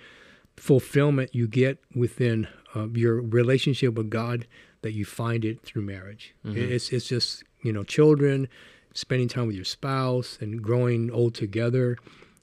fulfillment 0.56 1.34
you 1.34 1.46
get 1.46 1.78
within 1.94 2.48
uh, 2.74 2.88
your 2.88 3.20
relationship 3.20 3.94
with 3.94 4.10
God 4.10 4.46
that 4.82 4.92
you 4.92 5.04
find 5.04 5.44
it 5.44 5.62
through 5.62 5.82
marriage. 5.82 6.34
Mm-hmm. 6.44 6.72
It's 6.72 6.90
it's 6.90 7.08
just 7.08 7.42
you 7.62 7.72
know 7.72 7.84
children, 7.84 8.48
spending 8.92 9.28
time 9.28 9.46
with 9.46 9.56
your 9.56 9.64
spouse, 9.64 10.38
and 10.40 10.62
growing 10.62 11.10
old 11.10 11.34
together, 11.34 11.96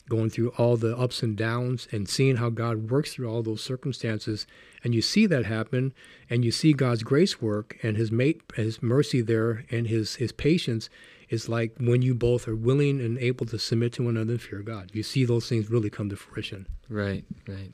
going 0.09 0.29
through 0.29 0.49
all 0.57 0.75
the 0.77 0.97
ups 0.97 1.23
and 1.23 1.37
downs, 1.37 1.87
and 1.91 2.09
seeing 2.09 2.37
how 2.37 2.49
God 2.49 2.89
works 2.89 3.13
through 3.13 3.29
all 3.29 3.43
those 3.43 3.63
circumstances. 3.63 4.47
And 4.83 4.95
you 4.95 5.01
see 5.01 5.25
that 5.27 5.45
happen, 5.45 5.93
and 6.29 6.43
you 6.43 6.51
see 6.51 6.73
God's 6.73 7.03
grace 7.03 7.41
work 7.41 7.77
and 7.83 7.97
His 7.97 8.11
mate, 8.11 8.41
His 8.55 8.81
mercy 8.81 9.21
there, 9.21 9.65
and 9.69 9.87
His 9.87 10.15
His 10.15 10.31
patience 10.31 10.89
is 11.29 11.47
like 11.47 11.73
when 11.79 12.01
you 12.01 12.13
both 12.13 12.47
are 12.47 12.55
willing 12.55 12.99
and 12.99 13.17
able 13.19 13.45
to 13.45 13.57
submit 13.59 13.93
to 13.93 14.03
one 14.03 14.17
another 14.17 14.33
and 14.33 14.41
fear 14.41 14.59
God. 14.61 14.89
You 14.93 15.03
see 15.03 15.23
those 15.23 15.47
things 15.47 15.69
really 15.69 15.89
come 15.89 16.09
to 16.09 16.15
fruition. 16.15 16.65
Right, 16.89 17.23
right. 17.47 17.71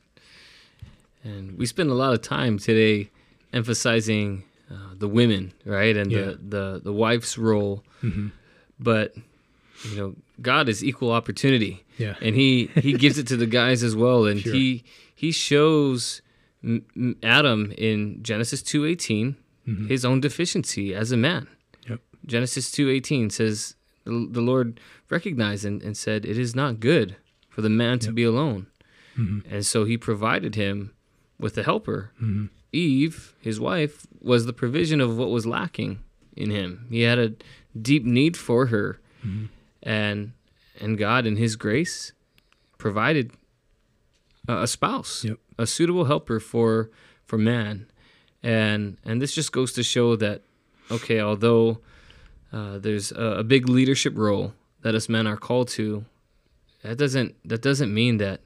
And 1.24 1.58
we 1.58 1.66
spend 1.66 1.90
a 1.90 1.94
lot 1.94 2.12
of 2.12 2.22
time 2.22 2.58
today 2.58 3.10
emphasizing 3.52 4.44
uh, 4.70 4.94
the 4.96 5.08
women, 5.08 5.52
right, 5.64 5.96
and 5.96 6.12
Yeah. 6.12 6.20
the, 6.20 6.38
the 6.48 6.80
the 6.84 6.92
wife's 6.92 7.36
role. 7.38 7.82
But 8.80 9.14
you 9.90 9.96
know, 9.96 10.14
God 10.42 10.68
is 10.68 10.84
equal 10.84 11.10
opportunity, 11.10 11.84
Yeah. 11.96 12.14
and 12.20 12.34
he 12.36 12.66
he 12.76 12.92
gives 12.92 13.18
it 13.18 13.26
to 13.28 13.36
the 13.36 13.46
guys 13.46 13.82
as 13.82 13.96
well. 13.96 14.26
And 14.26 14.40
Sure. 14.40 14.52
he 14.52 14.84
he 15.14 15.32
shows 15.32 16.22
Adam 17.22 17.72
in 17.78 18.22
Genesis 18.22 18.62
two 18.62 18.82
mm-hmm. 18.82 19.86
his 19.86 20.04
own 20.04 20.20
deficiency 20.20 20.94
as 20.94 21.12
a 21.12 21.16
man. 21.16 21.48
Yep. 21.88 22.00
Genesis 22.26 22.70
two 22.70 22.90
eighteen 22.90 23.30
says 23.30 23.74
the, 24.04 24.28
the 24.30 24.40
Lord 24.40 24.80
recognized 25.10 25.64
and, 25.64 25.82
and 25.82 25.96
said, 25.96 26.24
"It 26.24 26.38
is 26.38 26.54
not 26.54 26.80
good 26.80 27.16
for 27.48 27.62
the 27.62 27.70
man 27.70 27.98
to 28.00 28.12
be 28.12 28.24
alone." 28.24 28.66
Mm-hmm. 29.16 29.52
And 29.52 29.66
so 29.66 29.84
he 29.84 29.96
provided 29.96 30.54
him 30.54 30.92
with 31.38 31.56
a 31.58 31.62
helper. 31.62 32.12
Mm-hmm. 32.16 32.46
Eve, 32.72 33.34
his 33.40 33.58
wife, 33.58 34.06
was 34.20 34.46
the 34.46 34.52
provision 34.52 35.00
of 35.00 35.16
what 35.16 35.30
was 35.30 35.46
lacking 35.46 36.00
in 36.36 36.50
him. 36.50 36.86
He 36.90 37.02
had 37.02 37.18
a 37.18 37.34
deep 37.80 38.04
need 38.04 38.36
for 38.36 38.66
her, 38.66 39.00
and 39.82 40.32
and 40.80 40.98
God, 40.98 41.26
in 41.26 41.36
His 41.36 41.56
grace, 41.56 42.12
provided 42.78 43.32
a, 44.48 44.62
a 44.62 44.66
spouse, 44.66 45.24
Yep. 45.24 45.38
a 45.58 45.66
suitable 45.66 46.06
helper 46.06 46.40
for 46.40 46.90
for 47.26 47.38
man, 47.38 47.86
and 48.42 48.96
and 49.04 49.20
this 49.22 49.34
just 49.34 49.52
goes 49.52 49.72
to 49.74 49.82
show 49.82 50.16
that 50.16 50.42
okay, 50.90 51.20
although 51.20 51.78
uh, 52.52 52.78
there's 52.78 53.12
a, 53.12 53.38
a 53.40 53.44
big 53.44 53.68
leadership 53.68 54.14
role 54.16 54.54
that 54.82 54.94
us 54.94 55.08
men 55.08 55.26
are 55.26 55.36
called 55.36 55.68
to, 55.68 56.04
that 56.82 56.96
doesn't 56.98 57.34
that 57.44 57.60
doesn't 57.62 57.92
mean 57.92 58.16
that 58.18 58.40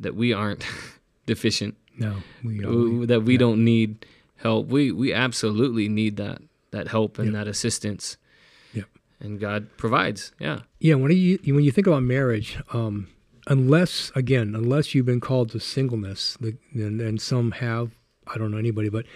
that 0.00 0.14
we 0.14 0.32
aren't 0.32 0.64
deficient 1.26 1.74
No, 1.98 2.16
we, 2.44 2.64
uh, 2.64 3.06
that 3.06 3.22
we 3.24 3.36
don't 3.36 3.64
need 3.64 4.06
help. 4.36 4.68
We 4.68 4.92
we 4.92 5.12
absolutely 5.12 5.88
need 5.88 6.16
that 6.16 6.40
that 6.70 6.88
help 6.88 7.18
and 7.18 7.28
Yep. 7.32 7.34
that 7.34 7.48
assistance. 7.50 8.16
Yep. 8.74 8.86
And 9.20 9.40
God 9.40 9.68
provides. 9.76 10.32
Yeah. 10.40 10.60
Yeah, 10.78 10.94
when 10.96 11.10
you 11.12 11.38
when 11.54 11.64
you 11.64 11.72
think 11.72 11.86
about 11.86 12.02
marriage, 12.02 12.58
um, 12.72 13.08
unless 13.46 14.10
again, 14.14 14.54
unless 14.54 14.94
you've 14.94 15.06
been 15.06 15.20
called 15.20 15.50
to 15.50 15.60
singleness, 15.60 16.36
the, 16.40 16.56
and, 16.74 17.00
and 17.00 17.20
some 17.20 17.52
have, 17.52 17.90
I 18.26 18.38
don't 18.38 18.50
know 18.50 18.58
anybody, 18.58 18.88
but 18.88 19.06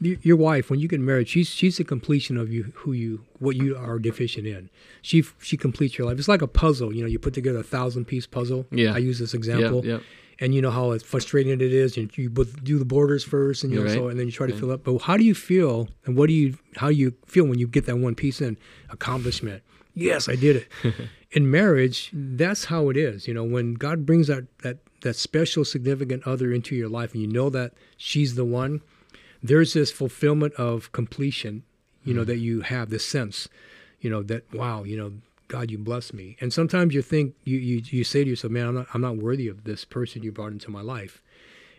your 0.00 0.36
wife, 0.36 0.70
when 0.70 0.80
you 0.80 0.88
get 0.88 1.00
married, 1.00 1.28
she's 1.28 1.48
she's 1.48 1.76
the 1.78 1.84
completion 1.84 2.36
of 2.36 2.52
you, 2.52 2.72
who 2.74 2.92
you, 2.92 3.24
what 3.38 3.56
you 3.56 3.76
are 3.76 3.98
deficient 3.98 4.46
in. 4.46 4.68
She 5.02 5.22
she 5.40 5.56
completes 5.56 5.96
your 5.96 6.06
life. 6.08 6.18
It's 6.18 6.28
like 6.28 6.42
a 6.42 6.46
puzzle. 6.48 6.94
You 6.94 7.02
know, 7.02 7.08
you 7.08 7.18
put 7.18 7.32
together 7.32 7.58
a 7.60 7.62
thousand 7.62 8.04
piece 8.06 8.26
puzzle. 8.26 8.66
Yeah. 8.70 8.92
I 8.94 8.98
use 8.98 9.18
this 9.18 9.34
example. 9.34 9.76
Yep. 9.76 9.84
Yep. 9.84 10.02
and 10.40 10.52
you 10.54 10.60
know 10.60 10.72
how 10.72 10.98
frustrating 10.98 11.52
it 11.52 11.62
is 11.62 11.96
and 11.96 12.10
you 12.18 12.28
do 12.28 12.76
the 12.76 12.84
borders 12.84 13.22
first 13.22 13.62
and 13.62 13.72
you 13.72 13.78
know 13.78 13.86
Right. 13.86 13.94
so 13.94 14.08
and 14.08 14.18
then 14.18 14.26
you 14.26 14.32
try 14.32 14.48
to 14.48 14.56
fill 14.60 14.72
up 14.72 14.82
but 14.82 14.98
how 15.02 15.16
do 15.16 15.22
you 15.24 15.32
feel 15.34 15.88
and 16.04 16.16
what 16.16 16.26
do 16.26 16.34
you 16.34 16.58
how 16.80 16.88
do 16.88 16.94
you 17.02 17.14
feel 17.24 17.44
when 17.46 17.60
you 17.60 17.68
get 17.68 17.86
that 17.86 17.98
one 17.98 18.16
piece 18.16 18.40
in 18.40 18.56
accomplishment 18.90 19.62
yes 19.94 20.28
i 20.28 20.36
did 20.36 20.56
it. 20.56 20.68
In 21.30 21.50
marriage 21.50 22.10
that's 22.12 22.66
how 22.66 22.90
it 22.90 22.96
is 22.96 23.26
you 23.26 23.34
know 23.34 23.44
when 23.44 23.74
god 23.74 24.06
brings 24.06 24.28
that 24.28 24.46
that 24.62 24.78
that 25.00 25.16
special 25.16 25.64
significant 25.64 26.26
other 26.26 26.52
into 26.52 26.76
your 26.76 26.88
life 26.88 27.12
and 27.12 27.22
you 27.22 27.28
know 27.28 27.50
that 27.50 27.72
she's 27.96 28.36
the 28.36 28.44
one 28.44 28.80
there's 29.42 29.72
this 29.72 29.90
fulfillment 29.90 30.54
of 30.54 30.92
completion 30.92 31.64
you 32.04 32.14
know 32.14 32.20
mm-hmm. 32.20 32.30
that 32.30 32.38
you 32.38 32.60
have 32.60 32.90
this 32.90 33.04
sense 33.04 33.48
you 34.00 34.08
know 34.08 34.22
that 34.22 34.52
wow 34.54 34.84
you 34.84 34.96
know 34.96 35.12
god 35.48 35.70
you 35.70 35.78
bless 35.78 36.12
me. 36.12 36.36
And 36.40 36.52
sometimes 36.52 36.94
you 36.94 37.02
think 37.02 37.34
you 37.44 37.58
you, 37.58 37.82
you 37.84 38.04
say 38.04 38.24
to 38.24 38.30
yourself 38.30 38.52
man 38.52 38.66
I'm 38.66 38.74
not, 38.74 38.86
I'm 38.94 39.00
not 39.00 39.16
worthy 39.16 39.48
of 39.48 39.64
this 39.64 39.84
person 39.84 40.22
you 40.22 40.32
brought 40.32 40.52
into 40.52 40.70
my 40.70 40.80
life. 40.80 41.22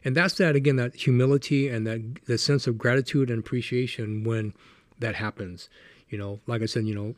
And 0.04 0.16
that's 0.16 0.36
that 0.36 0.56
again 0.56 0.76
that 0.78 0.96
humility 0.96 1.68
and 1.68 1.86
that 1.88 2.26
the 2.26 2.38
sense 2.38 2.68
of 2.68 2.78
gratitude 2.78 3.30
and 3.30 3.40
appreciation 3.40 4.24
when 4.24 4.54
that 5.00 5.16
happens. 5.16 5.70
You 6.10 6.18
know 6.18 6.40
like 6.48 6.62
i 6.62 6.66
said 6.66 6.86
you 6.86 6.96
know 6.96 7.16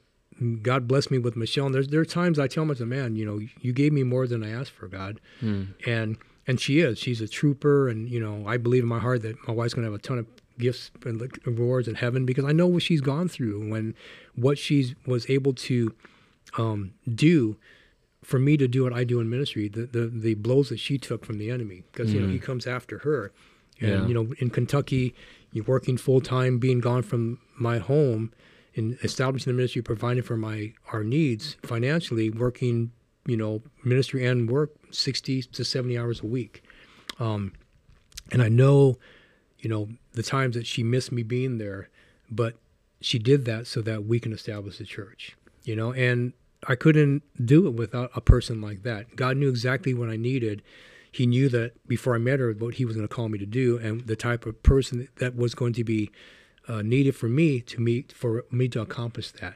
god 0.62 0.88
bless 0.88 1.10
me 1.10 1.18
with 1.18 1.36
michelle. 1.36 1.66
And 1.68 1.76
there's 1.76 1.88
there 1.88 2.02
are 2.02 2.06
times 2.06 2.38
i 2.40 2.48
tell 2.48 2.66
myself 2.66 2.82
a 2.82 2.86
man 2.86 3.16
you 3.16 3.26
know 3.26 3.40
you 3.62 3.74
gave 3.74 3.92
me 3.94 4.04
more 4.04 4.28
than 4.28 4.44
i 4.44 4.50
asked 4.52 4.72
for 4.72 4.88
god. 4.88 5.20
And 5.42 6.18
and 6.50 6.60
she 6.62 6.80
is. 6.80 6.98
She's 6.98 7.20
a 7.22 7.28
trooper. 7.28 7.90
And 7.90 8.10
you 8.10 8.20
know 8.20 8.44
i 8.48 8.58
believe 8.58 8.84
in 8.84 8.90
my 8.90 9.00
heart 9.00 9.22
that 9.24 9.36
my 9.48 9.54
wife's 9.54 9.74
going 9.74 9.86
to 9.86 9.92
have 9.92 10.00
a 10.00 10.02
ton 10.02 10.18
of 10.20 10.28
gifts 10.60 10.90
and 11.06 11.22
rewards 11.46 11.88
in 11.88 11.94
heaven 11.96 12.26
because 12.26 12.44
i 12.44 12.52
know 12.52 12.66
what 12.66 12.82
she's 12.82 13.02
gone 13.02 13.28
through 13.28 13.70
when 13.70 13.94
what 14.36 14.58
she's 14.58 14.96
was 15.06 15.30
able 15.30 15.54
to 15.54 15.94
um, 16.58 16.94
do 17.14 17.58
for 18.24 18.40
me 18.40 18.58
to 18.58 18.68
do 18.68 18.84
what 18.84 18.92
I 18.92 19.04
do 19.06 19.20
in 19.22 19.30
ministry, 19.30 19.70
the, 19.70 19.86
the, 19.86 20.08
the 20.08 20.34
blows 20.34 20.68
that 20.70 20.80
she 20.80 20.98
took 20.98 21.24
from 21.24 21.38
the 21.38 21.50
enemy, 21.50 21.84
because 21.92 22.12
you 22.14 22.20
know 22.20 22.28
he 22.28 22.40
comes 22.40 22.66
after 22.68 22.98
her, 23.00 23.32
and 23.80 23.90
Yeah. 23.90 24.08
you 24.08 24.14
know 24.14 24.34
in 24.40 24.50
Kentucky, 24.50 25.14
you're 25.54 25.64
working 25.66 25.96
full 25.98 26.20
time, 26.20 26.58
being 26.58 26.80
gone 26.80 27.04
from 27.04 27.40
my 27.58 27.78
home, 27.78 28.34
and 28.78 28.97
establishing 29.03 29.51
the 29.51 29.57
ministry, 29.57 29.82
providing 29.82 30.23
for 30.23 30.38
my 30.38 30.73
our 30.93 31.03
needs 31.03 31.57
financially, 31.63 32.30
working 32.30 32.91
you 33.25 33.38
know 33.38 33.61
ministry 33.84 34.25
and 34.25 34.49
work 34.49 34.71
sixty 34.91 35.41
to 35.41 35.65
seventy 35.65 35.97
hours 35.97 36.21
a 36.21 36.25
week, 36.25 36.63
um, 37.19 37.53
and 38.32 38.41
I 38.41 38.49
know, 38.49 38.97
you 39.59 39.69
know 39.69 39.89
the 40.13 40.23
times 40.23 40.55
that 40.55 40.65
she 40.65 40.84
missed 40.84 41.11
me 41.11 41.23
being 41.23 41.57
there, 41.57 41.89
but 42.30 42.55
she 43.01 43.19
did 43.19 43.45
that 43.45 43.67
so 43.67 43.82
that 43.82 44.05
we 44.05 44.19
can 44.19 44.34
establish 44.34 44.78
the 44.78 44.86
church 44.86 45.36
you 45.67 45.75
know? 45.75 45.93
And 45.93 46.34
i 46.67 46.73
couldn't 46.73 47.21
do 47.45 47.67
it 47.67 47.71
without 47.71 48.09
a 48.15 48.21
person 48.21 48.61
like 48.61 48.82
that. 48.82 49.15
God 49.15 49.38
knew 49.38 49.49
exactly 49.49 49.93
what 49.93 50.09
i 50.09 50.15
needed. 50.15 50.63
He 51.11 51.28
knew 51.28 51.49
that 51.49 51.88
before 51.88 52.15
i 52.15 52.17
met 52.17 52.39
her 52.39 52.51
what 52.53 52.75
he 52.75 52.86
was 52.86 52.95
going 52.95 53.07
to 53.07 53.13
call 53.13 53.30
me 53.30 53.38
to 53.38 53.45
do 53.45 53.78
and 53.78 54.07
the 54.07 54.15
type 54.15 54.45
of 54.45 54.63
person 54.63 55.07
that 55.17 55.36
was 55.36 55.53
going 55.53 55.73
to 55.73 55.84
be 55.84 56.09
uh, 56.68 56.82
needed 56.82 57.15
for 57.15 57.28
me 57.30 57.61
to 57.61 57.80
meet 57.82 58.11
for 58.11 58.43
me 58.51 58.68
to 58.70 58.82
accomplish 58.82 59.32
that. 59.32 59.55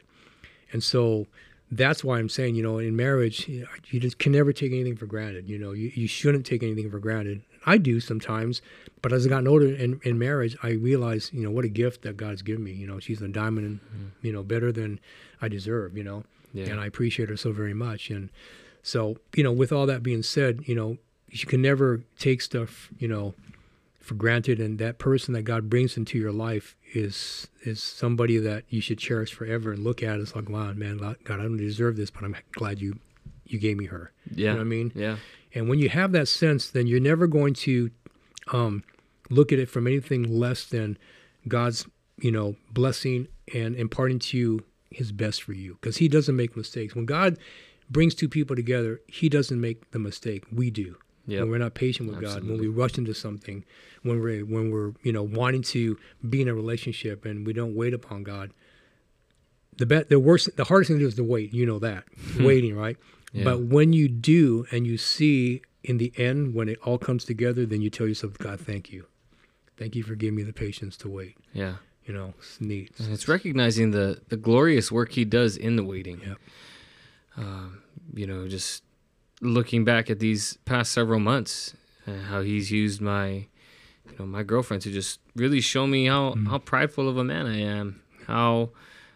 And 0.72 0.84
so 0.84 1.28
that's 1.74 2.04
why 2.04 2.20
i'm 2.20 2.28
saying 2.28 2.54
you 2.54 2.62
know 2.62 2.80
in 2.80 2.98
marriage 2.98 3.48
you, 3.48 3.66
just 3.98 4.20
can 4.20 4.34
never 4.34 4.52
take 4.52 4.74
anything 4.74 4.94
for 4.98 5.06
granted 5.06 5.48
you 5.50 5.58
know 5.58 5.72
you, 5.72 5.90
you 5.96 6.06
shouldn't 6.06 6.46
take 6.46 6.62
anything 6.64 6.92
for 6.92 7.00
granted. 7.00 7.42
I 7.66 7.78
do 7.78 8.02
sometimes 8.02 8.62
but 9.02 9.14
as 9.14 9.26
i 9.26 9.30
got 9.30 9.48
older 9.48 9.68
in, 9.74 10.02
in 10.04 10.20
marriage 10.20 10.58
i 10.64 10.72
realize 10.72 11.32
you 11.32 11.42
know 11.44 11.50
what 11.52 11.64
a 11.64 11.70
gift 11.70 12.02
that 12.02 12.18
god's 12.18 12.42
given 12.42 12.66
me. 12.66 12.74
You 12.74 12.88
know 12.88 13.00
she's 13.00 13.22
a 13.22 13.30
diamond 13.30 13.66
and 13.68 14.12
you 14.22 14.34
know 14.34 14.44
better 14.44 14.70
than 14.74 15.00
i 15.42 15.48
deserve 15.48 15.96
you 15.96 16.04
know 16.04 16.26
Yeah. 16.54 16.66
and 16.72 16.80
i 16.82 16.86
appreciate 16.88 17.30
her 17.30 17.38
so 17.38 17.54
very 17.54 17.74
much. 17.74 18.10
And 18.10 18.28
so 18.84 19.16
you 19.38 19.44
know 19.46 19.54
with 19.54 19.72
all 19.72 19.86
that 19.86 20.04
being 20.04 20.24
said 20.24 20.64
you 20.66 20.76
know 20.76 20.98
you 21.30 21.46
can 21.46 21.62
never 21.62 22.02
take 22.20 22.42
stuff 22.42 22.90
you 23.00 23.08
know 23.08 23.34
for 24.02 24.16
granted 24.16 24.60
and 24.60 24.80
that 24.80 24.98
person 24.98 25.34
that 25.34 25.44
god 25.44 25.70
brings 25.70 25.96
into 25.96 26.18
your 26.18 26.32
life 26.32 26.76
is 26.94 27.48
is 27.64 27.82
somebody 27.82 28.38
that 28.38 28.64
you 28.70 28.82
should 28.82 28.98
cherish 28.98 29.32
forever 29.34 29.72
and 29.72 29.84
look 29.84 30.02
at 30.04 30.20
as 30.20 30.36
like 30.36 30.50
wow 30.50 30.74
man 30.74 30.98
god 30.98 31.16
i 31.40 31.44
don't 31.44 31.58
deserve 31.58 31.96
this 31.96 32.10
but 32.10 32.24
i'm 32.24 32.36
glad 32.54 32.82
you 32.82 32.98
you 33.46 33.60
gave 33.60 33.78
me 33.78 33.86
her 33.86 34.12
Yeah. 34.34 34.38
you 34.38 34.46
know 34.48 34.54
what 34.56 34.62
i 34.62 34.64
mean 34.66 34.92
Yeah. 34.96 35.18
and 35.54 35.70
when 35.70 35.80
you 35.80 35.90
have 35.90 36.12
that 36.14 36.28
sense, 36.28 36.70
then 36.70 36.88
you're 36.88 37.00
never 37.02 37.28
going 37.28 37.54
to 37.56 37.92
um, 38.52 38.84
look 39.30 39.52
at 39.52 39.60
it 39.60 39.70
from 39.70 39.86
anything 39.88 40.24
less 40.40 40.66
than 40.66 40.98
God's, 41.48 41.86
you 42.18 42.32
know, 42.32 42.56
blessing 42.72 43.28
and 43.54 43.76
imparting 43.76 44.20
to 44.20 44.38
you 44.38 44.60
His 44.90 45.12
best 45.12 45.44
for 45.44 45.54
you, 45.54 45.74
because 45.76 45.98
He 45.98 46.08
doesn't 46.08 46.36
make 46.36 46.56
mistakes. 46.58 46.96
When 46.96 47.06
God 47.06 47.38
brings 47.90 48.16
two 48.16 48.30
people 48.30 48.56
together, 48.56 49.00
He 49.08 49.28
doesn't 49.30 49.60
make 49.60 49.92
the 49.92 50.00
mistake. 50.00 50.46
We 50.52 50.70
do. 50.72 50.96
Yep. 51.28 51.42
When 51.42 51.52
we're 51.52 51.58
not 51.60 51.76
patient 51.76 52.10
with 52.10 52.20
God, 52.20 52.44
when 52.44 52.58
we 52.58 52.68
rush 52.68 52.98
into 52.98 53.14
something, 53.14 53.64
when 54.04 54.20
we're 54.20 54.44
when 54.44 54.72
we're 54.72 54.94
you 55.04 55.14
know 55.14 55.24
wanting 55.24 55.62
to 55.64 55.98
be 56.28 56.42
in 56.42 56.48
a 56.48 56.54
relationship 56.54 57.26
and 57.26 57.46
we 57.46 57.54
don't 57.54 57.76
wait 57.76 57.94
upon 57.94 58.24
God, 58.24 58.52
the 59.78 59.86
bet 59.86 60.10
the 60.10 60.20
worst 60.20 60.56
the 60.58 60.64
hardest 60.66 60.90
thing 60.90 60.98
to 60.98 61.04
do 61.04 61.08
is 61.08 61.16
to 61.16 61.24
wait. 61.24 61.54
You 61.54 61.66
know 61.66 61.80
that 61.80 62.06
waiting, 62.40 62.76
right? 62.76 62.98
Yeah. 63.34 63.44
But 63.44 63.62
when 63.62 63.94
you 63.94 64.08
do 64.08 64.66
and 64.72 64.86
you 64.86 64.98
see 64.98 65.62
in 65.84 65.98
the 65.98 66.12
end 66.18 66.54
when 66.54 66.70
it 66.70 66.80
all 66.84 66.98
comes 66.98 67.24
together, 67.24 67.66
then 67.66 67.82
you 67.82 67.90
tell 67.90 68.08
yourself, 68.08 68.38
God, 68.38 68.60
thank 68.60 68.92
you, 68.92 69.06
thank 69.78 69.96
you 69.96 70.04
for 70.04 70.16
giving 70.16 70.36
me 70.36 70.44
the 70.44 70.54
patience 70.54 70.98
to 70.98 71.10
wait. 71.10 71.38
Yeah. 71.54 71.76
You 72.06 72.14
know, 72.14 72.34
it's 72.40 72.60
neat. 72.60 72.92
And 72.98 73.14
it's 73.14 73.28
recognizing 73.28 73.92
the 73.92 74.22
the 74.30 74.38
glorious 74.38 74.92
work 74.92 75.14
he 75.14 75.24
does 75.24 75.56
in 75.56 75.76
the 75.76 75.84
waiting. 75.84 76.22
Yep. 76.26 76.38
Um, 77.38 77.84
you 78.14 78.28
know, 78.28 78.48
just 78.48 78.84
looking 79.42 79.84
back 79.84 80.10
at 80.10 80.20
these 80.20 80.58
past 80.66 80.92
several 80.92 81.20
months, 81.20 81.74
and 82.06 82.24
how 82.26 82.42
He's 82.42 82.72
used 82.72 83.02
my, 83.02 83.28
you 84.08 84.16
know, 84.20 84.26
my 84.26 84.44
girlfriend 84.44 84.82
to 84.84 84.92
just 84.92 85.20
really 85.36 85.62
show 85.62 85.86
me 85.88 86.06
how 86.06 86.36
how 86.48 86.60
prideful 86.60 87.10
of 87.10 87.18
a 87.18 87.24
man 87.24 87.46
I 87.46 87.60
am, 87.62 88.02
how 88.28 88.70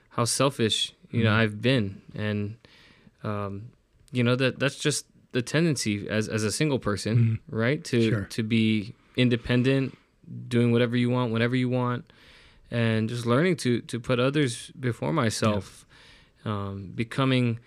how 0.10 0.26
selfish 0.26 0.94
you 1.12 1.24
know 1.24 1.34
I've 1.34 1.62
been, 1.62 2.02
and 2.16 2.58
um, 3.24 3.70
you 4.12 4.24
know 4.24 4.36
that 4.36 4.60
that's 4.60 4.78
just 4.78 5.06
the 5.32 5.42
tendency 5.42 6.08
as 6.10 6.28
as 6.28 6.44
a 6.44 6.52
single 6.52 6.80
person, 6.80 7.40
right? 7.50 7.84
To 7.86 8.10
Sure. 8.10 8.26
to 8.32 8.44
be 8.44 8.94
independent, 9.16 9.98
doing 10.48 10.72
whatever 10.72 10.98
you 10.98 11.10
want, 11.10 11.32
whenever 11.32 11.56
you 11.56 11.70
want, 11.70 12.12
and 12.72 13.08
just 13.10 13.26
learning 13.26 13.58
to 13.58 13.82
to 13.82 14.00
put 14.00 14.20
others 14.20 14.72
before 14.80 15.14
myself, 15.14 15.86
um, 16.46 16.92
becoming 16.96 17.60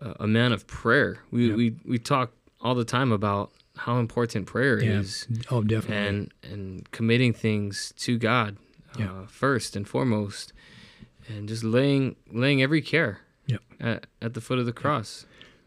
a, 0.00 0.26
man 0.26 0.52
of 0.52 0.66
prayer. 0.66 1.18
We 1.30 1.48
Yep. 1.48 1.56
we 1.56 1.74
we 1.84 1.98
talk 1.98 2.32
all 2.60 2.74
the 2.74 2.84
time 2.84 3.12
about 3.12 3.52
how 3.76 3.98
important 3.98 4.46
prayer 4.46 4.82
Yeah. 4.82 5.00
is, 5.00 5.26
Oh, 5.50 5.62
definitely. 5.62 5.96
and 6.08 6.32
and 6.42 6.90
committing 6.92 7.32
things 7.32 7.92
to 7.98 8.18
God 8.18 8.56
Yeah. 8.98 9.12
uh, 9.12 9.26
first 9.26 9.76
and 9.76 9.86
foremost, 9.88 10.52
and 11.28 11.48
just 11.48 11.64
laying 11.64 12.16
laying 12.32 12.62
every 12.62 12.82
care 12.82 13.20
Yep. 13.46 13.62
at, 13.80 14.06
at 14.22 14.34
the 14.34 14.40
foot 14.40 14.58
of 14.58 14.66
the 14.66 14.72
cross. 14.72 15.26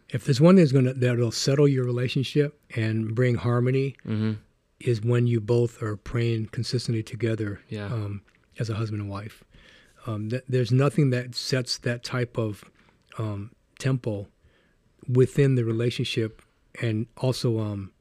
if 0.10 0.26
there's 0.26 0.40
one 0.40 0.56
that's 0.58 0.72
going 0.72 0.86
to 0.86 0.94
that'll 0.94 1.32
settle 1.32 1.68
your 1.68 1.84
relationship 1.86 2.60
and 2.76 3.16
bring 3.16 3.36
harmony, 3.36 3.96
hmm 4.04 4.34
is 4.80 5.02
when 5.02 5.26
you 5.28 5.40
both 5.40 5.82
are 5.82 5.96
praying 5.96 6.46
consistently 6.48 7.02
together 7.02 7.62
Yeah. 7.70 7.86
um, 7.88 8.22
as 8.60 8.70
a 8.70 8.76
husband 8.76 9.02
and 9.02 9.10
wife. 9.10 9.44
Um, 10.06 10.30
th- 10.30 10.44
there's 10.50 10.74
nothing 10.74 11.10
that 11.12 11.34
sets 11.36 11.78
that 11.80 12.04
type 12.04 12.38
of 12.38 12.66
um, 13.18 13.52
tempo 13.88 14.28
within 15.20 15.56
the 15.56 15.66
relationship 15.66 16.42
and 16.82 17.06
also 17.18 17.60
um, 17.60 17.92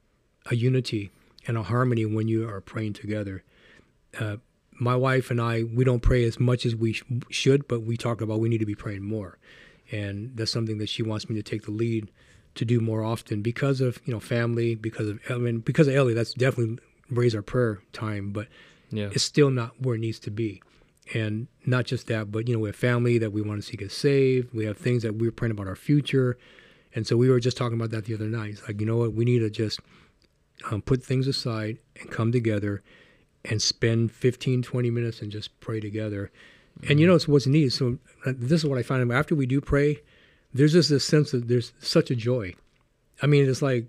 a 0.51 0.55
unity 0.55 1.11
and 1.47 1.57
a 1.57 1.63
harmony 1.63 2.05
when 2.05 2.27
you 2.27 2.47
are 2.47 2.61
praying 2.61 2.93
together. 2.93 3.43
Uh, 4.19 4.37
my 4.79 4.95
wife 4.95 5.29
and 5.29 5.39
I, 5.41 5.63
we 5.63 5.83
don't 5.83 6.01
pray 6.01 6.23
as 6.23 6.39
much 6.39 6.65
as 6.65 6.75
we 6.75 6.93
sh- 6.93 7.03
should, 7.29 7.67
but 7.67 7.81
we 7.83 7.95
talk 7.97 8.21
about 8.21 8.39
we 8.39 8.49
need 8.49 8.59
to 8.59 8.65
be 8.65 8.75
praying 8.75 9.03
more. 9.03 9.37
And 9.91 10.31
that's 10.35 10.51
something 10.51 10.77
that 10.79 10.89
she 10.89 11.03
wants 11.03 11.29
me 11.29 11.35
to 11.35 11.43
take 11.43 11.63
the 11.65 11.71
lead 11.71 12.09
to 12.55 12.65
do 12.65 12.79
more 12.79 13.03
often 13.03 13.41
because 13.41 13.81
of, 13.81 13.99
you 14.05 14.13
know, 14.13 14.19
family, 14.19 14.75
because 14.75 15.07
of, 15.09 15.19
I 15.29 15.35
mean, 15.37 15.59
because 15.59 15.87
of 15.87 15.95
Ellie, 15.95 16.13
that's 16.13 16.33
definitely 16.33 16.77
raised 17.09 17.35
our 17.35 17.41
prayer 17.41 17.81
time, 17.91 18.31
but 18.31 18.47
Yeah. 18.91 19.09
it's 19.11 19.23
still 19.23 19.49
not 19.51 19.71
where 19.83 19.95
it 19.95 19.99
needs 19.99 20.19
to 20.19 20.31
be. 20.31 20.61
And 21.13 21.47
not 21.65 21.85
just 21.85 22.07
that, 22.07 22.31
but 22.31 22.47
you 22.47 22.53
know, 22.53 22.59
we 22.59 22.69
have 22.69 22.75
family 22.75 23.17
that 23.17 23.31
we 23.31 23.41
want 23.41 23.61
to 23.61 23.67
see 23.67 23.75
get 23.75 23.91
saved. 23.91 24.53
We 24.53 24.65
have 24.65 24.77
things 24.77 25.03
that 25.03 25.15
we're 25.15 25.31
praying 25.31 25.51
about 25.51 25.67
our 25.67 25.75
future. 25.75 26.37
And 26.95 27.05
so 27.05 27.17
we 27.17 27.29
were 27.29 27.39
just 27.39 27.57
talking 27.57 27.77
about 27.77 27.91
that 27.91 28.05
the 28.05 28.13
other 28.13 28.27
night. 28.27 28.51
It's 28.51 28.67
like, 28.67 28.79
you 28.79 28.85
know 28.85 28.97
what, 28.97 29.13
we 29.13 29.25
need 29.25 29.39
to 29.39 29.49
just 29.49 29.79
um, 30.71 30.81
put 30.81 31.03
things 31.03 31.27
aside 31.27 31.77
and 31.99 32.09
come 32.09 32.31
together 32.31 32.83
and 33.45 33.61
spend 33.61 34.11
15, 34.11 34.63
20 34.63 34.89
minutes 34.89 35.21
and 35.21 35.31
just 35.31 35.59
pray 35.59 35.79
together. 35.79 36.31
And 36.87 36.99
you 36.99 37.07
know, 37.07 37.15
it's 37.15 37.27
what's 37.27 37.47
neat. 37.47 37.69
So 37.69 37.99
uh, 38.25 38.33
this 38.35 38.63
is 38.63 38.69
what 38.69 38.79
I 38.79 38.83
find 38.83 39.11
after 39.11 39.35
we 39.35 39.45
do 39.45 39.61
pray, 39.61 40.01
there's 40.53 40.73
just 40.73 40.89
this 40.89 41.05
sense 41.05 41.33
of 41.33 41.47
there's 41.47 41.73
such 41.79 42.11
a 42.11 42.15
joy. 42.15 42.55
I 43.21 43.27
mean, 43.27 43.47
it's 43.47 43.61
like 43.61 43.87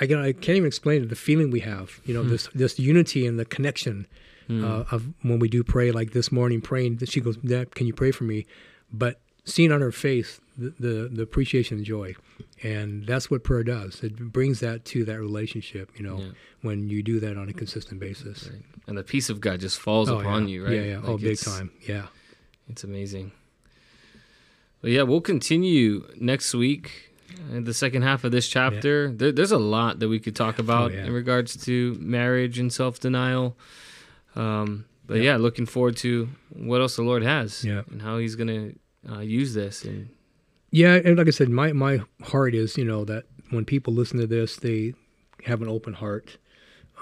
I, 0.00 0.06
can, 0.06 0.18
I 0.18 0.32
can't 0.32 0.56
even 0.56 0.66
explain 0.66 1.02
it. 1.02 1.08
The 1.08 1.16
feeling 1.16 1.50
we 1.50 1.60
have, 1.60 2.00
you 2.04 2.14
know, 2.14 2.22
this 2.22 2.48
this 2.54 2.78
unity 2.78 3.26
and 3.26 3.38
the 3.38 3.44
connection 3.44 4.06
uh, 4.50 4.84
of 4.90 5.08
when 5.22 5.38
we 5.38 5.48
do 5.48 5.62
pray. 5.64 5.92
Like 5.92 6.12
this 6.12 6.30
morning, 6.32 6.60
praying, 6.60 6.96
that 6.96 7.10
she 7.10 7.20
goes, 7.20 7.36
"Dad, 7.38 7.74
can 7.74 7.86
you 7.86 7.94
pray 7.94 8.10
for 8.10 8.24
me?" 8.24 8.46
But 8.92 9.20
seeing 9.44 9.72
on 9.72 9.80
her 9.80 9.92
face 9.92 10.40
the, 10.58 10.70
the 10.78 11.08
the 11.12 11.22
appreciation 11.22 11.78
and 11.78 11.86
joy, 11.86 12.14
and 12.62 13.06
that's 13.06 13.30
what 13.30 13.44
prayer 13.44 13.62
does. 13.64 14.02
It 14.02 14.16
brings 14.32 14.60
that 14.60 14.84
to 14.86 15.04
that 15.04 15.18
relationship. 15.20 15.90
You 15.96 16.02
know, 16.04 16.18
Yeah. 16.18 16.30
when 16.62 16.88
you 16.88 17.02
do 17.02 17.20
that 17.20 17.36
on 17.36 17.48
a 17.48 17.52
consistent 17.52 18.00
basis. 18.00 18.48
Right. 18.50 18.62
And 18.86 18.98
the 18.98 19.04
peace 19.04 19.30
of 19.30 19.40
God 19.40 19.60
just 19.60 19.78
falls 19.78 20.10
Oh, 20.10 20.18
upon 20.18 20.48
yeah. 20.48 20.54
you, 20.54 20.64
right? 20.64 20.74
Yeah, 20.74 20.82
yeah. 20.82 21.00
oh, 21.04 21.16
big 21.16 21.38
time. 21.38 21.70
Yeah. 21.86 22.06
It's 22.68 22.82
amazing. 22.84 23.30
But 24.82 24.90
yeah, 24.92 25.02
we'll 25.02 25.20
continue 25.20 26.06
next 26.18 26.54
week 26.54 27.12
in 27.52 27.64
the 27.64 27.74
second 27.74 28.02
half 28.02 28.24
of 28.24 28.32
this 28.32 28.48
chapter. 28.48 29.12
There, 29.12 29.30
there's 29.30 29.52
a 29.52 29.58
lot 29.58 29.98
that 30.00 30.08
we 30.08 30.18
could 30.18 30.34
talk 30.34 30.58
about 30.58 30.90
Oh, 30.90 30.94
yeah. 30.94 31.04
in 31.06 31.12
regards 31.12 31.56
to 31.66 31.94
marriage 32.00 32.58
and 32.58 32.72
self 32.72 32.98
denial. 32.98 33.56
Um, 34.36 34.84
but 35.06 35.20
yeah. 35.20 35.36
looking 35.36 35.66
forward 35.66 35.96
to 35.98 36.28
what 36.50 36.80
else 36.80 36.96
the 36.96 37.02
Lord 37.02 37.22
has 37.22 37.64
Yeah. 37.64 37.82
and 37.90 38.00
how 38.02 38.18
He's 38.18 38.36
going 38.36 38.48
to 39.04 39.12
uh, 39.12 39.20
use 39.20 39.54
this. 39.54 39.84
And 39.84 40.10
Yeah, 40.70 40.94
and 41.04 41.16
like 41.18 41.26
I 41.26 41.30
said, 41.30 41.48
my 41.48 41.72
my 41.72 42.00
heart 42.22 42.54
is 42.54 42.76
you 42.78 42.84
know 42.84 43.04
that 43.06 43.24
when 43.50 43.64
people 43.64 43.92
listen 43.92 44.18
to 44.20 44.26
this, 44.26 44.56
they 44.56 44.94
have 45.46 45.62
an 45.62 45.68
open 45.68 45.94
heart, 45.94 46.36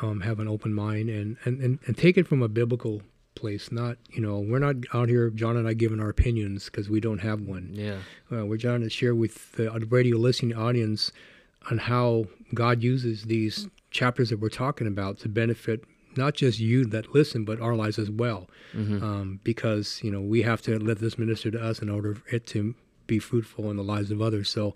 um, 0.01 0.20
have 0.22 0.39
an 0.41 0.49
open 0.49 0.72
mind, 0.72 1.11
and, 1.11 1.37
and 1.45 1.61
and 1.61 1.79
and 1.87 1.97
take 1.99 2.16
it 2.16 2.26
from 2.26 2.43
a 2.43 2.49
biblical 2.49 3.03
place. 3.35 3.70
Not 3.70 3.99
you 4.11 4.22
know 4.22 4.39
we're 4.39 4.59
not 4.59 4.76
out 4.95 5.09
here, 5.11 5.29
John 5.31 5.57
and 5.57 5.68
I, 5.68 5.74
giving 5.74 6.01
our 6.01 6.09
opinions 6.09 6.64
because 6.66 6.89
we 6.89 7.01
don't 7.01 7.18
have 7.20 7.41
one. 7.43 7.70
yeah, 7.72 7.99
Uh, 8.33 8.47
we're 8.47 8.57
trying 8.59 8.81
to 8.83 8.91
share 8.91 9.14
with 9.14 9.53
the 9.53 9.70
radio 9.91 10.16
listening 10.16 10.57
audience 10.57 11.12
on 11.70 11.79
how 11.79 12.24
God 12.55 12.83
uses 12.83 13.24
these 13.24 13.68
chapters 13.91 14.31
that 14.31 14.41
we're 14.41 14.49
talking 14.49 14.87
about 14.87 15.18
to 15.18 15.29
benefit 15.29 15.85
not 16.18 16.34
just 16.34 16.58
you 16.58 16.84
that 16.86 17.14
listen, 17.14 17.44
but 17.44 17.60
our 17.60 17.74
lives 17.74 17.98
as 17.98 18.10
well. 18.10 18.48
Um, 19.02 19.40
because 19.42 20.00
you 20.02 20.10
know 20.10 20.20
we 20.20 20.42
have 20.42 20.60
to 20.62 20.78
let 20.78 20.98
this 20.98 21.18
minister 21.18 21.50
to 21.50 21.62
us 21.62 21.80
in 21.80 21.88
order 21.88 22.16
for 22.16 22.34
it 22.34 22.46
to 22.48 22.74
be 23.06 23.18
fruitful 23.18 23.70
in 23.70 23.76
the 23.76 23.82
lives 23.82 24.10
of 24.10 24.20
others. 24.20 24.50
So, 24.50 24.74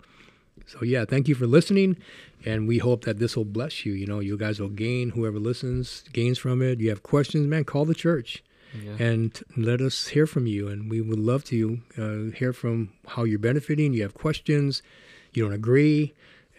so 0.65 0.83
yeah, 0.83 1.05
thank 1.05 1.27
you 1.27 1.35
for 1.35 1.45
listening, 1.45 1.97
and 2.43 2.67
we 2.67 2.79
hope 2.79 3.03
that 3.03 3.19
this 3.19 3.37
will 3.37 3.45
bless 3.45 3.85
you. 3.85 3.93
You 3.93 4.07
know, 4.07 4.19
you 4.19 4.37
guys 4.37 4.59
will 4.59 4.69
gain. 4.69 5.11
Whoever 5.11 5.37
listens 5.37 6.03
gains 6.13 6.39
from 6.39 6.63
it. 6.63 6.79
You 6.79 6.89
have 6.89 7.03
questions, 7.03 7.45
man, 7.45 7.65
call 7.65 7.85
the 7.85 7.93
church 7.93 8.43
yeah. 8.81 8.95
and 8.99 9.41
let 9.55 9.81
us 9.81 10.07
hear 10.07 10.25
from 10.25 10.47
you. 10.47 10.67
And 10.67 10.89
we 10.89 11.01
would 11.01 11.19
love 11.19 11.43
to 11.45 11.79
uh, 11.97 12.35
hear 12.35 12.53
from 12.53 12.89
how 13.07 13.23
you're 13.23 13.39
benefiting. 13.39 13.93
You 13.93 14.03
have 14.03 14.13
questions, 14.13 14.81
you 15.33 15.43
don't 15.43 15.53
agree. 15.53 16.13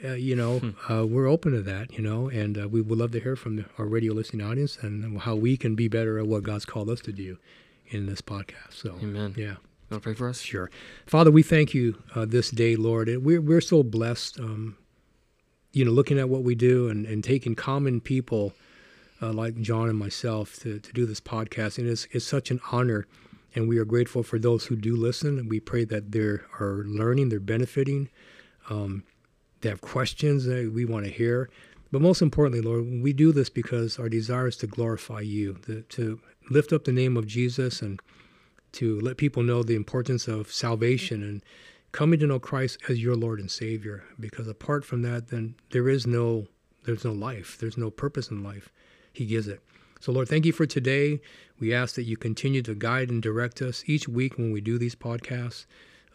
Uh, 0.05 0.13
you 0.13 0.37
know, 0.37 0.61
uh, 0.91 1.07
we're 1.07 1.27
open 1.27 1.53
to 1.53 1.63
that. 1.63 1.93
You 1.93 2.03
know, 2.03 2.29
and 2.29 2.59
uh, 2.59 2.69
we 2.69 2.81
would 2.81 2.99
love 2.99 3.13
to 3.13 3.21
hear 3.21 3.37
from 3.37 3.65
our 3.79 3.87
radio 3.87 4.13
listening 4.13 4.47
audience 4.47 4.77
and 4.81 5.21
how 5.21 5.35
we 5.35 5.57
can 5.57 5.75
be 5.75 5.89
better 5.89 6.19
at 6.19 6.27
what 6.27 6.43
God's 6.43 6.65
called 6.65 6.91
us 6.91 7.01
to 7.03 7.13
do 7.13 7.39
in 7.89 8.07
this 8.07 8.21
podcast. 8.21 8.73
So, 8.73 8.97
Amen. 9.03 9.35
yeah. 9.37 9.45
You 9.45 9.97
want 9.97 10.03
to 10.03 10.07
pray 10.09 10.15
for 10.15 10.29
us? 10.29 10.41
Sure. 10.41 10.71
Father, 11.07 11.31
we 11.31 11.43
thank 11.43 11.75
you 11.75 12.03
uh, 12.15 12.25
this 12.25 12.51
day, 12.51 12.77
Lord. 12.77 13.09
We're, 13.23 13.41
we're 13.41 13.61
so 13.61 13.83
blessed, 13.83 14.41
um, 14.41 14.77
you 15.73 15.85
know, 15.85 15.91
looking 15.91 16.19
at 16.19 16.29
what 16.29 16.43
we 16.43 16.55
do 16.55 16.89
and, 16.89 17.07
and 17.07 17.23
taking 17.23 17.55
common 17.55 18.01
people 18.01 18.55
uh, 19.23 19.33
like 19.33 19.61
John 19.61 19.89
and 19.89 19.99
myself 19.99 20.57
to, 20.61 20.79
to 20.79 20.93
do 20.93 21.07
this 21.07 21.21
podcast. 21.21 21.79
And 21.79 21.89
it's, 21.89 22.07
it's 22.13 22.25
such 22.25 22.51
an 22.51 22.61
honor. 22.73 23.07
And 23.55 23.69
we 23.69 23.79
are 23.79 23.85
grateful 23.85 24.23
for 24.23 24.39
those 24.39 24.67
who 24.67 24.77
do 24.77 24.97
listen. 24.97 25.39
And 25.39 25.49
we 25.49 25.61
pray 25.61 25.85
that 25.85 26.13
they 26.13 26.19
are 26.21 26.83
learning, 26.87 27.29
they're 27.29 27.41
benefiting, 27.41 28.09
um, 28.69 29.05
they 29.65 29.71
have 29.71 29.81
questions 29.81 30.45
that 30.45 30.71
we 30.73 30.85
want 30.85 31.07
to 31.07 31.11
hear. 31.11 31.49
But 31.91 32.03
most 32.03 32.23
importantly, 32.23 32.61
Lord, 32.61 33.03
we 33.03 33.13
do 33.13 33.33
this 33.33 33.49
because 33.49 33.99
our 33.99 34.09
desire 34.09 34.49
is 34.49 34.57
to 34.59 34.67
glorify 34.67 35.21
you, 35.21 35.55
to, 35.67 35.83
to 35.83 36.21
lift 36.51 36.73
up 36.73 36.85
the 36.85 36.93
name 36.93 37.17
of 37.17 37.27
Jesus 37.27 37.81
and 37.81 38.01
to 38.73 39.01
let 39.01 39.17
people 39.17 39.43
know 39.43 39.63
the 39.63 39.75
importance 39.75 40.29
of 40.29 40.53
salvation 40.53 41.23
and 41.23 41.43
coming 41.93 42.19
to 42.21 42.27
know 42.27 42.39
Christ 42.39 42.79
as 42.89 43.03
your 43.03 43.17
Lord 43.17 43.41
and 43.41 43.51
Savior. 43.51 44.05
Because 44.21 44.49
apart 44.49 44.85
from 44.85 45.03
that, 45.03 45.29
then 45.29 45.55
there 45.71 45.89
is 45.89 46.07
no 46.07 46.47
there's 46.85 47.05
no 47.05 47.13
life. 47.13 47.57
There's 47.59 47.79
no 47.79 47.91
purpose 47.91 48.29
in 48.29 48.43
life. 48.43 48.71
He 49.15 49.25
gives 49.25 49.49
it. 49.49 49.63
So 50.01 50.13
Lord, 50.13 50.29
thank 50.29 50.45
you 50.45 50.53
for 50.53 50.67
today. 50.67 51.23
We 51.59 51.73
ask 51.73 51.95
that 51.95 52.03
you 52.03 52.19
continue 52.19 52.61
to 52.63 52.75
guide 52.75 53.09
and 53.09 53.23
direct 53.23 53.63
us 53.63 53.85
each 53.87 54.07
week 54.07 54.37
when 54.37 54.53
we 54.53 54.61
do 54.61 54.77
these 54.77 54.95
podcasts. 54.95 55.65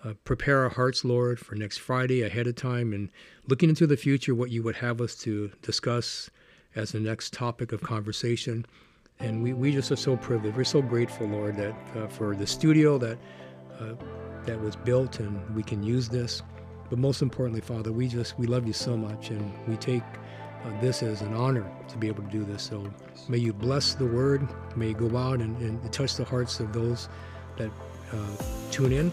Uh, 0.04 0.14
prepare 0.24 0.64
our 0.64 0.70
hearts, 0.70 1.04
Lord, 1.04 1.39
for 1.39 1.56
next 1.56 1.78
Friday 1.78 2.22
ahead 2.22 2.47
of 2.47 2.56
time 2.56 2.93
and 2.93 3.10
looking 3.47 3.68
into 3.68 3.86
the 3.86 3.97
future, 3.97 4.34
what 4.34 4.50
you 4.50 4.64
would 4.64 4.78
have 4.78 5.02
us 5.02 5.16
to 5.18 5.52
discuss 5.62 6.30
as 6.76 6.93
the 6.93 7.02
next 7.02 7.34
topic 7.34 7.74
of 7.74 7.82
conversation. 7.82 8.66
And 9.20 9.43
we, 9.43 9.52
we 9.52 9.74
just 9.74 9.91
are 9.91 9.97
so 9.97 10.16
privileged. 10.16 10.56
We're 10.56 10.64
so 10.64 10.82
grateful, 10.82 11.28
Lord, 11.28 11.58
that 11.58 11.76
uh, 11.97 12.08
for 12.08 12.34
the 12.34 12.47
studio 12.47 12.97
that 13.00 13.18
uh, 13.80 13.95
that 14.45 14.60
was 14.62 14.76
built 14.76 15.20
and 15.20 15.56
we 15.56 15.64
can 15.64 15.84
use 15.84 16.08
this. 16.08 16.41
But 16.89 16.97
most 16.97 17.22
importantly, 17.22 17.62
Father, 17.62 17.91
we 17.91 18.08
just 18.08 18.39
we 18.39 18.47
love 18.47 18.66
you 18.66 18.74
so 18.74 18.97
much, 18.97 19.30
and 19.30 19.54
we 19.68 19.76
take 19.76 20.04
uh, 20.66 20.82
this 20.82 21.04
as 21.04 21.22
an 21.22 21.34
honor 21.34 21.70
to 21.89 21.97
be 21.97 22.08
able 22.08 22.24
to 22.24 22.30
do 22.30 22.43
this. 22.43 22.64
So 22.64 22.91
may 23.28 23.38
you 23.38 23.54
bless 23.54 23.93
the 23.93 24.06
word. 24.06 24.47
May 24.76 24.89
you 24.89 24.93
go 24.93 25.16
out 25.18 25.39
and, 25.41 25.56
and 25.58 25.93
touch 25.93 26.16
the 26.16 26.24
hearts 26.24 26.60
of 26.60 26.74
those 26.74 27.10
that 27.58 27.70
uh, 28.12 28.43
tune 28.72 28.91
in. 28.91 29.12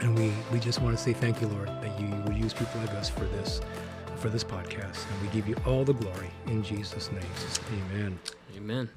And 0.00 0.18
we, 0.18 0.32
we 0.52 0.60
just 0.60 0.80
want 0.80 0.96
to 0.96 1.02
say 1.02 1.12
thank 1.12 1.40
you, 1.40 1.48
Lord, 1.48 1.68
that 1.68 2.00
you 2.00 2.08
would 2.26 2.36
use 2.36 2.52
people 2.52 2.80
like 2.80 2.90
us 2.90 3.08
for 3.08 3.24
this 3.24 3.60
for 4.16 4.28
this 4.30 4.44
podcast. 4.44 5.10
And 5.10 5.22
we 5.22 5.28
give 5.28 5.46
you 5.46 5.56
all 5.66 5.84
the 5.84 5.92
glory 5.92 6.30
in 6.46 6.62
Jesus' 6.62 7.10
name. 7.12 7.22
Amen. 7.92 8.18
Amen. 8.56 8.88